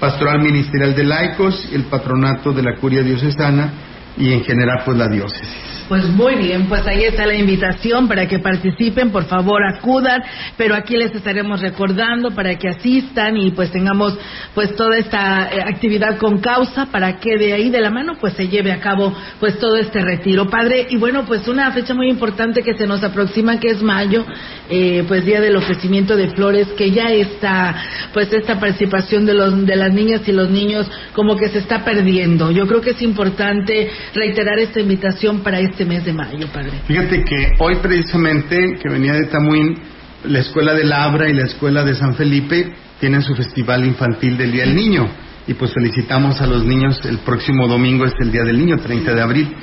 Pastoral 0.00 0.40
Ministerial 0.40 0.96
de 0.96 1.04
Laicos, 1.04 1.68
el 1.72 1.84
Patronato 1.84 2.52
de 2.52 2.62
la 2.62 2.74
Curia 2.80 3.02
Diocesana 3.02 3.72
y 4.16 4.32
en 4.32 4.42
general 4.42 4.82
pues 4.84 4.96
la 4.96 5.06
diócesis. 5.06 5.69
Pues 5.90 6.04
muy 6.08 6.36
bien, 6.36 6.66
pues 6.68 6.86
ahí 6.86 7.02
está 7.02 7.26
la 7.26 7.34
invitación 7.34 8.06
para 8.06 8.28
que 8.28 8.38
participen, 8.38 9.10
por 9.10 9.24
favor 9.24 9.60
acudan, 9.66 10.22
pero 10.56 10.76
aquí 10.76 10.96
les 10.96 11.12
estaremos 11.12 11.60
recordando 11.60 12.30
para 12.30 12.56
que 12.56 12.68
asistan 12.68 13.36
y 13.36 13.50
pues 13.50 13.72
tengamos 13.72 14.16
pues 14.54 14.76
toda 14.76 14.96
esta 14.98 15.52
eh, 15.52 15.60
actividad 15.60 16.16
con 16.18 16.38
causa 16.38 16.86
para 16.92 17.18
que 17.18 17.36
de 17.36 17.54
ahí 17.54 17.70
de 17.70 17.80
la 17.80 17.90
mano 17.90 18.12
pues 18.20 18.34
se 18.34 18.46
lleve 18.46 18.70
a 18.70 18.78
cabo 18.78 19.12
pues 19.40 19.58
todo 19.58 19.78
este 19.78 20.00
retiro. 20.00 20.48
Padre, 20.48 20.86
y 20.90 20.96
bueno, 20.96 21.24
pues 21.26 21.48
una 21.48 21.72
fecha 21.72 21.92
muy 21.92 22.08
importante 22.08 22.62
que 22.62 22.74
se 22.74 22.86
nos 22.86 23.02
aproxima 23.02 23.58
que 23.58 23.70
es 23.70 23.82
mayo, 23.82 24.24
eh, 24.68 25.04
pues 25.08 25.24
día 25.24 25.40
del 25.40 25.56
ofrecimiento 25.56 26.14
de 26.14 26.28
flores, 26.28 26.68
que 26.78 26.92
ya 26.92 27.10
está 27.10 27.74
pues 28.12 28.32
esta 28.32 28.60
participación 28.60 29.26
de 29.26 29.34
los 29.34 29.66
de 29.66 29.74
las 29.74 29.92
niñas 29.92 30.20
y 30.28 30.30
los 30.30 30.50
niños 30.50 30.88
como 31.14 31.36
que 31.36 31.48
se 31.48 31.58
está 31.58 31.84
perdiendo. 31.84 32.52
Yo 32.52 32.68
creo 32.68 32.80
que 32.80 32.90
es 32.90 33.02
importante 33.02 33.90
reiterar 34.14 34.60
esta 34.60 34.78
invitación 34.78 35.40
para 35.40 35.58
este 35.80 35.94
mes 35.94 36.04
de 36.04 36.12
mayo, 36.12 36.46
padre. 36.52 36.72
Fíjate 36.86 37.24
que 37.24 37.52
hoy 37.58 37.76
precisamente, 37.76 38.76
que 38.82 38.88
venía 38.90 39.14
de 39.14 39.24
Tamuín, 39.28 39.78
la 40.24 40.40
Escuela 40.40 40.74
de 40.74 40.84
Labra 40.84 41.30
y 41.30 41.32
la 41.32 41.44
Escuela 41.44 41.82
de 41.84 41.94
San 41.94 42.14
Felipe 42.16 42.70
tienen 43.00 43.22
su 43.22 43.34
festival 43.34 43.86
infantil 43.86 44.36
del 44.36 44.52
Día 44.52 44.64
del 44.66 44.76
Niño. 44.76 45.08
Y 45.46 45.54
pues 45.54 45.72
felicitamos 45.72 46.38
a 46.42 46.46
los 46.46 46.66
niños, 46.66 47.00
el 47.06 47.20
próximo 47.20 47.66
domingo 47.66 48.04
es 48.04 48.12
el 48.20 48.30
Día 48.30 48.42
del 48.42 48.58
Niño, 48.58 48.76
30 48.76 49.14
de 49.14 49.22
abril. 49.22 49.56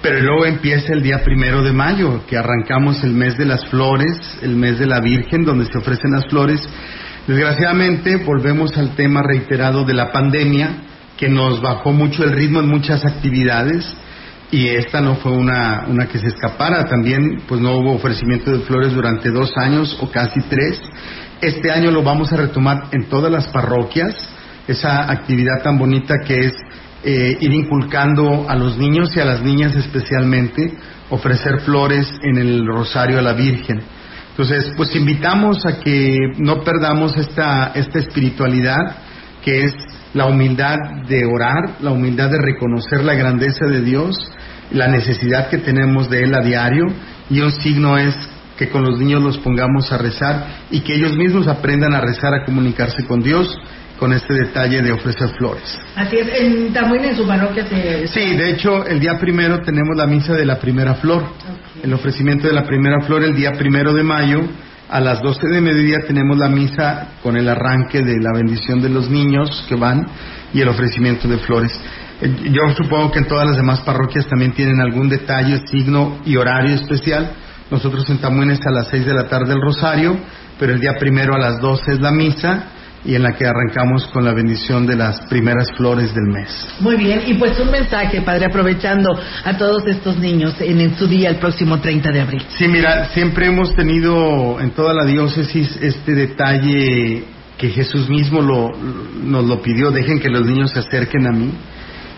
Pero 0.00 0.20
luego 0.20 0.46
empieza 0.46 0.94
el 0.94 1.02
día 1.02 1.22
primero 1.22 1.62
de 1.62 1.72
mayo, 1.72 2.24
que 2.26 2.38
arrancamos 2.38 3.04
el 3.04 3.12
mes 3.12 3.36
de 3.36 3.44
las 3.44 3.66
flores, 3.66 4.38
el 4.40 4.56
mes 4.56 4.78
de 4.78 4.86
la 4.86 5.00
Virgen, 5.00 5.44
donde 5.44 5.66
se 5.66 5.76
ofrecen 5.76 6.12
las 6.12 6.24
flores. 6.30 6.66
Desgraciadamente 7.26 8.16
volvemos 8.16 8.74
al 8.78 8.96
tema 8.96 9.22
reiterado 9.22 9.84
de 9.84 9.92
la 9.92 10.10
pandemia, 10.10 10.70
que 11.18 11.28
nos 11.28 11.60
bajó 11.60 11.92
mucho 11.92 12.24
el 12.24 12.32
ritmo 12.32 12.60
en 12.60 12.68
muchas 12.68 13.04
actividades 13.04 13.94
y 14.50 14.68
esta 14.68 15.00
no 15.00 15.16
fue 15.16 15.32
una, 15.32 15.84
una 15.88 16.06
que 16.06 16.18
se 16.18 16.28
escapara. 16.28 16.86
También 16.86 17.42
pues 17.48 17.60
no 17.60 17.76
hubo 17.76 17.92
ofrecimiento 17.92 18.50
de 18.50 18.60
flores 18.60 18.94
durante 18.94 19.30
dos 19.30 19.52
años 19.56 19.96
o 20.00 20.10
casi 20.10 20.40
tres. 20.48 20.80
Este 21.40 21.70
año 21.70 21.90
lo 21.90 22.02
vamos 22.02 22.32
a 22.32 22.36
retomar 22.36 22.88
en 22.92 23.04
todas 23.08 23.30
las 23.30 23.48
parroquias, 23.48 24.14
esa 24.66 25.10
actividad 25.10 25.62
tan 25.62 25.78
bonita 25.78 26.14
que 26.24 26.40
es 26.40 26.54
eh, 27.02 27.36
ir 27.40 27.52
inculcando 27.52 28.46
a 28.48 28.56
los 28.56 28.78
niños 28.78 29.14
y 29.14 29.20
a 29.20 29.26
las 29.26 29.42
niñas 29.42 29.76
especialmente, 29.76 30.72
ofrecer 31.10 31.60
flores 31.60 32.10
en 32.22 32.38
el 32.38 32.66
rosario 32.66 33.18
a 33.18 33.22
la 33.22 33.34
Virgen. 33.34 33.82
Entonces, 34.30 34.72
pues 34.76 34.96
invitamos 34.96 35.66
a 35.66 35.80
que 35.80 36.18
no 36.38 36.64
perdamos 36.64 37.16
esta, 37.16 37.72
esta 37.74 37.98
espiritualidad 37.98 38.96
que 39.44 39.64
es 39.64 39.74
la 40.14 40.26
humildad 40.26 40.78
de 41.08 41.24
orar, 41.26 41.76
la 41.80 41.90
humildad 41.90 42.30
de 42.30 42.40
reconocer 42.40 43.04
la 43.04 43.14
grandeza 43.14 43.66
de 43.66 43.82
Dios, 43.82 44.16
la 44.70 44.88
necesidad 44.88 45.48
que 45.50 45.58
tenemos 45.58 46.08
de 46.08 46.24
Él 46.24 46.34
a 46.34 46.40
diario. 46.40 46.86
Y 47.28 47.40
un 47.40 47.50
signo 47.50 47.98
es 47.98 48.14
que 48.56 48.68
con 48.68 48.84
los 48.84 48.98
niños 48.98 49.22
los 49.22 49.38
pongamos 49.38 49.92
a 49.92 49.98
rezar 49.98 50.46
y 50.70 50.80
que 50.80 50.94
ellos 50.94 51.16
mismos 51.16 51.48
aprendan 51.48 51.94
a 51.94 52.00
rezar, 52.00 52.32
a 52.34 52.44
comunicarse 52.44 53.04
con 53.04 53.20
Dios 53.20 53.58
con 53.98 54.12
este 54.12 54.34
detalle 54.34 54.82
de 54.82 54.92
ofrecer 54.92 55.28
flores. 55.38 55.78
Así 55.94 56.16
es, 56.18 56.28
en 56.40 56.72
Tamuín, 56.72 57.04
en 57.04 57.16
su 57.16 57.26
parroquia 57.26 57.64
se... 57.66 58.06
Sí, 58.08 58.34
de 58.34 58.50
hecho, 58.50 58.84
el 58.86 58.98
día 58.98 59.18
primero 59.18 59.60
tenemos 59.60 59.96
la 59.96 60.06
misa 60.06 60.34
de 60.34 60.44
la 60.44 60.58
primera 60.58 60.94
flor, 60.94 61.24
el 61.82 61.92
ofrecimiento 61.92 62.48
de 62.48 62.54
la 62.54 62.64
primera 62.64 63.00
flor 63.02 63.22
el 63.22 63.34
día 63.36 63.52
primero 63.52 63.92
de 63.92 64.02
mayo, 64.02 64.40
a 64.88 65.00
las 65.00 65.22
12 65.22 65.48
de 65.48 65.60
mediodía 65.60 66.00
tenemos 66.06 66.36
la 66.38 66.48
misa 66.48 67.08
con 67.22 67.36
el 67.36 67.48
arranque 67.48 68.02
de 68.02 68.20
la 68.20 68.32
bendición 68.34 68.82
de 68.82 68.90
los 68.90 69.08
niños 69.10 69.64
que 69.68 69.76
van 69.76 70.06
y 70.52 70.60
el 70.60 70.68
ofrecimiento 70.68 71.26
de 71.26 71.38
flores. 71.38 71.72
Eh, 72.20 72.50
Yo 72.52 72.74
supongo 72.76 73.10
que 73.10 73.20
en 73.20 73.26
todas 73.26 73.46
las 73.46 73.56
demás 73.56 73.80
parroquias 73.80 74.26
también 74.26 74.52
tienen 74.52 74.80
algún 74.80 75.08
detalle, 75.08 75.62
signo 75.66 76.18
y 76.24 76.36
horario 76.36 76.74
especial. 76.74 77.32
Nosotros 77.70 78.08
en 78.10 78.18
Tamuín 78.18 78.50
es 78.50 78.60
a 78.66 78.70
las 78.70 78.88
6 78.88 79.06
de 79.06 79.14
la 79.14 79.26
tarde 79.28 79.54
el 79.54 79.60
rosario, 79.60 80.16
pero 80.58 80.72
el 80.72 80.80
día 80.80 80.92
primero 80.98 81.34
a 81.34 81.38
las 81.38 81.60
12 81.60 81.92
es 81.92 82.00
la 82.00 82.10
misa 82.10 82.64
y 83.04 83.14
en 83.14 83.22
la 83.22 83.32
que 83.32 83.46
arrancamos 83.46 84.06
con 84.08 84.24
la 84.24 84.32
bendición 84.32 84.86
de 84.86 84.96
las 84.96 85.20
primeras 85.28 85.70
flores 85.76 86.14
del 86.14 86.24
mes. 86.24 86.66
Muy 86.80 86.96
bien, 86.96 87.22
y 87.26 87.34
pues 87.34 87.58
un 87.60 87.70
mensaje, 87.70 88.22
padre, 88.22 88.46
aprovechando 88.46 89.10
a 89.44 89.56
todos 89.56 89.86
estos 89.86 90.18
niños 90.18 90.54
en, 90.60 90.80
en 90.80 90.96
su 90.96 91.06
día 91.06 91.28
el 91.28 91.36
próximo 91.36 91.80
30 91.80 92.10
de 92.10 92.20
abril. 92.20 92.42
Sí, 92.56 92.66
mira, 92.66 93.10
siempre 93.10 93.46
hemos 93.46 93.74
tenido 93.74 94.58
en 94.60 94.70
toda 94.70 94.94
la 94.94 95.04
diócesis 95.04 95.78
este 95.80 96.14
detalle 96.14 97.24
que 97.58 97.68
Jesús 97.70 98.08
mismo 98.08 98.40
lo, 98.40 98.72
nos 99.22 99.44
lo 99.44 99.60
pidió, 99.60 99.90
dejen 99.90 100.18
que 100.18 100.28
los 100.28 100.46
niños 100.46 100.72
se 100.72 100.80
acerquen 100.80 101.26
a 101.26 101.30
mí. 101.30 101.52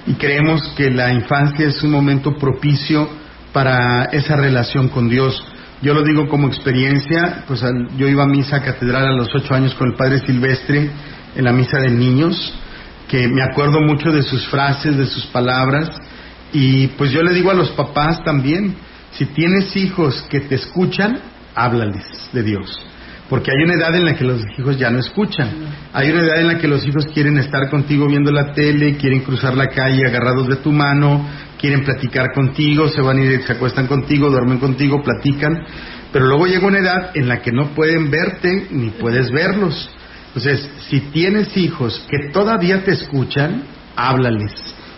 Y 0.06 0.14
creemos 0.14 0.62
que 0.76 0.90
la 0.90 1.12
infancia 1.12 1.66
es 1.66 1.82
un 1.82 1.90
momento 1.90 2.36
propicio 2.36 3.08
para 3.52 4.04
esa 4.04 4.36
relación 4.36 4.88
con 4.88 5.08
Dios. 5.08 5.44
Yo 5.82 5.92
lo 5.92 6.02
digo 6.02 6.26
como 6.28 6.48
experiencia, 6.48 7.44
pues 7.46 7.62
al- 7.62 7.96
yo 7.96 8.08
iba 8.08 8.22
a 8.24 8.26
misa 8.26 8.62
catedral 8.62 9.06
a 9.08 9.12
los 9.12 9.28
ocho 9.34 9.54
años 9.54 9.74
con 9.74 9.88
el 9.90 9.94
padre 9.96 10.20
Silvestre 10.20 10.90
en 11.36 11.44
la 11.44 11.52
misa 11.52 11.78
de 11.78 11.90
niños, 11.90 12.54
que 13.08 13.28
me 13.28 13.42
acuerdo 13.42 13.80
mucho 13.82 14.10
de 14.10 14.22
sus 14.22 14.46
frases, 14.48 14.96
de 14.96 15.06
sus 15.06 15.26
palabras, 15.26 15.90
y 16.52 16.86
pues 16.88 17.10
yo 17.12 17.22
le 17.22 17.34
digo 17.34 17.50
a 17.50 17.54
los 17.54 17.70
papás 17.72 18.24
también, 18.24 18.74
si 19.12 19.26
tienes 19.26 19.76
hijos 19.76 20.24
que 20.30 20.40
te 20.40 20.54
escuchan, 20.54 21.18
háblales 21.54 22.04
de 22.32 22.42
Dios. 22.42 22.80
Porque 23.28 23.50
hay 23.50 23.64
una 23.64 23.74
edad 23.74 23.94
en 23.94 24.04
la 24.04 24.14
que 24.14 24.24
los 24.24 24.40
hijos 24.56 24.78
ya 24.78 24.88
no 24.88 25.00
escuchan. 25.00 25.50
Hay 25.92 26.10
una 26.10 26.20
edad 26.22 26.40
en 26.40 26.46
la 26.46 26.58
que 26.58 26.68
los 26.68 26.86
hijos 26.86 27.06
quieren 27.12 27.36
estar 27.38 27.68
contigo 27.70 28.06
viendo 28.06 28.30
la 28.30 28.52
tele, 28.52 28.96
quieren 28.96 29.20
cruzar 29.22 29.56
la 29.56 29.66
calle 29.66 30.06
agarrados 30.06 30.46
de 30.46 30.56
tu 30.56 30.70
mano, 30.70 31.26
quieren 31.58 31.84
platicar 31.84 32.32
contigo, 32.34 32.88
se 32.88 33.00
van 33.00 33.22
y 33.22 33.42
se 33.42 33.52
acuestan 33.52 33.86
contigo, 33.86 34.30
duermen 34.30 34.58
contigo, 34.58 35.02
platican. 35.02 35.64
Pero 36.12 36.26
luego 36.26 36.46
llega 36.46 36.66
una 36.66 36.78
edad 36.78 37.10
en 37.14 37.28
la 37.28 37.42
que 37.42 37.52
no 37.52 37.74
pueden 37.74 38.10
verte 38.10 38.68
ni 38.70 38.90
puedes 38.90 39.30
verlos. 39.30 39.90
Entonces, 40.28 40.68
si 40.88 41.00
tienes 41.00 41.56
hijos 41.56 42.06
que 42.10 42.30
todavía 42.32 42.84
te 42.84 42.92
escuchan, 42.92 43.64
háblales. 43.96 44.52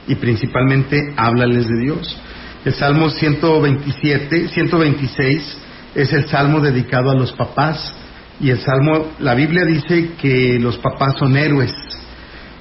Y 0.07 0.17
principalmente, 0.17 1.15
háblales 1.17 1.69
de 1.69 1.81
Dios. 1.81 2.19
El 2.65 2.75
Salmo 2.75 3.09
127, 3.11 4.49
126 4.49 5.59
es 5.95 6.13
el 6.13 6.29
salmo 6.29 6.61
dedicado 6.61 7.11
a 7.11 7.15
los 7.15 7.33
papás. 7.33 7.95
Y 8.41 8.51
el 8.51 8.61
salmo, 8.61 9.13
la 9.19 9.35
Biblia 9.35 9.65
dice 9.65 10.11
que 10.21 10.59
los 10.61 10.79
papás 10.79 11.15
son 11.19 11.37
héroes, 11.37 11.73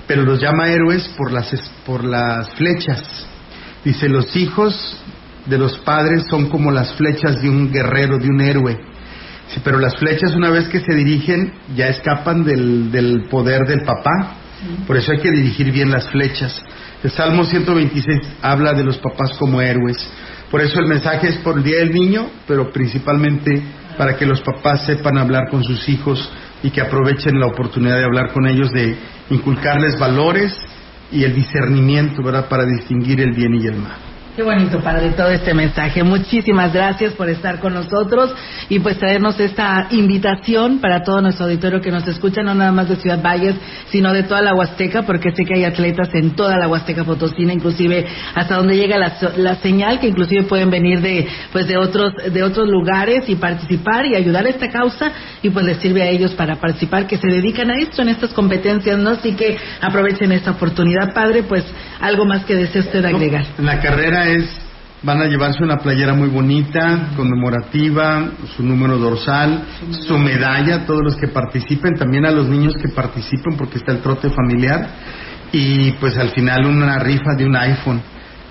pero 0.07 0.23
los 0.23 0.39
llama 0.39 0.69
héroes 0.69 1.07
por 1.09 1.31
las, 1.31 1.71
por 1.85 2.03
las 2.03 2.49
flechas. 2.55 3.27
Dice, 3.87 4.09
los 4.09 4.35
hijos 4.35 5.01
de 5.45 5.57
los 5.57 5.77
padres 5.77 6.25
son 6.29 6.49
como 6.49 6.71
las 6.71 6.91
flechas 6.95 7.41
de 7.41 7.49
un 7.49 7.71
guerrero, 7.71 8.17
de 8.17 8.27
un 8.27 8.41
héroe. 8.41 8.77
Sí, 9.47 9.61
pero 9.63 9.79
las 9.79 9.95
flechas 9.95 10.35
una 10.35 10.49
vez 10.49 10.67
que 10.67 10.81
se 10.81 10.93
dirigen 10.93 11.53
ya 11.73 11.87
escapan 11.87 12.43
del, 12.43 12.91
del 12.91 13.29
poder 13.29 13.65
del 13.65 13.83
papá. 13.83 14.35
Por 14.85 14.97
eso 14.97 15.13
hay 15.13 15.19
que 15.19 15.31
dirigir 15.31 15.71
bien 15.71 15.89
las 15.89 16.09
flechas. 16.09 16.61
El 17.01 17.11
Salmo 17.11 17.45
126 17.45 18.19
habla 18.41 18.73
de 18.73 18.83
los 18.83 18.97
papás 18.97 19.37
como 19.39 19.61
héroes. 19.61 19.95
Por 20.51 20.59
eso 20.59 20.81
el 20.81 20.87
mensaje 20.87 21.29
es 21.29 21.37
por 21.37 21.57
el 21.57 21.63
Día 21.63 21.77
del 21.77 21.93
Niño, 21.93 22.29
pero 22.45 22.69
principalmente 22.73 23.63
para 23.97 24.17
que 24.17 24.25
los 24.25 24.41
papás 24.41 24.85
sepan 24.85 25.17
hablar 25.17 25.43
con 25.49 25.63
sus 25.63 25.87
hijos 25.87 26.29
y 26.61 26.71
que 26.71 26.81
aprovechen 26.81 27.39
la 27.39 27.47
oportunidad 27.47 27.99
de 27.99 28.03
hablar 28.03 28.33
con 28.33 28.47
ellos, 28.47 28.69
de 28.73 28.97
inculcarles 29.29 29.97
valores 29.97 30.53
y 31.11 31.23
el 31.23 31.35
discernimiento, 31.35 32.21
¿verdad?, 32.23 32.49
para 32.49 32.65
distinguir 32.65 33.21
el 33.21 33.31
bien 33.31 33.55
y 33.55 33.67
el 33.67 33.75
mal. 33.77 33.97
Qué 34.37 34.43
bonito, 34.43 34.79
padre, 34.81 35.09
todo 35.17 35.31
este 35.31 35.51
mensaje. 35.55 36.03
Muchísimas 36.03 36.71
gracias 36.71 37.13
por 37.13 37.27
estar 37.27 37.59
con 37.59 37.73
nosotros 37.73 38.35
y 38.69 38.77
pues 38.77 38.99
traernos 38.99 39.39
esta 39.39 39.87
invitación 39.89 40.77
para 40.77 41.01
todo 41.01 41.21
nuestro 41.23 41.45
auditorio 41.45 41.81
que 41.81 41.89
nos 41.89 42.07
escucha, 42.07 42.43
no 42.43 42.53
nada 42.53 42.71
más 42.71 42.87
de 42.87 42.97
Ciudad 42.97 43.19
Valles, 43.19 43.55
sino 43.89 44.13
de 44.13 44.21
toda 44.21 44.43
la 44.43 44.53
Huasteca, 44.53 45.01
porque 45.07 45.31
sé 45.31 45.43
que 45.43 45.55
hay 45.55 45.63
atletas 45.63 46.13
en 46.13 46.35
toda 46.35 46.55
la 46.55 46.67
Huasteca 46.67 47.03
Potosina, 47.03 47.51
inclusive 47.51 48.05
hasta 48.35 48.57
donde 48.57 48.77
llega 48.77 48.99
la, 48.99 49.11
la 49.37 49.55
señal, 49.55 49.99
que 49.99 50.09
inclusive 50.09 50.43
pueden 50.43 50.69
venir 50.69 51.01
de 51.01 51.27
pues 51.51 51.67
de 51.67 51.77
otros 51.77 52.13
de 52.31 52.43
otros 52.43 52.69
lugares 52.69 53.27
y 53.27 53.37
participar 53.37 54.05
y 54.05 54.13
ayudar 54.13 54.45
a 54.45 54.49
esta 54.49 54.69
causa 54.69 55.13
y 55.41 55.49
pues 55.49 55.65
les 55.65 55.77
sirve 55.77 56.03
a 56.03 56.09
ellos 56.09 56.35
para 56.35 56.57
participar, 56.57 57.07
que 57.07 57.17
se 57.17 57.27
dedican 57.27 57.71
a 57.71 57.79
esto, 57.79 58.03
en 58.03 58.09
estas 58.09 58.33
competencias, 58.33 58.99
¿no? 58.99 59.09
Así 59.09 59.33
que 59.33 59.57
aprovechen 59.81 60.31
esta 60.31 60.51
oportunidad, 60.51 61.11
padre, 61.11 61.41
pues 61.41 61.65
algo 61.99 62.23
más 62.25 62.45
que 62.45 62.53
desee 62.53 62.81
usted 62.81 63.03
agregar. 63.03 63.43
La 63.57 63.79
carrera 63.79 64.26
es, 64.27 64.49
van 65.03 65.21
a 65.21 65.25
llevarse 65.25 65.63
una 65.63 65.77
playera 65.77 66.13
muy 66.13 66.29
bonita, 66.29 67.09
conmemorativa, 67.15 68.31
su 68.55 68.63
número 68.63 68.97
dorsal, 68.97 69.63
su 70.07 70.17
medalla, 70.17 70.85
todos 70.85 71.01
los 71.03 71.15
que 71.15 71.27
participen, 71.27 71.95
también 71.95 72.25
a 72.25 72.31
los 72.31 72.47
niños 72.47 72.75
que 72.81 72.89
participen 72.89 73.55
porque 73.57 73.77
está 73.77 73.91
el 73.91 73.99
trote 73.99 74.29
familiar 74.29 74.89
y 75.51 75.91
pues 75.93 76.17
al 76.17 76.31
final 76.31 76.65
una 76.65 76.99
rifa 76.99 77.35
de 77.37 77.45
un 77.45 77.55
iPhone 77.55 78.01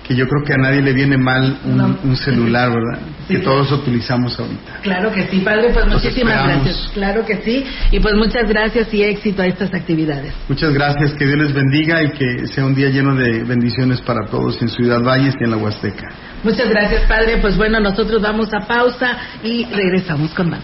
que 0.07 0.15
yo 0.15 0.27
creo 0.27 0.43
que 0.43 0.53
a 0.53 0.57
nadie 0.57 0.81
le 0.81 0.93
viene 0.93 1.17
mal 1.17 1.59
un, 1.65 1.97
un 2.03 2.15
celular, 2.15 2.69
¿verdad? 2.69 2.99
Que 3.27 3.39
todos 3.39 3.71
utilizamos 3.71 4.39
ahorita. 4.39 4.79
Claro 4.81 5.11
que 5.11 5.27
sí, 5.27 5.39
padre, 5.39 5.69
pues 5.73 5.85
muchísimas 5.85 6.35
esperamos. 6.35 6.63
gracias. 6.63 6.91
Claro 6.93 7.25
que 7.25 7.35
sí, 7.37 7.65
y 7.91 7.99
pues 7.99 8.15
muchas 8.15 8.47
gracias 8.47 8.93
y 8.93 9.03
éxito 9.03 9.41
a 9.41 9.47
estas 9.47 9.73
actividades. 9.73 10.33
Muchas 10.47 10.73
gracias, 10.73 11.13
que 11.13 11.25
Dios 11.25 11.37
les 11.37 11.53
bendiga 11.53 12.03
y 12.03 12.11
que 12.11 12.47
sea 12.47 12.65
un 12.65 12.73
día 12.73 12.89
lleno 12.89 13.15
de 13.15 13.43
bendiciones 13.43 13.99
para 14.01 14.25
todos 14.29 14.61
en 14.61 14.69
Ciudad 14.69 15.01
Valles 15.01 15.33
y 15.39 15.43
en 15.43 15.51
la 15.51 15.57
Huasteca. 15.57 16.07
Muchas 16.43 16.69
gracias, 16.69 17.01
padre. 17.03 17.37
Pues 17.41 17.57
bueno, 17.57 17.79
nosotros 17.79 18.21
vamos 18.21 18.53
a 18.53 18.65
pausa 18.65 19.17
y 19.43 19.65
regresamos 19.65 20.33
con 20.33 20.49
más. 20.51 20.63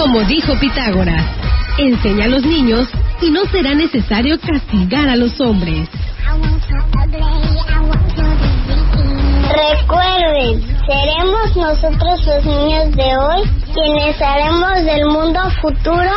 Como 0.00 0.22
dijo 0.24 0.58
Pitágoras, 0.58 1.26
enseña 1.76 2.24
a 2.24 2.28
los 2.28 2.42
niños 2.42 2.88
y 3.20 3.30
no 3.30 3.44
será 3.52 3.74
necesario 3.74 4.40
castigar 4.40 5.10
a 5.10 5.14
los 5.14 5.38
hombres. 5.42 5.90
Recuerden, 9.52 10.62
seremos 10.86 11.54
nosotros 11.54 12.26
los 12.26 12.44
niños 12.46 12.96
de 12.96 13.14
hoy 13.14 13.42
quienes 13.74 14.22
haremos 14.22 14.84
del 14.86 15.04
mundo 15.04 15.38
futuro 15.60 16.12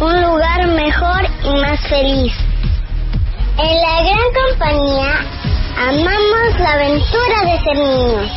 un 0.00 0.22
lugar 0.22 0.66
mejor 0.68 1.20
y 1.44 1.60
más 1.60 1.78
feliz. 1.90 2.32
En 3.58 3.76
la 3.82 4.02
gran 4.02 4.28
compañía 4.48 5.10
amamos 5.76 6.58
la 6.58 6.72
aventura 6.72 7.42
de 7.44 7.58
ser 7.58 7.76
niños. 7.76 8.30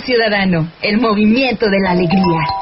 Ciudadano. 0.00 0.68
El 0.82 0.98
movimiento 0.98 1.70
de 1.70 1.80
la 1.80 1.92
alegría. 1.92 2.61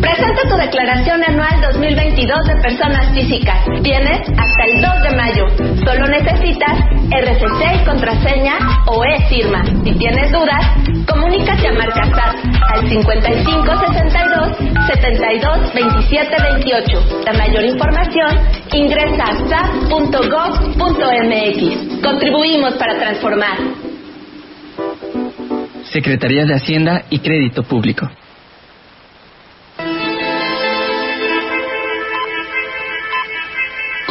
Presenta 0.00 0.42
tu 0.48 0.56
declaración 0.56 1.22
anual 1.24 1.60
2022 1.72 2.46
de 2.46 2.56
personas 2.56 3.12
físicas. 3.14 3.64
Tienes 3.82 4.20
hasta 4.28 4.64
el 4.64 4.82
2 4.82 5.02
de 5.02 5.16
mayo. 5.16 5.48
Solo 5.84 6.06
necesitas 6.08 6.78
RFC 7.10 7.84
contraseña 7.86 8.58
o 8.86 9.04
e-firma. 9.04 9.64
Si 9.84 9.92
tienes 9.94 10.30
dudas, 10.32 10.64
comunícate 11.06 11.68
a 11.68 11.72
Marcasat 11.72 12.36
al 12.74 12.88
5562 12.88 14.56
72 14.86 15.74
27 15.74 16.36
28. 16.42 17.22
La 17.24 17.32
mayor 17.32 17.64
información 17.64 18.38
ingresa 18.72 19.24
a 19.24 19.34
sat.gov.mx. 19.48 20.02
Contribuimos 22.02 22.74
para 22.74 22.98
transformar. 22.98 23.58
Secretaría 25.92 26.44
de 26.44 26.54
Hacienda 26.54 27.04
y 27.08 27.20
Crédito 27.20 27.62
Público. 27.62 28.10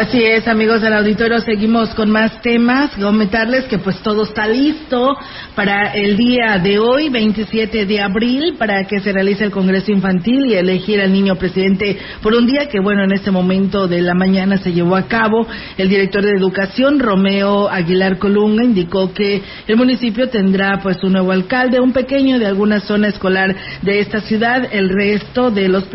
Así 0.00 0.22
es, 0.22 0.46
amigos 0.46 0.80
del 0.80 0.94
auditorio, 0.94 1.40
seguimos 1.40 1.92
con 1.92 2.08
más 2.08 2.40
temas. 2.40 2.92
Comentarles 2.92 3.64
que 3.64 3.78
pues 3.78 3.98
todo 3.98 4.22
está 4.22 4.46
listo 4.46 5.16
para 5.56 5.92
el 5.92 6.16
día 6.16 6.56
de 6.62 6.78
hoy, 6.78 7.08
27 7.08 7.84
de 7.84 8.00
abril, 8.00 8.54
para 8.56 8.84
que 8.84 9.00
se 9.00 9.10
realice 9.10 9.42
el 9.42 9.50
Congreso 9.50 9.90
Infantil 9.90 10.46
y 10.46 10.54
elegir 10.54 11.00
al 11.00 11.12
niño 11.12 11.34
presidente 11.34 11.98
por 12.22 12.32
un 12.36 12.46
día 12.46 12.68
que, 12.68 12.78
bueno, 12.78 13.02
en 13.02 13.10
este 13.10 13.32
momento 13.32 13.88
de 13.88 14.00
la 14.00 14.14
mañana 14.14 14.58
se 14.58 14.72
llevó 14.72 14.94
a 14.94 15.08
cabo. 15.08 15.48
El 15.76 15.88
director 15.88 16.22
de 16.22 16.30
Educación, 16.30 17.00
Romeo 17.00 17.68
Aguilar 17.68 18.18
Colunga, 18.18 18.62
indicó 18.62 19.12
que 19.12 19.42
el 19.66 19.76
municipio 19.76 20.28
tendrá 20.28 20.78
pues 20.80 21.02
un 21.02 21.14
nuevo 21.14 21.32
alcalde, 21.32 21.80
un 21.80 21.92
pequeño 21.92 22.38
de 22.38 22.46
alguna 22.46 22.78
zona 22.78 23.08
escolar 23.08 23.52
de 23.82 23.98
esta 23.98 24.20
ciudad. 24.20 24.68
El 24.70 24.90
resto 24.90 25.50
de 25.50 25.68
los 25.68 25.88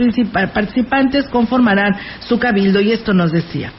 participantes 0.53 1.23
conformarán 1.29 1.93
su 2.19 2.37
cabildo 2.37 2.81
y 2.81 2.91
esto 2.91 3.13
nos 3.13 3.31
decía. 3.31 3.71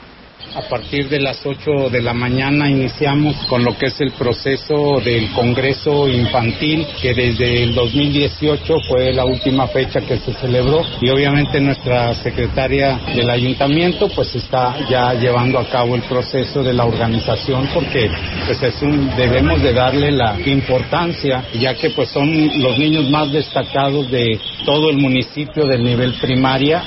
A 0.55 0.63
partir 0.69 1.09
de 1.09 1.19
las 1.19 1.45
8 1.45 1.91
de 1.91 2.01
la 2.01 2.15
mañana 2.15 2.71
iniciamos 2.71 3.35
con 3.49 3.65
lo 3.65 3.77
que 3.77 3.87
es 3.87 4.01
el 4.01 4.13
proceso 4.13 5.01
del 5.05 5.33
Congreso 5.33 6.09
Infantil, 6.09 6.87
que 7.03 7.13
desde 7.13 7.65
el 7.65 7.75
2018 7.75 8.77
fue 8.89 9.13
la 9.13 9.25
última 9.25 9.67
fecha 9.67 10.01
que 10.01 10.17
se 10.19 10.33
celebró. 10.35 10.83
Y 11.01 11.11
obviamente 11.11 11.61
nuestra 11.61 12.15
secretaria 12.15 13.01
del 13.17 13.29
ayuntamiento 13.31 14.09
pues 14.15 14.33
está 14.37 14.77
ya 14.89 15.13
llevando 15.15 15.59
a 15.59 15.69
cabo 15.69 15.97
el 15.97 16.03
proceso 16.03 16.63
de 16.63 16.73
la 16.73 16.85
organización 16.85 17.69
porque 17.75 18.09
pues 18.47 18.63
es 18.63 18.81
un, 18.81 19.11
debemos 19.17 19.61
de 19.61 19.73
darle 19.73 20.13
la 20.13 20.39
importancia 20.47 21.47
ya 21.59 21.75
que 21.75 21.91
pues 21.91 22.11
son 22.11 22.31
los 22.61 22.79
niños 22.79 23.11
más 23.11 23.33
destacados 23.33 24.09
de 24.09 24.39
todo 24.65 24.91
el 24.91 24.99
municipio 24.99 25.67
del 25.67 25.83
nivel 25.83 26.15
primaria 26.15 26.85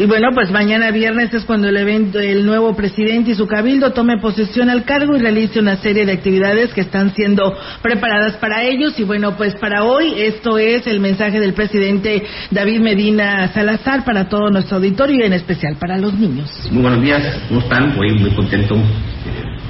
Y 0.00 0.06
bueno, 0.06 0.28
pues 0.32 0.52
mañana 0.52 0.92
viernes 0.92 1.34
es 1.34 1.44
cuando 1.44 1.68
el 1.68 1.76
evento, 1.76 2.20
el 2.20 2.46
nuevo 2.46 2.76
presidente 2.76 3.32
y 3.32 3.34
su 3.34 3.48
cabildo 3.48 3.90
tome 3.90 4.18
posesión 4.18 4.70
al 4.70 4.84
cargo 4.84 5.16
y 5.16 5.18
realice 5.18 5.58
una 5.58 5.76
serie 5.78 6.06
de 6.06 6.12
actividades 6.12 6.72
que 6.72 6.82
están 6.82 7.12
siendo 7.16 7.52
preparadas 7.82 8.34
para 8.34 8.62
ellos. 8.62 8.96
Y 9.00 9.02
bueno, 9.02 9.36
pues 9.36 9.56
para 9.56 9.82
hoy 9.82 10.14
esto 10.16 10.56
es 10.56 10.86
el 10.86 11.00
mensaje 11.00 11.40
del 11.40 11.52
presidente 11.52 12.22
David 12.52 12.78
Medina 12.78 13.48
Salazar 13.52 14.04
para 14.04 14.28
todo 14.28 14.50
nuestro 14.50 14.76
auditorio 14.76 15.16
y 15.16 15.26
en 15.26 15.32
especial 15.32 15.74
para 15.80 15.98
los 15.98 16.14
niños. 16.14 16.48
Muy 16.70 16.82
buenos 16.82 17.02
días, 17.02 17.40
¿cómo 17.48 17.58
están? 17.58 17.98
Hoy 17.98 18.16
muy 18.20 18.30
contento 18.36 18.76
eh, 18.76 18.80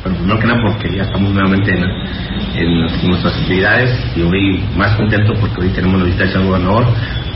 Pero 0.03 0.15
primero 0.15 0.39
que 0.41 0.47
nada 0.47 0.61
porque 0.63 0.95
ya 0.95 1.05
estamos 1.05 1.33
nuevamente 1.33 1.73
en, 1.73 1.85
en, 2.55 3.09
nuestras 3.09 3.35
actividades 3.35 3.99
y 4.15 4.21
hoy 4.21 4.63
más 4.77 4.95
contento 4.95 5.33
porque 5.41 5.63
hoy 5.63 5.69
tenemos 5.71 6.01
la 6.01 6.05
visita 6.05 6.25
del 6.25 6.45
gobernador 6.49 6.85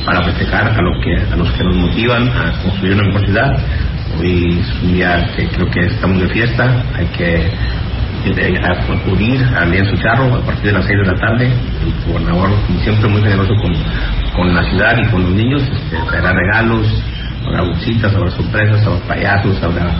para 0.05 0.23
festejar 0.23 0.69
a, 0.69 0.83
lo 0.83 1.01
que, 1.01 1.15
a 1.33 1.37
los 1.37 1.51
que 1.53 1.65
nos 1.65 1.77
motivan 1.77 2.29
a 2.29 2.53
construir 2.63 2.95
una 2.95 3.21
ciudad. 3.21 3.59
Hoy 4.19 4.59
es 4.61 4.83
un 4.83 4.95
día 4.95 5.31
que 5.37 5.49
creo 5.49 5.71
que 5.71 5.81
estamos 5.87 6.21
de 6.21 6.29
fiesta, 6.29 6.85
hay 6.95 7.07
que 7.07 7.51
acudir 8.63 9.43
al 9.57 9.71
lienzo 9.71 9.97
charro 9.97 10.35
a 10.35 10.41
partir 10.45 10.67
de 10.67 10.73
las 10.73 10.85
6 10.87 10.99
de 10.99 11.07
la 11.07 11.19
tarde. 11.19 11.47
El 11.47 12.13
gobernador, 12.13 12.51
como 12.67 12.81
siempre, 12.81 13.09
muy 13.09 13.23
generoso 13.23 13.55
con, 13.61 13.73
con 14.37 14.55
la 14.55 14.63
ciudad 14.65 14.97
y 14.99 15.11
con 15.11 15.23
los 15.23 15.33
niños, 15.33 15.63
este, 15.63 15.97
traerá 16.09 16.33
regalos, 16.33 16.87
habrá 17.47 17.63
bolsitas, 17.63 18.15
habrá 18.15 18.31
sorpresas, 18.31 18.87
habrá 18.87 19.01
payasos, 19.07 19.63
habrá 19.63 19.91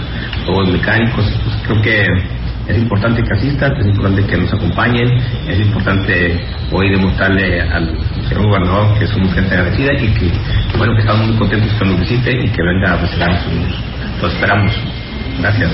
juegos 0.47 0.69
mecánicos. 0.71 1.25
Pues 1.45 1.57
creo 1.67 1.83
que 1.83 2.07
es 2.69 2.79
importante 2.79 3.23
que 3.23 3.33
asistan, 3.33 3.77
es 3.77 3.87
importante 3.87 4.25
que 4.25 4.37
nos 4.37 4.53
acompañen, 4.53 5.09
es 5.49 5.59
importante 5.59 6.41
hoy 6.71 6.91
demostrarle 6.91 7.61
al 7.61 7.97
señor 8.29 8.47
gobernador 8.47 8.99
que 8.99 9.07
somos 9.07 9.35
gente 9.35 9.55
agradecida 9.55 9.93
y 9.95 10.09
que, 10.15 10.33
bueno, 10.79 10.95
que 10.95 11.01
estamos 11.01 11.27
muy 11.27 11.37
contentos 11.37 11.73
que 11.79 11.85
nos 11.85 12.01
visite 12.01 12.31
y 12.31 12.49
que 12.51 12.63
venga 12.63 12.93
a 12.93 13.03
visitar 13.03 13.31
a 13.31 13.43
sus 13.43 13.53
niños. 13.53 13.75
Lo 14.21 14.29
esperamos. 14.29 15.02
Gracias. 15.41 15.71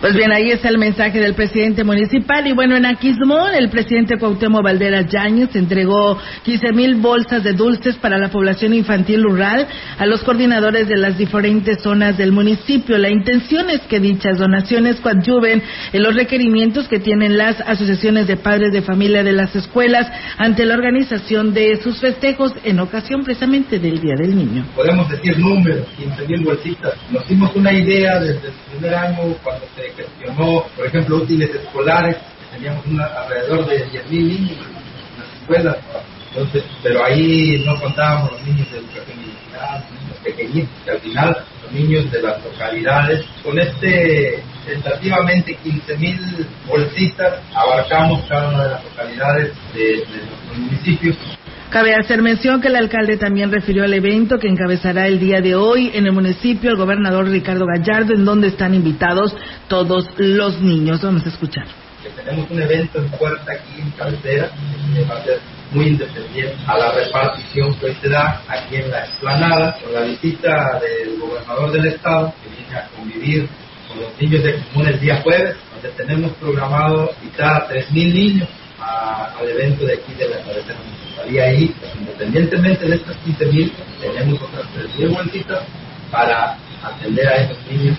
Pues 0.00 0.14
bien, 0.14 0.30
ahí 0.30 0.52
está 0.52 0.68
el 0.68 0.78
mensaje 0.78 1.18
del 1.18 1.34
presidente 1.34 1.82
municipal. 1.82 2.46
Y 2.46 2.52
bueno, 2.52 2.76
en 2.76 2.86
Aquismón, 2.86 3.52
el 3.56 3.68
presidente 3.68 4.16
Cuauhtémoc 4.16 4.62
Valderas 4.62 5.08
Yáñez 5.10 5.56
entregó 5.56 6.16
15 6.44 6.72
mil 6.72 6.94
bolsas 6.96 7.42
de 7.42 7.52
dulces 7.52 7.96
para 7.96 8.16
la 8.16 8.30
población 8.30 8.74
infantil 8.74 9.24
rural 9.24 9.66
a 9.98 10.06
los 10.06 10.22
coordinadores 10.22 10.86
de 10.86 10.96
las 10.96 11.18
diferentes 11.18 11.80
zonas 11.80 12.16
del 12.16 12.30
municipio. 12.30 12.96
La 12.96 13.10
intención 13.10 13.70
es 13.70 13.80
que 13.82 13.98
dichas 13.98 14.38
donaciones 14.38 15.00
coadyuven 15.00 15.64
en 15.92 16.02
los 16.02 16.14
requerimientos 16.14 16.86
que 16.86 17.00
tienen 17.00 17.36
las 17.36 17.60
asociaciones 17.60 18.28
de 18.28 18.36
padres 18.36 18.72
de 18.72 18.82
familia 18.82 19.24
de 19.24 19.32
las 19.32 19.56
escuelas 19.56 20.06
ante 20.36 20.64
la 20.64 20.74
organización 20.74 21.52
de 21.52 21.74
sus 21.82 22.00
festejos 22.00 22.52
en 22.62 22.78
ocasión 22.78 23.24
precisamente 23.24 23.80
del 23.80 24.00
Día 24.00 24.14
del 24.16 24.36
Niño. 24.36 24.64
Podemos 24.76 25.08
decir 25.08 25.36
números, 25.40 25.88
15 25.96 26.28
mil 26.28 26.44
bolsitas. 26.44 26.94
Nos 27.10 27.26
dimos 27.26 27.50
una 27.56 27.72
idea 27.72 28.20
desde 28.20 28.46
el 28.46 28.54
primer 28.70 28.87
año 28.94 29.34
cuando 29.42 29.66
se 29.76 29.90
gestionó, 29.90 30.64
por 30.76 30.86
ejemplo, 30.86 31.16
útiles 31.16 31.54
escolares, 31.54 32.16
teníamos 32.52 32.84
alrededor 32.86 33.66
de 33.66 33.86
10.000 33.86 34.10
niños 34.10 34.58
en 34.58 35.20
las 35.20 35.40
escuelas, 35.40 35.76
entonces, 36.30 36.64
pero 36.82 37.04
ahí 37.04 37.62
no 37.64 37.78
contábamos 37.80 38.32
los 38.32 38.46
niños 38.46 38.70
de 38.70 38.78
educación 38.78 39.18
militar, 39.18 39.84
los 40.08 40.18
pequeñitos, 40.18 40.84
que 40.84 40.90
al 40.90 41.00
final 41.00 41.44
los 41.62 41.72
niños 41.72 42.10
de 42.10 42.22
las 42.22 42.44
localidades, 42.44 43.24
con 43.42 43.58
este 43.58 44.42
tentativamente 44.66 45.58
15.000 45.64 46.46
bolsitas, 46.66 47.40
abarcamos 47.54 48.24
cada 48.28 48.48
una 48.50 48.64
de 48.64 48.70
las 48.70 48.84
localidades 48.84 49.52
de, 49.74 49.82
de 49.82 49.96
los 49.96 50.58
municipios 50.58 51.16
Cabe 51.70 51.94
hacer 51.94 52.22
mención 52.22 52.62
que 52.62 52.68
el 52.68 52.76
alcalde 52.76 53.18
también 53.18 53.52
refirió 53.52 53.84
al 53.84 53.92
evento 53.92 54.38
que 54.38 54.48
encabezará 54.48 55.06
el 55.06 55.20
día 55.20 55.42
de 55.42 55.54
hoy 55.54 55.90
en 55.92 56.06
el 56.06 56.12
municipio 56.12 56.70
el 56.70 56.76
gobernador 56.76 57.28
Ricardo 57.28 57.66
Gallardo, 57.66 58.14
en 58.14 58.24
donde 58.24 58.48
están 58.48 58.72
invitados 58.72 59.36
todos 59.68 60.08
los 60.16 60.62
niños. 60.62 61.02
Vamos 61.02 61.26
a 61.26 61.28
escuchar. 61.28 61.66
tenemos 62.16 62.50
un 62.50 62.62
evento 62.62 63.00
en 63.00 63.10
puerta 63.10 63.52
aquí 63.52 63.82
en 63.82 63.90
cabecera, 63.90 64.50
que 64.94 65.04
va 65.04 65.16
a 65.18 65.24
ser 65.24 65.40
muy 65.70 65.88
independiente 65.88 66.56
a 66.66 66.78
la 66.78 66.90
repartición 66.92 67.74
que 67.74 67.86
hoy 67.86 67.96
se 68.00 68.08
da 68.08 68.40
aquí 68.48 68.76
en 68.76 68.90
la 68.90 69.00
explanada, 69.00 69.76
con 69.84 69.92
la 69.92 70.00
visita 70.00 70.80
del 70.80 71.18
gobernador 71.18 71.72
del 71.72 71.86
estado, 71.88 72.32
que 72.42 72.48
viene 72.48 72.78
a 72.78 72.88
convivir 72.96 73.48
con 73.88 74.00
los 74.00 74.18
niños 74.18 74.42
de 74.42 74.54
común 74.54 74.86
el 74.86 75.00
día 75.00 75.20
jueves, 75.20 75.54
donde 75.74 75.90
tenemos 75.98 76.32
programado 76.38 77.10
invitar 77.20 77.64
a 77.64 77.68
3.000 77.68 78.14
niños 78.14 78.48
al 78.80 79.48
evento 79.48 79.84
de 79.84 79.94
aquí 79.94 80.14
de 80.14 80.28
la 80.28 80.38
cabecera 80.38 80.78
municipal. 80.78 81.32
Y 81.32 81.38
ahí, 81.38 81.74
independientemente 81.98 82.86
de 82.86 82.96
estas 82.96 83.16
15.000, 83.24 83.72
tenemos 84.00 84.42
otras 84.42 84.66
3.000 84.96 85.14
vueltitas 85.14 85.62
para 86.10 86.56
atender 86.82 87.28
a 87.28 87.36
esos 87.36 87.58
niños 87.70 87.96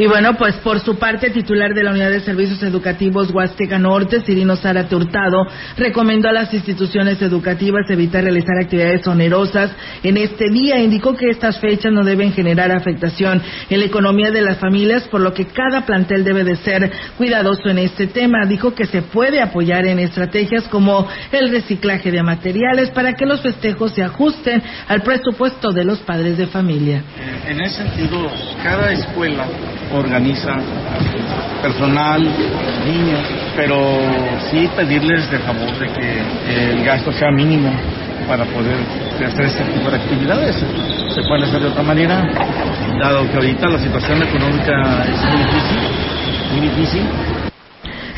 y 0.00 0.06
bueno, 0.06 0.34
pues 0.38 0.54
por 0.56 0.80
su 0.80 0.98
parte, 0.98 1.28
titular 1.28 1.74
de 1.74 1.82
la 1.82 1.90
Unidad 1.90 2.10
de 2.10 2.20
Servicios 2.20 2.62
Educativos 2.62 3.30
Huasteca 3.30 3.78
Norte, 3.78 4.22
Cirino 4.22 4.56
Zárate 4.56 4.96
Hurtado, 4.96 5.46
recomendó 5.76 6.30
a 6.30 6.32
las 6.32 6.54
instituciones 6.54 7.20
educativas 7.20 7.82
evitar 7.90 8.22
realizar 8.22 8.56
actividades 8.58 9.06
onerosas 9.06 9.70
en 10.02 10.16
este 10.16 10.48
día. 10.50 10.78
Indicó 10.78 11.14
que 11.14 11.28
estas 11.28 11.60
fechas 11.60 11.92
no 11.92 12.02
deben 12.02 12.32
generar 12.32 12.72
afectación 12.72 13.42
en 13.68 13.78
la 13.78 13.84
economía 13.84 14.30
de 14.30 14.40
las 14.40 14.56
familias, 14.56 15.06
por 15.08 15.20
lo 15.20 15.34
que 15.34 15.44
cada 15.46 15.84
plantel 15.84 16.24
debe 16.24 16.44
de 16.44 16.56
ser 16.56 16.90
cuidadoso 17.18 17.68
en 17.68 17.78
este 17.78 18.06
tema. 18.06 18.46
Dijo 18.46 18.74
que 18.74 18.86
se 18.86 19.02
puede 19.02 19.42
apoyar 19.42 19.84
en 19.84 19.98
estrategias 19.98 20.64
como 20.68 21.06
el 21.30 21.50
reciclaje 21.50 22.10
de 22.10 22.22
materiales 22.22 22.90
para 22.90 23.12
que 23.14 23.26
los 23.26 23.42
festejos 23.42 23.92
se 23.92 24.02
ajusten 24.02 24.62
al 24.88 25.02
presupuesto 25.02 25.72
de 25.72 25.84
los 25.84 25.98
padres 25.98 26.38
de 26.38 26.46
familia. 26.46 27.02
En 27.46 27.60
ese 27.60 27.84
sentido, 27.84 28.30
cada 28.62 28.92
escuela 28.92 29.46
organiza 29.92 30.56
personal, 31.62 32.22
niños, 32.86 33.20
pero 33.56 33.98
sí 34.50 34.68
pedirles 34.76 35.30
de 35.30 35.38
favor 35.38 35.78
de 35.78 35.86
que 35.88 36.72
el 36.72 36.84
gasto 36.84 37.12
sea 37.12 37.30
mínimo 37.30 37.70
para 38.28 38.44
poder 38.44 38.76
hacer 39.26 39.46
este 39.46 39.64
tipo 39.64 39.90
de 39.90 39.96
actividades. 39.96 40.56
Se 40.56 41.22
puede 41.22 41.44
hacer 41.44 41.60
de 41.60 41.68
otra 41.68 41.82
manera, 41.82 42.22
dado 43.00 43.28
que 43.30 43.36
ahorita 43.36 43.68
la 43.68 43.78
situación 43.78 44.22
económica 44.22 45.04
es 45.04 45.24
muy 45.24 45.38
difícil, 45.38 45.78
muy 46.52 46.60
difícil 46.68 47.02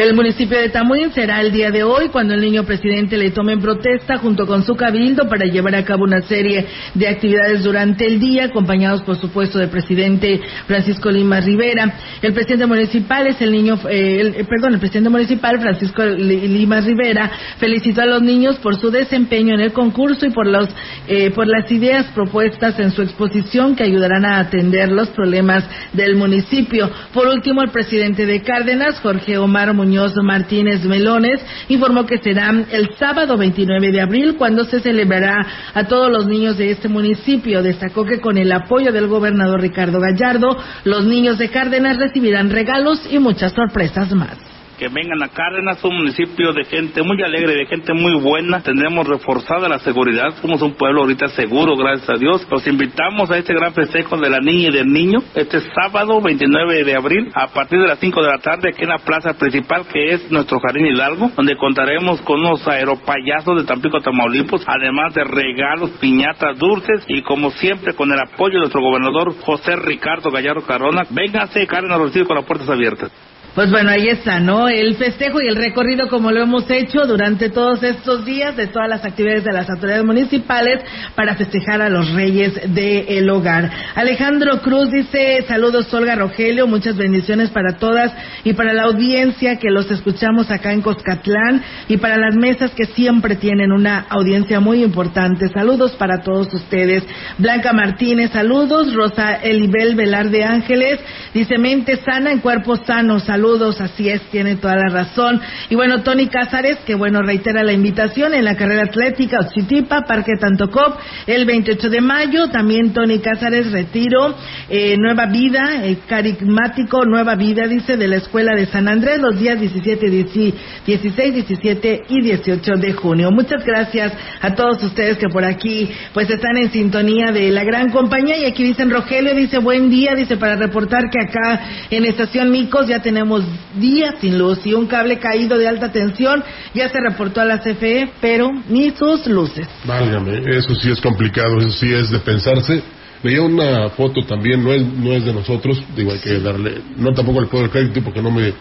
el 0.02 0.14
municipio 0.14 0.58
de 0.58 0.68
Tamuín 0.68 1.12
será 1.12 1.40
el 1.40 1.52
día 1.52 1.70
de 1.70 1.84
hoy 1.84 2.08
cuando 2.08 2.34
el 2.34 2.40
niño 2.40 2.64
presidente 2.64 3.16
le 3.16 3.30
tome 3.30 3.52
en 3.52 3.60
protesta 3.60 4.18
junto 4.18 4.46
con 4.46 4.64
su 4.64 4.74
cabildo 4.74 5.28
para 5.28 5.46
llevar 5.46 5.76
a 5.76 5.84
cabo 5.84 6.02
una 6.02 6.20
serie 6.22 6.66
de 6.94 7.06
actividades 7.06 7.62
durante 7.62 8.06
el 8.06 8.18
día, 8.18 8.46
acompañados 8.46 9.02
por 9.02 9.16
supuesto 9.20 9.60
del 9.60 9.68
presidente 9.68 10.40
Francisco 10.66 11.08
Lima 11.08 11.40
Rivera. 11.40 11.94
El 12.20 12.32
presidente 12.32 12.66
municipal 12.66 13.28
es 13.28 13.40
el 13.40 13.52
niño, 13.52 13.78
eh, 13.88 14.34
eh, 14.38 14.44
perdón, 14.44 14.74
el 14.74 14.80
presidente 14.80 15.08
municipal 15.08 15.60
Francisco 15.60 16.04
Lima 16.04 16.80
Rivera 16.80 17.30
felicitó 17.58 18.02
a 18.02 18.06
los 18.06 18.22
niños 18.22 18.56
por 18.56 18.80
su 18.80 18.90
desempeño 18.90 19.54
en 19.54 19.60
el 19.60 19.72
concurso 19.72 20.26
y 20.26 20.30
por 20.30 20.48
los 20.48 20.68
eh, 21.06 21.30
por 21.30 21.46
las 21.46 21.70
ideas 21.70 22.06
propuestas 22.12 22.78
en 22.80 22.90
su 22.90 23.02
exposición 23.02 23.76
que 23.76 23.84
ayudarán 23.84 24.24
a 24.24 24.40
atender 24.40 24.90
los 24.90 25.10
problemas 25.10 25.64
del 25.92 26.16
municipio. 26.16 26.90
Por 27.14 27.28
último, 27.28 27.62
el 27.62 27.70
presidente 27.70 28.26
de 28.26 28.42
Cárdenas, 28.42 28.98
Jorge 29.00 29.38
Omar 29.38 29.72
Muñoz 29.72 29.91
Martínez 30.22 30.84
Melones 30.84 31.40
informó 31.68 32.06
que 32.06 32.18
será 32.18 32.50
el 32.70 32.94
sábado 32.98 33.36
29 33.36 33.92
de 33.92 34.00
abril 34.00 34.36
cuando 34.36 34.64
se 34.64 34.80
celebrará 34.80 35.46
a 35.74 35.84
todos 35.84 36.10
los 36.10 36.26
niños 36.26 36.56
de 36.56 36.70
este 36.70 36.88
municipio. 36.88 37.62
Destacó 37.62 38.04
que 38.04 38.20
con 38.20 38.38
el 38.38 38.50
apoyo 38.52 38.92
del 38.92 39.06
gobernador 39.06 39.60
Ricardo 39.60 40.00
Gallardo, 40.00 40.56
los 40.84 41.04
niños 41.04 41.38
de 41.38 41.50
Cárdenas 41.50 41.98
recibirán 41.98 42.50
regalos 42.50 43.00
y 43.10 43.18
muchas 43.18 43.52
sorpresas 43.52 44.12
más 44.14 44.51
que 44.78 44.88
vengan 44.88 45.22
a 45.22 45.28
Cárdenas, 45.28 45.82
un 45.84 45.96
municipio 45.96 46.52
de 46.52 46.64
gente 46.64 47.02
muy 47.02 47.22
alegre, 47.22 47.54
de 47.54 47.66
gente 47.66 47.92
muy 47.92 48.14
buena. 48.20 48.62
Tendremos 48.62 49.06
reforzada 49.06 49.68
la 49.68 49.78
seguridad, 49.78 50.34
somos 50.40 50.62
un 50.62 50.74
pueblo 50.74 51.02
ahorita 51.02 51.28
seguro, 51.28 51.76
gracias 51.76 52.10
a 52.10 52.18
Dios. 52.18 52.46
Los 52.50 52.66
invitamos 52.66 53.30
a 53.30 53.38
este 53.38 53.54
gran 53.54 53.72
festejo 53.74 54.16
de 54.16 54.30
la 54.30 54.38
niña 54.40 54.68
y 54.68 54.72
del 54.72 54.92
niño, 54.92 55.20
este 55.34 55.60
sábado 55.74 56.20
29 56.20 56.84
de 56.84 56.96
abril, 56.96 57.30
a 57.34 57.48
partir 57.48 57.80
de 57.80 57.88
las 57.88 57.98
5 57.98 58.22
de 58.22 58.28
la 58.28 58.38
tarde, 58.38 58.70
aquí 58.70 58.82
en 58.82 58.90
la 58.90 58.98
plaza 58.98 59.34
principal, 59.34 59.86
que 59.86 60.12
es 60.14 60.30
nuestro 60.30 60.58
Jardín 60.60 60.86
Hidalgo, 60.86 61.30
donde 61.36 61.56
contaremos 61.56 62.20
con 62.22 62.40
unos 62.40 62.66
aeropayazos 62.66 63.60
de 63.60 63.66
Tampico, 63.66 64.00
Tamaulipas, 64.00 64.64
además 64.66 65.14
de 65.14 65.24
regalos, 65.24 65.90
piñatas, 66.00 66.58
dulces, 66.58 67.04
y 67.08 67.22
como 67.22 67.50
siempre, 67.50 67.94
con 67.94 68.10
el 68.12 68.18
apoyo 68.20 68.54
de 68.54 68.60
nuestro 68.60 68.80
gobernador 68.80 69.34
José 69.40 69.76
Ricardo 69.76 70.30
Gallardo 70.30 70.62
Carona, 70.62 71.02
vénganse, 71.10 71.66
Cárdenas 71.66 72.00
recibe 72.00 72.26
con 72.26 72.36
las 72.36 72.44
puertas 72.44 72.68
abiertas. 72.68 73.31
Pues 73.54 73.70
bueno, 73.70 73.90
ahí 73.90 74.08
está, 74.08 74.40
¿no? 74.40 74.66
El 74.66 74.94
festejo 74.96 75.38
y 75.42 75.46
el 75.46 75.56
recorrido 75.56 76.08
como 76.08 76.30
lo 76.30 76.42
hemos 76.42 76.70
hecho 76.70 77.04
durante 77.04 77.50
todos 77.50 77.82
estos 77.82 78.24
días 78.24 78.56
de 78.56 78.68
todas 78.68 78.88
las 78.88 79.04
actividades 79.04 79.44
de 79.44 79.52
las 79.52 79.68
autoridades 79.68 80.06
municipales 80.06 80.80
para 81.14 81.34
festejar 81.34 81.82
a 81.82 81.90
los 81.90 82.12
reyes 82.12 82.54
del 82.72 83.28
hogar. 83.28 83.70
Alejandro 83.94 84.62
Cruz 84.62 84.90
dice, 84.90 85.44
saludos 85.46 85.92
Olga 85.92 86.14
Rogelio, 86.14 86.66
muchas 86.66 86.96
bendiciones 86.96 87.50
para 87.50 87.76
todas 87.76 88.10
y 88.42 88.54
para 88.54 88.72
la 88.72 88.84
audiencia 88.84 89.58
que 89.58 89.68
los 89.68 89.90
escuchamos 89.90 90.50
acá 90.50 90.72
en 90.72 90.80
Coscatlán 90.80 91.62
y 91.88 91.98
para 91.98 92.16
las 92.16 92.34
mesas 92.34 92.70
que 92.70 92.86
siempre 92.86 93.36
tienen 93.36 93.70
una 93.70 94.06
audiencia 94.08 94.60
muy 94.60 94.82
importante. 94.82 95.50
Saludos 95.50 95.92
para 95.92 96.22
todos 96.22 96.54
ustedes. 96.54 97.04
Blanca 97.36 97.74
Martínez, 97.74 98.30
saludos. 98.30 98.94
Rosa 98.94 99.34
Elibel 99.34 99.94
Velar 99.94 100.30
de 100.30 100.42
Ángeles, 100.44 101.00
dice 101.34 101.58
mente 101.58 101.96
sana 101.96 102.32
en 102.32 102.38
cuerpo 102.38 102.76
sano. 102.76 103.20
Saludos 103.20 103.41
saludos, 103.42 103.80
así 103.80 104.08
es, 104.08 104.22
tiene 104.30 104.54
toda 104.54 104.76
la 104.76 104.88
razón. 104.88 105.40
Y 105.68 105.74
bueno, 105.74 106.02
Tony 106.04 106.28
Cázares, 106.28 106.78
que 106.86 106.94
bueno, 106.94 107.22
reitera 107.22 107.64
la 107.64 107.72
invitación 107.72 108.34
en 108.34 108.44
la 108.44 108.56
carrera 108.56 108.84
atlética 108.84 109.40
Oxitipa, 109.40 110.02
Parque 110.02 110.34
Tantocop, 110.38 110.96
el 111.26 111.44
28 111.44 111.90
de 111.90 112.00
mayo. 112.00 112.50
También 112.50 112.92
Tony 112.92 113.18
Cázares, 113.18 113.72
retiro, 113.72 114.36
eh, 114.68 114.96
Nueva 114.96 115.26
Vida, 115.26 115.84
eh, 115.84 115.98
carismático 116.06 117.04
Nueva 117.04 117.34
Vida, 117.34 117.66
dice, 117.66 117.96
de 117.96 118.06
la 118.06 118.16
Escuela 118.16 118.54
de 118.54 118.66
San 118.66 118.86
Andrés, 118.86 119.20
los 119.20 119.36
días 119.36 119.58
17, 119.58 120.08
16, 120.08 121.34
17 121.34 122.02
y 122.10 122.22
18 122.22 122.76
de 122.76 122.92
junio. 122.92 123.32
Muchas 123.32 123.64
gracias 123.64 124.12
a 124.40 124.54
todos 124.54 124.80
ustedes 124.84 125.18
que 125.18 125.28
por 125.28 125.44
aquí 125.44 125.90
pues 126.14 126.30
están 126.30 126.58
en 126.58 126.70
sintonía 126.70 127.32
de 127.32 127.50
la 127.50 127.64
gran 127.64 127.90
compañía. 127.90 128.38
Y 128.38 128.44
aquí 128.44 128.62
dicen, 128.62 128.88
Rogelio 128.88 129.34
dice, 129.34 129.58
buen 129.58 129.90
día, 129.90 130.14
dice, 130.14 130.36
para 130.36 130.54
reportar 130.54 131.10
que 131.10 131.20
acá 131.20 131.60
en 131.90 132.04
Estación 132.04 132.52
Micos 132.52 132.86
ya 132.86 133.00
tenemos 133.00 133.31
días 133.78 134.16
sin 134.20 134.38
luz 134.38 134.64
y 134.64 134.74
un 134.74 134.86
cable 134.86 135.18
caído 135.18 135.58
de 135.58 135.68
alta 135.68 135.92
tensión 135.92 136.42
ya 136.74 136.88
se 136.88 137.00
reportó 137.00 137.40
a 137.40 137.44
la 137.44 137.60
CFE, 137.60 138.10
pero 138.20 138.50
ni 138.68 138.90
sus 138.90 139.26
luces. 139.26 139.66
Válgame, 139.84 140.42
eso 140.56 140.74
sí 140.74 140.90
es 140.90 141.00
complicado, 141.00 141.58
eso 141.58 141.70
sí 141.70 141.92
es 141.92 142.10
de 142.10 142.18
pensarse. 142.20 142.82
Veía 143.22 143.42
una 143.42 143.88
foto 143.90 144.24
también, 144.26 144.64
no 144.64 144.72
es, 144.72 144.82
no 144.82 145.12
es 145.12 145.24
de 145.24 145.32
nosotros, 145.32 145.80
digo, 145.94 146.12
hay 146.12 146.18
que 146.18 146.40
darle, 146.40 146.80
no 146.96 147.12
tampoco 147.14 147.40
le 147.40 147.46
puedo 147.46 147.64
el 147.64 147.70
crédito 147.70 148.02
porque 148.02 148.20
no 148.20 148.30
me 148.30 148.52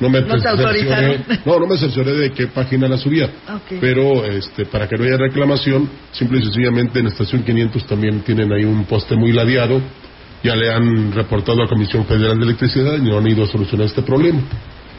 no 0.00 0.08
me 0.08 0.22
¿No, 0.22 0.28
no, 1.44 1.60
no 1.60 1.66
me 1.66 1.76
censuré 1.76 2.14
de 2.14 2.32
qué 2.32 2.46
página 2.46 2.88
la 2.88 2.96
subía. 2.96 3.30
Pero 3.80 4.24
este, 4.24 4.64
para 4.64 4.88
que 4.88 4.96
no 4.96 5.04
haya 5.04 5.18
reclamación, 5.18 5.88
simple 6.10 6.38
y 6.38 6.42
sencillamente 6.42 7.00
en 7.00 7.08
Estación 7.08 7.42
500 7.42 7.86
también 7.86 8.20
tienen 8.20 8.50
ahí 8.50 8.64
un 8.64 8.86
poste 8.86 9.14
muy 9.14 9.32
ladeado. 9.32 9.80
Ya 10.42 10.56
le 10.56 10.72
han 10.72 11.12
reportado 11.12 11.60
a 11.60 11.64
la 11.64 11.68
Comisión 11.68 12.06
Federal 12.06 12.38
de 12.38 12.44
Electricidad 12.44 12.96
y 12.96 13.02
no 13.02 13.18
han 13.18 13.26
ido 13.26 13.44
a 13.44 13.46
solucionar 13.46 13.86
este 13.86 14.02
problema. 14.02 14.40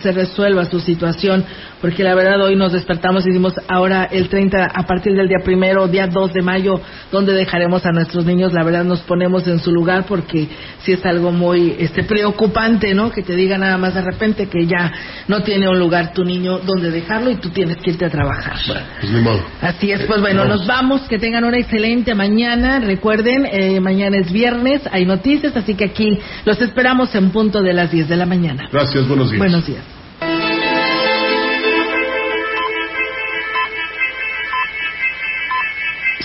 se 0.00 0.12
resuelva 0.12 0.64
su 0.64 0.80
situación, 0.80 1.44
porque 1.82 2.02
la 2.02 2.14
verdad 2.14 2.40
hoy 2.40 2.56
nos 2.56 2.72
despertamos 2.72 3.26
y 3.26 3.30
dimos 3.30 3.52
ahora 3.68 4.04
el 4.10 4.28
30, 4.28 4.64
a 4.64 4.82
partir 4.86 5.12
del 5.14 5.28
día 5.28 5.38
primero, 5.44 5.86
día 5.86 6.06
2 6.06 6.32
de 6.32 6.42
mayo, 6.42 6.80
donde 7.12 7.34
dejaremos 7.34 7.84
a 7.84 7.92
nuestros 7.92 8.24
niños, 8.24 8.52
la 8.52 8.64
verdad 8.64 8.84
nos 8.84 9.00
ponemos 9.00 9.46
en 9.48 9.58
su 9.58 9.70
lugar 9.70 10.06
porque 10.06 10.48
sí 10.82 10.92
es 10.92 11.04
algo 11.04 11.30
muy 11.30 11.76
este 11.78 12.04
preocupante, 12.04 12.94
¿no? 12.94 13.10
Que 13.10 13.22
te 13.22 13.36
diga 13.36 13.58
nada 13.58 13.76
más 13.76 13.94
de 13.94 14.02
repente 14.02 14.48
que 14.48 14.66
ya 14.66 14.92
no 15.28 15.42
tiene 15.42 15.68
un 15.68 15.78
lugar 15.78 16.12
tu 16.14 16.24
niño 16.24 16.58
donde 16.58 16.90
dejarlo 16.90 17.30
y 17.30 17.36
tú 17.36 17.50
tienes 17.50 17.76
que 17.76 17.90
irte 17.90 18.06
a 18.06 18.10
trabajar. 18.10 18.56
Pues 18.66 19.12
ni 19.12 19.20
modo. 19.20 19.44
Así 19.60 19.92
es, 19.92 20.02
pues 20.06 20.20
bueno, 20.20 20.40
Vamos. 20.42 20.58
nos 20.58 20.66
vamos, 20.66 21.00
que 21.02 21.18
tengan 21.18 21.44
una 21.44 21.58
excelente 21.58 22.14
mañana. 22.14 22.80
Recuerden, 22.80 23.46
eh, 23.50 23.78
mañana 23.80 24.16
es 24.18 24.32
viernes, 24.32 24.82
hay 24.90 25.04
noticias, 25.04 25.54
así 25.56 25.74
que 25.74 25.92
aquí 25.98 26.18
los 26.44 26.60
esperamos 26.60 27.12
en 27.14 27.30
punto 27.30 27.60
de 27.60 27.72
las 27.72 27.90
10 27.90 28.08
de 28.08 28.16
la 28.16 28.26
mañana. 28.26 28.68
Gracias, 28.72 29.08
buenos 29.08 29.30
días. 29.30 29.38
Buenos 29.38 29.66
días. 29.66 29.82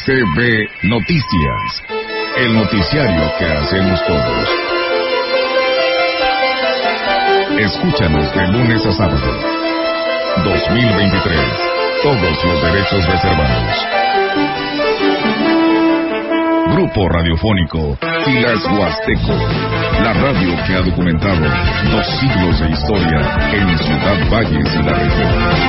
CB 0.05 0.89
Noticias, 0.89 1.84
el 2.38 2.53
noticiario 2.55 3.32
que 3.39 3.45
hacemos 3.45 4.05
todos. 4.05 4.49
Escúchanos 7.57 8.36
de 8.36 8.47
lunes 8.49 8.86
a 8.86 8.91
sábado. 8.91 9.39
2023. 10.43 11.39
Todos 12.03 12.43
los 12.43 12.63
derechos 12.63 13.07
reservados. 13.07 14.03
Grupo 16.74 17.07
Radiofónico 17.07 17.95
Filas 18.26 18.65
Huasteco. 18.65 19.36
La 20.01 20.11
radio 20.11 20.57
que 20.65 20.74
ha 20.74 20.82
documentado 20.82 21.45
dos 21.91 22.07
siglos 22.19 22.59
de 22.61 22.71
historia 22.71 23.19
en 23.53 23.78
Ciudad 23.78 24.28
Valles 24.32 24.74
y 24.74 24.82
la 24.82 24.93
región. 24.95 25.63